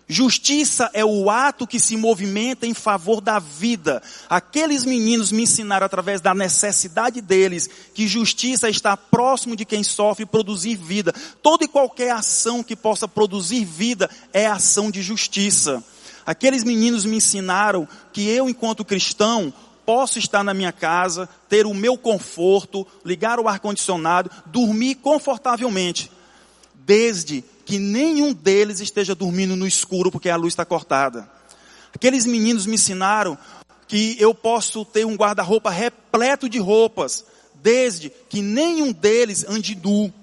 Justiça 0.09 0.89
é 0.93 1.03
o 1.03 1.29
ato 1.29 1.67
que 1.67 1.81
se 1.81 1.97
movimenta 1.97 2.65
em 2.65 2.73
favor 2.73 3.19
da 3.19 3.39
vida. 3.39 4.01
Aqueles 4.29 4.85
meninos 4.85 5.33
me 5.33 5.43
ensinaram 5.43 5.85
através 5.85 6.21
da 6.21 6.33
necessidade 6.33 7.19
deles 7.19 7.69
que 7.93 8.07
justiça 8.07 8.69
está 8.69 8.95
próximo 8.95 9.53
de 9.53 9.65
quem 9.65 9.83
sofre 9.83 10.25
produzir 10.25 10.77
vida. 10.77 11.13
Toda 11.43 11.65
e 11.65 11.67
qualquer 11.67 12.11
ação 12.11 12.63
que 12.63 12.73
possa 12.73 13.05
produzir 13.05 13.65
vida 13.65 14.09
é 14.31 14.47
ação 14.47 14.89
de 14.89 15.01
justiça. 15.01 15.83
Aqueles 16.25 16.63
meninos 16.63 17.05
me 17.05 17.17
ensinaram 17.17 17.85
que 18.13 18.29
eu, 18.29 18.47
enquanto 18.47 18.85
cristão, 18.85 19.53
posso 19.85 20.19
estar 20.19 20.41
na 20.41 20.53
minha 20.53 20.71
casa, 20.71 21.27
ter 21.49 21.65
o 21.65 21.73
meu 21.73 21.97
conforto, 21.97 22.87
ligar 23.03 23.41
o 23.41 23.47
ar-condicionado, 23.47 24.31
dormir 24.45 24.95
confortavelmente, 24.95 26.11
desde 26.87 27.43
que 27.65 27.77
nenhum 27.77 28.31
deles 28.31 28.79
esteja 28.79 29.13
dormindo 29.13 29.57
no 29.57 29.67
escuro 29.67 30.09
porque 30.09 30.29
a 30.29 30.37
luz 30.37 30.53
está 30.53 30.63
cortada. 30.63 31.29
Aqueles 31.93 32.25
meninos 32.25 32.65
me 32.65 32.75
ensinaram 32.75 33.37
que 33.89 34.15
eu 34.17 34.33
posso 34.33 34.85
ter 34.85 35.05
um 35.05 35.15
guarda-roupa 35.15 35.69
repleto 35.69 36.47
de 36.47 36.59
roupas, 36.59 37.25
desde 37.55 38.09
que 38.29 38.41
nenhum 38.41 38.93
deles 38.93 39.45
ande 39.49 39.75
nu 39.75 40.13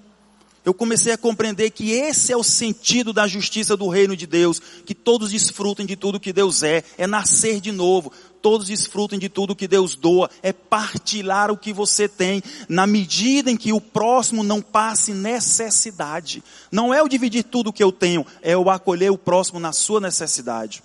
eu 0.65 0.73
comecei 0.73 1.13
a 1.13 1.17
compreender 1.17 1.69
que 1.69 1.91
esse 1.91 2.33
é 2.33 2.37
o 2.37 2.43
sentido 2.43 3.13
da 3.13 3.27
justiça 3.27 3.77
do 3.77 3.87
reino 3.87 4.17
de 4.17 4.25
Deus, 4.25 4.59
que 4.83 4.95
todos 4.95 5.29
desfrutem 5.29 5.85
de 5.85 5.95
tudo 5.95 6.19
que 6.19 6.33
Deus 6.33 6.63
é, 6.63 6.83
é 6.97 7.05
nascer 7.05 7.61
de 7.61 7.71
novo, 7.71 8.11
todos 8.45 8.67
desfrutem 8.67 9.17
de 9.17 9.27
tudo 9.27 9.55
que 9.55 9.67
Deus 9.67 9.95
doa, 9.95 10.29
é 10.43 10.53
partilhar 10.53 11.49
o 11.49 11.57
que 11.57 11.73
você 11.73 12.07
tem, 12.07 12.43
na 12.69 12.85
medida 12.85 13.49
em 13.49 13.57
que 13.57 13.73
o 13.73 13.81
próximo 13.81 14.43
não 14.43 14.61
passe 14.61 15.15
necessidade. 15.15 16.43
Não 16.71 16.93
é 16.93 17.01
o 17.01 17.07
dividir 17.07 17.41
tudo 17.41 17.73
que 17.73 17.83
eu 17.83 17.91
tenho, 17.91 18.23
é 18.43 18.55
o 18.55 18.69
acolher 18.69 19.11
o 19.11 19.17
próximo 19.17 19.59
na 19.59 19.73
sua 19.73 19.99
necessidade. 19.99 20.83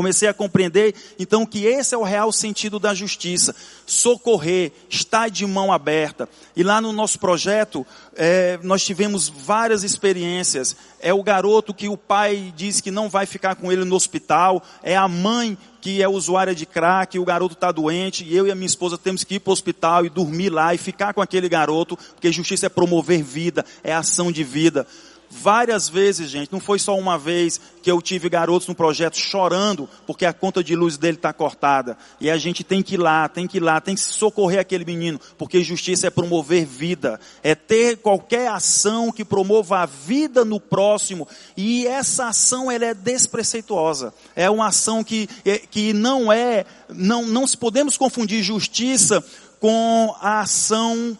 Comecei 0.00 0.30
a 0.30 0.32
compreender 0.32 0.94
então 1.18 1.44
que 1.44 1.66
esse 1.66 1.94
é 1.94 1.98
o 1.98 2.02
real 2.02 2.32
sentido 2.32 2.78
da 2.78 2.94
justiça: 2.94 3.54
socorrer, 3.84 4.72
estar 4.88 5.28
de 5.28 5.44
mão 5.44 5.70
aberta. 5.70 6.26
E 6.56 6.62
lá 6.62 6.80
no 6.80 6.90
nosso 6.90 7.18
projeto, 7.18 7.86
é, 8.16 8.58
nós 8.62 8.82
tivemos 8.82 9.28
várias 9.28 9.84
experiências. 9.84 10.74
É 11.00 11.12
o 11.12 11.22
garoto 11.22 11.74
que 11.74 11.86
o 11.86 11.98
pai 11.98 12.50
diz 12.56 12.80
que 12.80 12.90
não 12.90 13.10
vai 13.10 13.26
ficar 13.26 13.56
com 13.56 13.70
ele 13.70 13.84
no 13.84 13.94
hospital, 13.94 14.62
é 14.82 14.96
a 14.96 15.06
mãe 15.06 15.58
que 15.82 16.02
é 16.02 16.08
usuária 16.08 16.54
de 16.54 16.64
crack, 16.64 17.18
o 17.18 17.24
garoto 17.24 17.54
está 17.54 17.70
doente, 17.70 18.24
e 18.24 18.34
eu 18.34 18.46
e 18.46 18.50
a 18.50 18.54
minha 18.54 18.66
esposa 18.66 18.96
temos 18.98 19.24
que 19.24 19.34
ir 19.34 19.40
para 19.40 19.50
o 19.50 19.52
hospital 19.52 20.04
e 20.04 20.10
dormir 20.10 20.50
lá 20.50 20.74
e 20.74 20.78
ficar 20.78 21.12
com 21.12 21.22
aquele 21.22 21.48
garoto, 21.48 21.96
porque 21.96 22.32
justiça 22.32 22.66
é 22.66 22.68
promover 22.68 23.22
vida, 23.22 23.64
é 23.82 23.92
ação 23.92 24.32
de 24.32 24.44
vida. 24.44 24.86
Várias 25.32 25.88
vezes, 25.88 26.28
gente, 26.28 26.52
não 26.52 26.58
foi 26.58 26.76
só 26.80 26.98
uma 26.98 27.16
vez 27.16 27.60
que 27.84 27.90
eu 27.90 28.02
tive 28.02 28.28
garotos 28.28 28.66
no 28.66 28.74
projeto 28.74 29.16
chorando 29.16 29.88
porque 30.04 30.26
a 30.26 30.32
conta 30.32 30.62
de 30.62 30.74
luz 30.74 30.98
dele 30.98 31.16
está 31.16 31.32
cortada. 31.32 31.96
E 32.20 32.28
a 32.28 32.36
gente 32.36 32.64
tem 32.64 32.82
que 32.82 32.94
ir 32.94 32.98
lá, 32.98 33.28
tem 33.28 33.46
que 33.46 33.58
ir 33.58 33.60
lá, 33.60 33.80
tem 33.80 33.94
que 33.94 34.00
socorrer 34.00 34.58
aquele 34.58 34.84
menino, 34.84 35.20
porque 35.38 35.62
justiça 35.62 36.08
é 36.08 36.10
promover 36.10 36.66
vida, 36.66 37.20
é 37.44 37.54
ter 37.54 37.98
qualquer 37.98 38.48
ação 38.48 39.12
que 39.12 39.24
promova 39.24 39.78
a 39.78 39.86
vida 39.86 40.44
no 40.44 40.58
próximo. 40.58 41.28
E 41.56 41.86
essa 41.86 42.26
ação 42.26 42.68
ela 42.68 42.86
é 42.86 42.92
despreceituosa. 42.92 44.12
É 44.34 44.50
uma 44.50 44.66
ação 44.66 45.04
que, 45.04 45.28
é, 45.44 45.58
que 45.58 45.92
não 45.92 46.32
é, 46.32 46.64
não, 46.88 47.24
não 47.24 47.46
se 47.46 47.56
podemos 47.56 47.96
confundir 47.96 48.42
justiça 48.42 49.24
com 49.60 50.12
a 50.20 50.40
ação 50.40 51.16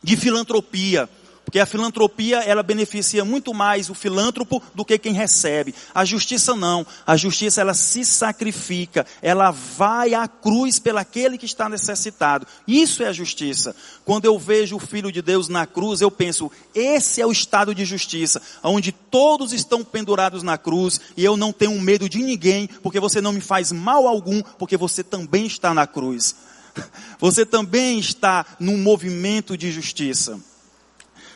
de 0.00 0.16
filantropia. 0.16 1.08
Porque 1.52 1.60
a 1.60 1.66
filantropia, 1.66 2.38
ela 2.38 2.62
beneficia 2.62 3.26
muito 3.26 3.52
mais 3.52 3.90
o 3.90 3.94
filântropo 3.94 4.62
do 4.74 4.86
que 4.86 4.96
quem 4.96 5.12
recebe. 5.12 5.74
A 5.94 6.02
justiça 6.02 6.54
não. 6.54 6.86
A 7.06 7.14
justiça, 7.14 7.60
ela 7.60 7.74
se 7.74 8.06
sacrifica. 8.06 9.04
Ela 9.20 9.50
vai 9.50 10.14
à 10.14 10.26
cruz 10.26 10.78
pelaquele 10.78 11.36
que 11.36 11.44
está 11.44 11.68
necessitado. 11.68 12.46
Isso 12.66 13.02
é 13.02 13.08
a 13.08 13.12
justiça. 13.12 13.76
Quando 14.02 14.24
eu 14.24 14.38
vejo 14.38 14.76
o 14.76 14.80
Filho 14.80 15.12
de 15.12 15.20
Deus 15.20 15.48
na 15.48 15.66
cruz, 15.66 16.00
eu 16.00 16.10
penso, 16.10 16.50
esse 16.74 17.20
é 17.20 17.26
o 17.26 17.32
estado 17.32 17.74
de 17.74 17.84
justiça. 17.84 18.40
Onde 18.62 18.90
todos 18.90 19.52
estão 19.52 19.84
pendurados 19.84 20.42
na 20.42 20.56
cruz 20.56 21.02
e 21.18 21.22
eu 21.22 21.36
não 21.36 21.52
tenho 21.52 21.78
medo 21.78 22.08
de 22.08 22.22
ninguém, 22.22 22.66
porque 22.82 22.98
você 22.98 23.20
não 23.20 23.30
me 23.30 23.42
faz 23.42 23.70
mal 23.72 24.08
algum, 24.08 24.40
porque 24.58 24.78
você 24.78 25.04
também 25.04 25.44
está 25.44 25.74
na 25.74 25.86
cruz. 25.86 26.34
Você 27.20 27.44
também 27.44 27.98
está 27.98 28.46
num 28.58 28.78
movimento 28.78 29.58
de 29.58 29.70
justiça. 29.70 30.40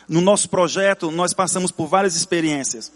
No 0.07 0.21
nosso 0.21 0.49
projeto, 0.49 1.11
nós 1.11 1.33
passamos 1.33 1.71
por 1.71 1.87
várias 1.87 2.15
experiências. 2.15 2.91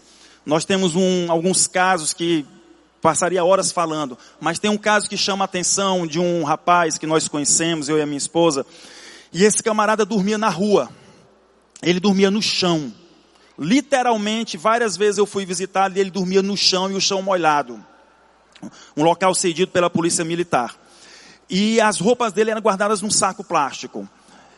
Nós 0.46 0.64
temos 0.64 0.96
um, 0.96 1.30
alguns 1.30 1.66
casos 1.66 2.12
que 2.12 2.46
passaria 3.02 3.44
horas 3.44 3.70
falando, 3.72 4.16
mas 4.40 4.58
tem 4.58 4.70
um 4.70 4.78
caso 4.78 5.08
que 5.08 5.16
chama 5.16 5.44
a 5.44 5.46
atenção 5.46 6.06
de 6.06 6.18
um 6.18 6.44
rapaz 6.44 6.96
que 6.96 7.06
nós 7.06 7.28
conhecemos, 7.28 7.88
eu 7.88 7.98
e 7.98 8.02
a 8.02 8.06
minha 8.06 8.16
esposa, 8.16 8.64
e 9.32 9.44
esse 9.44 9.62
camarada 9.62 10.04
dormia 10.04 10.38
na 10.38 10.48
rua. 10.48 10.88
Ele 11.82 11.98
dormia 11.98 12.30
no 12.30 12.40
chão. 12.40 12.92
Literalmente, 13.58 14.56
várias 14.56 14.96
vezes 14.96 15.18
eu 15.18 15.26
fui 15.26 15.44
visitá-lo 15.44 15.96
e 15.96 16.00
ele 16.00 16.10
dormia 16.10 16.42
no 16.42 16.56
chão 16.56 16.90
e 16.90 16.94
o 16.94 17.00
chão 17.00 17.20
molhado. 17.20 17.84
Um 18.96 19.02
local 19.02 19.34
cedido 19.34 19.70
pela 19.72 19.90
polícia 19.90 20.24
militar. 20.24 20.76
E 21.50 21.80
as 21.80 21.98
roupas 21.98 22.32
dele 22.32 22.52
eram 22.52 22.60
guardadas 22.62 23.02
num 23.02 23.10
saco 23.10 23.42
plástico. 23.42 24.08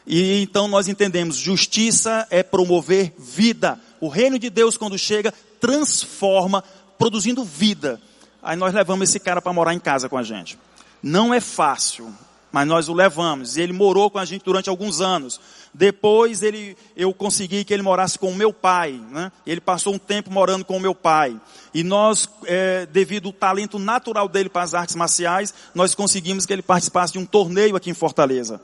E 0.06 0.42
então 0.42 0.68
nós 0.68 0.88
entendemos, 0.88 1.36
justiça 1.36 2.26
é 2.30 2.42
promover 2.42 3.12
vida. 3.18 3.78
O 4.00 4.08
reino 4.08 4.38
de 4.38 4.50
Deus 4.50 4.76
quando 4.76 4.98
chega 4.98 5.32
transforma, 5.60 6.62
produzindo 6.98 7.42
vida. 7.42 8.00
Aí 8.42 8.56
nós 8.56 8.74
levamos 8.74 9.08
esse 9.08 9.18
cara 9.18 9.40
para 9.40 9.52
morar 9.52 9.72
em 9.72 9.78
casa 9.78 10.08
com 10.08 10.18
a 10.18 10.22
gente. 10.22 10.58
Não 11.02 11.32
é 11.32 11.40
fácil, 11.40 12.12
mas 12.52 12.68
nós 12.68 12.88
o 12.88 12.92
levamos. 12.92 13.56
E 13.56 13.62
ele 13.62 13.72
morou 13.72 14.10
com 14.10 14.18
a 14.18 14.24
gente 14.24 14.44
durante 14.44 14.68
alguns 14.68 15.00
anos. 15.00 15.40
Depois 15.72 16.42
ele, 16.42 16.76
eu 16.94 17.12
consegui 17.14 17.64
que 17.64 17.72
ele 17.72 17.82
morasse 17.82 18.18
com 18.18 18.30
o 18.30 18.34
meu 18.34 18.52
pai. 18.52 19.00
Né? 19.10 19.32
Ele 19.46 19.60
passou 19.60 19.94
um 19.94 19.98
tempo 19.98 20.30
morando 20.30 20.64
com 20.64 20.76
o 20.76 20.80
meu 20.80 20.94
pai. 20.94 21.40
E 21.72 21.82
nós, 21.82 22.28
é, 22.44 22.86
devido 22.86 23.26
ao 23.26 23.32
talento 23.32 23.78
natural 23.78 24.28
dele 24.28 24.48
para 24.48 24.62
as 24.62 24.74
artes 24.74 24.94
marciais, 24.94 25.52
nós 25.74 25.94
conseguimos 25.94 26.44
que 26.44 26.52
ele 26.52 26.62
participasse 26.62 27.14
de 27.14 27.18
um 27.18 27.24
torneio 27.24 27.74
aqui 27.74 27.90
em 27.90 27.94
Fortaleza. 27.94 28.60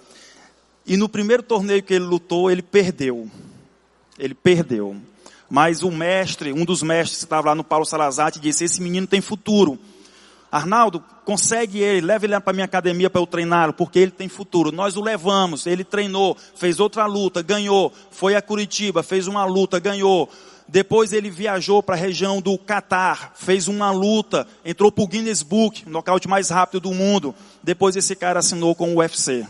E 0.86 0.96
no 0.96 1.08
primeiro 1.08 1.42
torneio 1.42 1.82
que 1.82 1.94
ele 1.94 2.04
lutou, 2.04 2.50
ele 2.50 2.62
perdeu. 2.62 3.30
Ele 4.18 4.34
perdeu. 4.34 4.96
Mas 5.48 5.82
o 5.82 5.90
mestre, 5.90 6.52
um 6.52 6.64
dos 6.64 6.82
mestres 6.82 7.18
que 7.18 7.24
estava 7.24 7.48
lá 7.48 7.54
no 7.54 7.64
Paulo 7.64 7.84
Salazar, 7.84 8.30
disse: 8.38 8.64
Esse 8.64 8.80
menino 8.80 9.06
tem 9.06 9.20
futuro. 9.20 9.78
Arnaldo, 10.50 11.02
consegue 11.24 11.78
ele, 11.78 12.06
leve 12.06 12.26
ele 12.26 12.40
para 12.40 12.52
minha 12.52 12.64
academia 12.64 13.08
para 13.08 13.20
eu 13.20 13.26
treiná-lo, 13.26 13.72
porque 13.72 14.00
ele 14.00 14.10
tem 14.10 14.28
futuro. 14.28 14.72
Nós 14.72 14.96
o 14.96 15.00
levamos, 15.00 15.64
ele 15.64 15.84
treinou, 15.84 16.36
fez 16.56 16.80
outra 16.80 17.06
luta, 17.06 17.40
ganhou. 17.40 17.92
Foi 18.10 18.34
a 18.34 18.42
Curitiba, 18.42 19.02
fez 19.02 19.28
uma 19.28 19.44
luta, 19.44 19.78
ganhou. 19.78 20.28
Depois 20.66 21.12
ele 21.12 21.30
viajou 21.30 21.82
para 21.82 21.94
a 21.94 21.98
região 21.98 22.40
do 22.40 22.56
Catar, 22.58 23.32
fez 23.36 23.68
uma 23.68 23.90
luta, 23.90 24.46
entrou 24.64 24.90
para 24.90 25.02
o 25.02 25.06
Guinness 25.06 25.42
Book, 25.42 25.88
nocaute 25.88 26.28
mais 26.28 26.50
rápido 26.50 26.80
do 26.80 26.94
mundo. 26.94 27.34
Depois 27.62 27.96
esse 27.96 28.14
cara 28.14 28.38
assinou 28.38 28.74
com 28.74 28.94
o 28.94 28.98
UFC. 28.98 29.46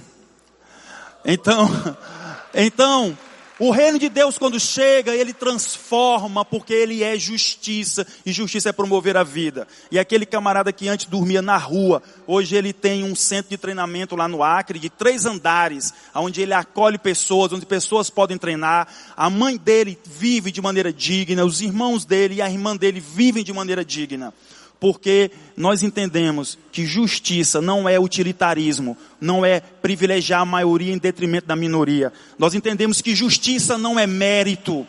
Então, 1.24 1.68
então, 2.54 3.16
o 3.60 3.70
reino 3.70 3.98
de 3.98 4.08
Deus, 4.08 4.38
quando 4.38 4.58
chega, 4.58 5.14
ele 5.14 5.34
transforma, 5.34 6.46
porque 6.46 6.72
ele 6.72 7.02
é 7.02 7.18
justiça, 7.18 8.06
e 8.24 8.32
justiça 8.32 8.70
é 8.70 8.72
promover 8.72 9.18
a 9.18 9.22
vida. 9.22 9.68
E 9.90 9.98
aquele 9.98 10.24
camarada 10.24 10.72
que 10.72 10.88
antes 10.88 11.04
dormia 11.04 11.42
na 11.42 11.58
rua, 11.58 12.02
hoje 12.26 12.56
ele 12.56 12.72
tem 12.72 13.04
um 13.04 13.14
centro 13.14 13.50
de 13.50 13.58
treinamento 13.58 14.16
lá 14.16 14.26
no 14.26 14.42
Acre, 14.42 14.78
de 14.78 14.88
três 14.88 15.26
andares, 15.26 15.92
onde 16.14 16.40
ele 16.40 16.54
acolhe 16.54 16.96
pessoas, 16.96 17.52
onde 17.52 17.66
pessoas 17.66 18.08
podem 18.08 18.38
treinar. 18.38 18.88
A 19.14 19.28
mãe 19.28 19.58
dele 19.58 19.98
vive 20.06 20.50
de 20.50 20.62
maneira 20.62 20.90
digna, 20.90 21.44
os 21.44 21.60
irmãos 21.60 22.06
dele 22.06 22.36
e 22.36 22.42
a 22.42 22.50
irmã 22.50 22.74
dele 22.74 22.98
vivem 22.98 23.44
de 23.44 23.52
maneira 23.52 23.84
digna 23.84 24.32
porque 24.80 25.30
nós 25.54 25.82
entendemos 25.82 26.58
que 26.72 26.86
justiça 26.86 27.60
não 27.60 27.86
é 27.86 28.00
utilitarismo, 28.00 28.96
não 29.20 29.44
é 29.44 29.60
privilegiar 29.60 30.40
a 30.40 30.46
maioria 30.46 30.92
em 30.92 30.98
detrimento 30.98 31.46
da 31.46 31.54
minoria. 31.54 32.10
Nós 32.38 32.54
entendemos 32.54 33.02
que 33.02 33.14
justiça 33.14 33.76
não 33.76 34.00
é 34.00 34.06
mérito. 34.06 34.86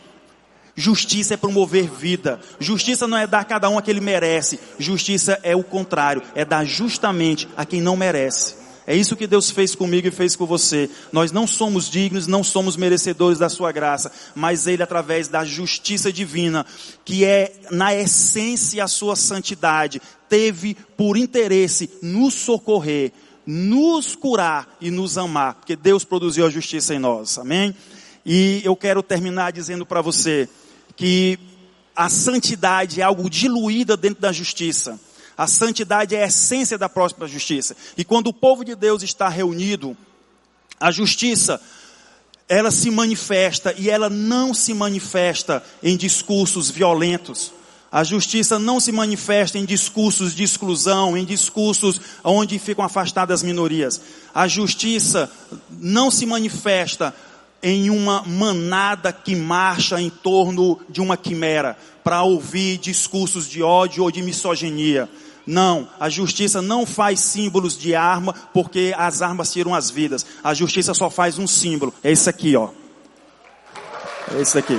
Justiça 0.73 1.33
é 1.33 1.37
promover 1.37 1.89
vida. 1.89 2.39
Justiça 2.57 3.05
não 3.05 3.17
é 3.17 3.27
dar 3.27 3.41
a 3.41 3.45
cada 3.45 3.69
um 3.69 3.77
a 3.77 3.81
que 3.81 3.91
ele 3.91 3.99
merece. 3.99 4.57
Justiça 4.79 5.37
é 5.43 5.53
o 5.53 5.63
contrário, 5.63 6.23
é 6.33 6.45
dar 6.45 6.63
justamente 6.63 7.47
a 7.57 7.65
quem 7.65 7.81
não 7.81 7.97
merece. 7.97 8.60
É 8.91 8.95
isso 8.97 9.15
que 9.15 9.25
Deus 9.25 9.49
fez 9.49 9.73
comigo 9.73 10.09
e 10.09 10.11
fez 10.11 10.35
com 10.35 10.45
você. 10.45 10.89
Nós 11.13 11.31
não 11.31 11.47
somos 11.47 11.89
dignos, 11.89 12.27
não 12.27 12.43
somos 12.43 12.75
merecedores 12.75 13.39
da 13.39 13.47
sua 13.47 13.71
graça, 13.71 14.11
mas 14.35 14.67
Ele, 14.67 14.83
através 14.83 15.29
da 15.29 15.45
justiça 15.45 16.11
divina, 16.11 16.65
que 17.05 17.23
é 17.23 17.53
na 17.71 17.95
essência 17.95 18.83
a 18.83 18.89
sua 18.89 19.15
santidade, 19.15 20.01
teve 20.27 20.75
por 20.97 21.15
interesse 21.15 21.89
nos 22.01 22.33
socorrer, 22.33 23.13
nos 23.45 24.13
curar 24.13 24.67
e 24.81 24.91
nos 24.91 25.17
amar, 25.17 25.55
porque 25.55 25.77
Deus 25.77 26.03
produziu 26.03 26.45
a 26.45 26.49
justiça 26.49 26.93
em 26.93 26.99
nós. 26.99 27.37
Amém? 27.37 27.73
E 28.25 28.59
eu 28.61 28.75
quero 28.75 29.01
terminar 29.01 29.53
dizendo 29.53 29.85
para 29.85 30.01
você 30.01 30.49
que 30.97 31.39
a 31.95 32.09
santidade 32.09 32.99
é 32.99 33.05
algo 33.05 33.29
diluída 33.29 33.95
dentro 33.95 34.21
da 34.21 34.33
justiça. 34.33 34.99
A 35.41 35.47
santidade 35.47 36.15
é 36.15 36.23
a 36.23 36.27
essência 36.27 36.77
da 36.77 36.87
próxima 36.87 37.27
justiça. 37.27 37.75
E 37.97 38.05
quando 38.05 38.27
o 38.27 38.33
povo 38.33 38.63
de 38.63 38.75
Deus 38.75 39.01
está 39.01 39.27
reunido, 39.27 39.97
a 40.79 40.91
justiça, 40.91 41.59
ela 42.47 42.69
se 42.69 42.91
manifesta 42.91 43.73
e 43.75 43.89
ela 43.89 44.07
não 44.07 44.53
se 44.53 44.71
manifesta 44.71 45.63
em 45.81 45.97
discursos 45.97 46.69
violentos. 46.69 47.51
A 47.91 48.03
justiça 48.03 48.59
não 48.59 48.79
se 48.79 48.91
manifesta 48.91 49.57
em 49.57 49.65
discursos 49.65 50.35
de 50.35 50.43
exclusão, 50.43 51.17
em 51.17 51.25
discursos 51.25 51.99
onde 52.23 52.59
ficam 52.59 52.85
afastadas 52.85 53.39
as 53.39 53.43
minorias. 53.43 53.99
A 54.35 54.47
justiça 54.47 55.27
não 55.71 56.11
se 56.11 56.27
manifesta 56.27 57.15
em 57.63 57.89
uma 57.89 58.21
manada 58.21 59.11
que 59.11 59.35
marcha 59.35 59.99
em 59.99 60.11
torno 60.11 60.79
de 60.87 61.01
uma 61.01 61.17
quimera 61.17 61.75
para 62.03 62.21
ouvir 62.21 62.77
discursos 62.77 63.49
de 63.49 63.63
ódio 63.63 64.03
ou 64.03 64.11
de 64.11 64.21
misoginia. 64.21 65.09
Não, 65.45 65.87
a 65.99 66.09
justiça 66.09 66.61
não 66.61 66.85
faz 66.85 67.19
símbolos 67.19 67.77
de 67.77 67.95
arma, 67.95 68.33
porque 68.53 68.93
as 68.97 69.21
armas 69.21 69.51
tiram 69.51 69.73
as 69.73 69.89
vidas. 69.89 70.25
A 70.43 70.53
justiça 70.53 70.93
só 70.93 71.09
faz 71.09 71.39
um 71.39 71.47
símbolo. 71.47 71.93
É 72.03 72.11
esse 72.11 72.29
aqui, 72.29 72.55
ó. 72.55 72.69
É 74.33 74.41
esse 74.41 74.57
aqui. 74.57 74.77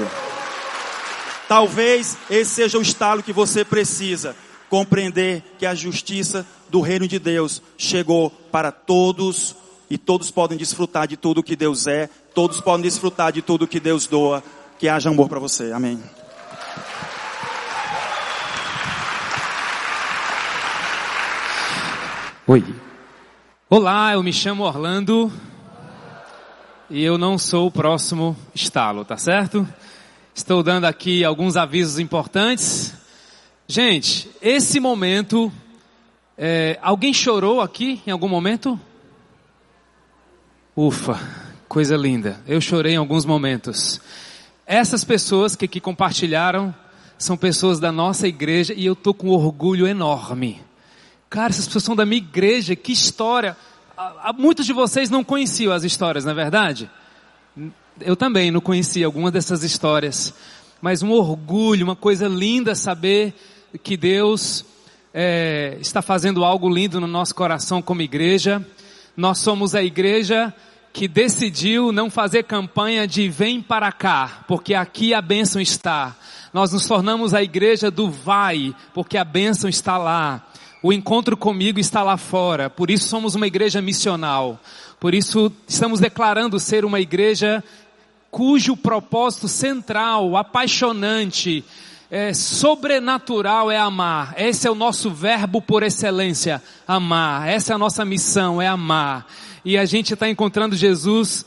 Talvez 1.48 2.16
esse 2.30 2.50
seja 2.52 2.78
o 2.78 2.82
estalo 2.82 3.22
que 3.22 3.32
você 3.32 3.64
precisa. 3.64 4.36
Compreender 4.70 5.42
que 5.58 5.66
a 5.66 5.74
justiça 5.74 6.46
do 6.70 6.80
reino 6.80 7.06
de 7.06 7.18
Deus 7.18 7.60
chegou 7.76 8.30
para 8.30 8.72
todos 8.72 9.54
e 9.90 9.98
todos 9.98 10.30
podem 10.30 10.56
desfrutar 10.56 11.06
de 11.06 11.18
tudo 11.18 11.42
que 11.42 11.54
Deus 11.54 11.86
é, 11.86 12.08
todos 12.34 12.62
podem 12.62 12.82
desfrutar 12.82 13.30
de 13.30 13.42
tudo 13.42 13.68
que 13.68 13.78
Deus 13.78 14.06
doa. 14.06 14.42
Que 14.78 14.88
haja 14.88 15.10
amor 15.10 15.28
para 15.28 15.38
você. 15.38 15.70
Amém. 15.72 16.02
Oi. 22.45 22.64
Olá, 23.70 24.14
eu 24.14 24.22
me 24.22 24.32
chamo 24.32 24.64
Orlando 24.64 25.30
e 26.90 27.01
eu 27.01 27.16
não 27.16 27.38
sou 27.38 27.68
o 27.68 27.70
próximo 27.70 28.36
estalo, 28.53 29.05
tá 29.05 29.16
certo? 29.16 29.66
Estou 30.34 30.61
dando 30.61 30.86
aqui 30.86 31.24
alguns 31.24 31.57
avisos 31.57 32.01
importantes. 32.01 32.95
Gente, 33.68 34.28
esse 34.43 34.80
momento, 34.80 35.53
é, 36.36 36.80
alguém 36.82 37.14
chorou 37.14 37.61
aqui 37.61 38.03
em 38.05 38.11
algum 38.11 38.28
momento? 38.28 38.78
Ufa, 40.76 41.20
coisa 41.68 41.97
linda. 41.97 42.43
Eu 42.45 42.61
chorei 42.61 42.95
em 42.95 42.99
alguns 42.99 43.24
momentos. 43.24 44.01
Essas 44.66 45.05
pessoas 45.05 45.55
que 45.55 45.66
aqui 45.66 45.78
compartilharam 45.78 46.74
são 47.16 47.36
pessoas 47.36 47.78
da 47.78 47.93
nossa 47.93 48.26
igreja 48.26 48.74
e 48.76 48.84
eu 48.84 48.97
tô 48.97 49.14
com 49.14 49.28
orgulho 49.28 49.86
enorme 49.86 50.61
Cara, 51.32 51.48
essas 51.48 51.64
pessoas 51.64 51.84
são 51.84 51.96
da 51.96 52.04
minha 52.04 52.18
igreja, 52.18 52.76
que 52.76 52.92
história. 52.92 53.56
Muitos 54.36 54.66
de 54.66 54.74
vocês 54.74 55.08
não 55.08 55.24
conheciam 55.24 55.72
as 55.72 55.82
histórias, 55.82 56.26
não 56.26 56.32
é 56.32 56.34
verdade? 56.34 56.90
Eu 58.02 58.14
também 58.14 58.50
não 58.50 58.60
conhecia 58.60 59.06
algumas 59.06 59.32
dessas 59.32 59.62
histórias. 59.62 60.34
Mas 60.78 61.02
um 61.02 61.10
orgulho, 61.10 61.86
uma 61.86 61.96
coisa 61.96 62.28
linda 62.28 62.74
saber 62.74 63.32
que 63.82 63.96
Deus 63.96 64.62
é, 65.14 65.78
está 65.80 66.02
fazendo 66.02 66.44
algo 66.44 66.68
lindo 66.68 67.00
no 67.00 67.06
nosso 67.06 67.34
coração 67.34 67.80
como 67.80 68.02
igreja. 68.02 68.62
Nós 69.16 69.38
somos 69.38 69.74
a 69.74 69.82
igreja 69.82 70.52
que 70.92 71.08
decidiu 71.08 71.92
não 71.92 72.10
fazer 72.10 72.42
campanha 72.42 73.06
de 73.06 73.30
vem 73.30 73.62
para 73.62 73.90
cá, 73.90 74.44
porque 74.46 74.74
aqui 74.74 75.14
a 75.14 75.22
bênção 75.22 75.62
está. 75.62 76.14
Nós 76.52 76.74
nos 76.74 76.84
tornamos 76.84 77.32
a 77.32 77.42
igreja 77.42 77.90
do 77.90 78.10
vai, 78.10 78.74
porque 78.92 79.16
a 79.16 79.24
bênção 79.24 79.70
está 79.70 79.96
lá. 79.96 80.46
O 80.82 80.92
encontro 80.92 81.36
comigo 81.36 81.78
está 81.78 82.02
lá 82.02 82.16
fora. 82.16 82.68
Por 82.68 82.90
isso 82.90 83.06
somos 83.06 83.36
uma 83.36 83.46
igreja 83.46 83.80
missional. 83.80 84.58
Por 84.98 85.14
isso 85.14 85.52
estamos 85.66 86.00
declarando 86.00 86.58
ser 86.58 86.84
uma 86.84 86.98
igreja 86.98 87.62
cujo 88.32 88.76
propósito 88.76 89.46
central, 89.46 90.36
apaixonante, 90.36 91.64
é, 92.10 92.34
sobrenatural 92.34 93.70
é 93.70 93.78
amar. 93.78 94.34
Esse 94.36 94.66
é 94.66 94.70
o 94.70 94.74
nosso 94.74 95.10
verbo 95.10 95.62
por 95.62 95.82
excelência, 95.82 96.62
amar. 96.86 97.48
Essa 97.48 97.72
é 97.72 97.74
a 97.74 97.78
nossa 97.78 98.04
missão, 98.04 98.60
é 98.60 98.66
amar. 98.66 99.26
E 99.64 99.78
a 99.78 99.84
gente 99.84 100.14
está 100.14 100.28
encontrando 100.28 100.74
Jesus 100.74 101.46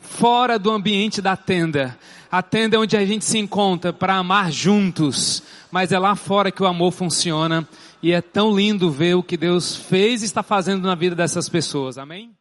fora 0.00 0.58
do 0.58 0.70
ambiente 0.70 1.22
da 1.22 1.36
tenda. 1.36 1.96
A 2.30 2.42
tenda 2.42 2.76
é 2.76 2.78
onde 2.78 2.96
a 2.96 3.04
gente 3.04 3.24
se 3.24 3.38
encontra 3.38 3.92
para 3.92 4.16
amar 4.16 4.50
juntos, 4.50 5.42
mas 5.70 5.92
é 5.92 5.98
lá 5.98 6.16
fora 6.16 6.50
que 6.50 6.62
o 6.62 6.66
amor 6.66 6.90
funciona. 6.90 7.66
E 8.02 8.12
é 8.12 8.20
tão 8.20 8.54
lindo 8.54 8.90
ver 8.90 9.14
o 9.14 9.22
que 9.22 9.36
Deus 9.36 9.76
fez 9.76 10.22
e 10.22 10.24
está 10.24 10.42
fazendo 10.42 10.82
na 10.82 10.94
vida 10.94 11.14
dessas 11.14 11.48
pessoas. 11.48 11.98
Amém? 11.98 12.34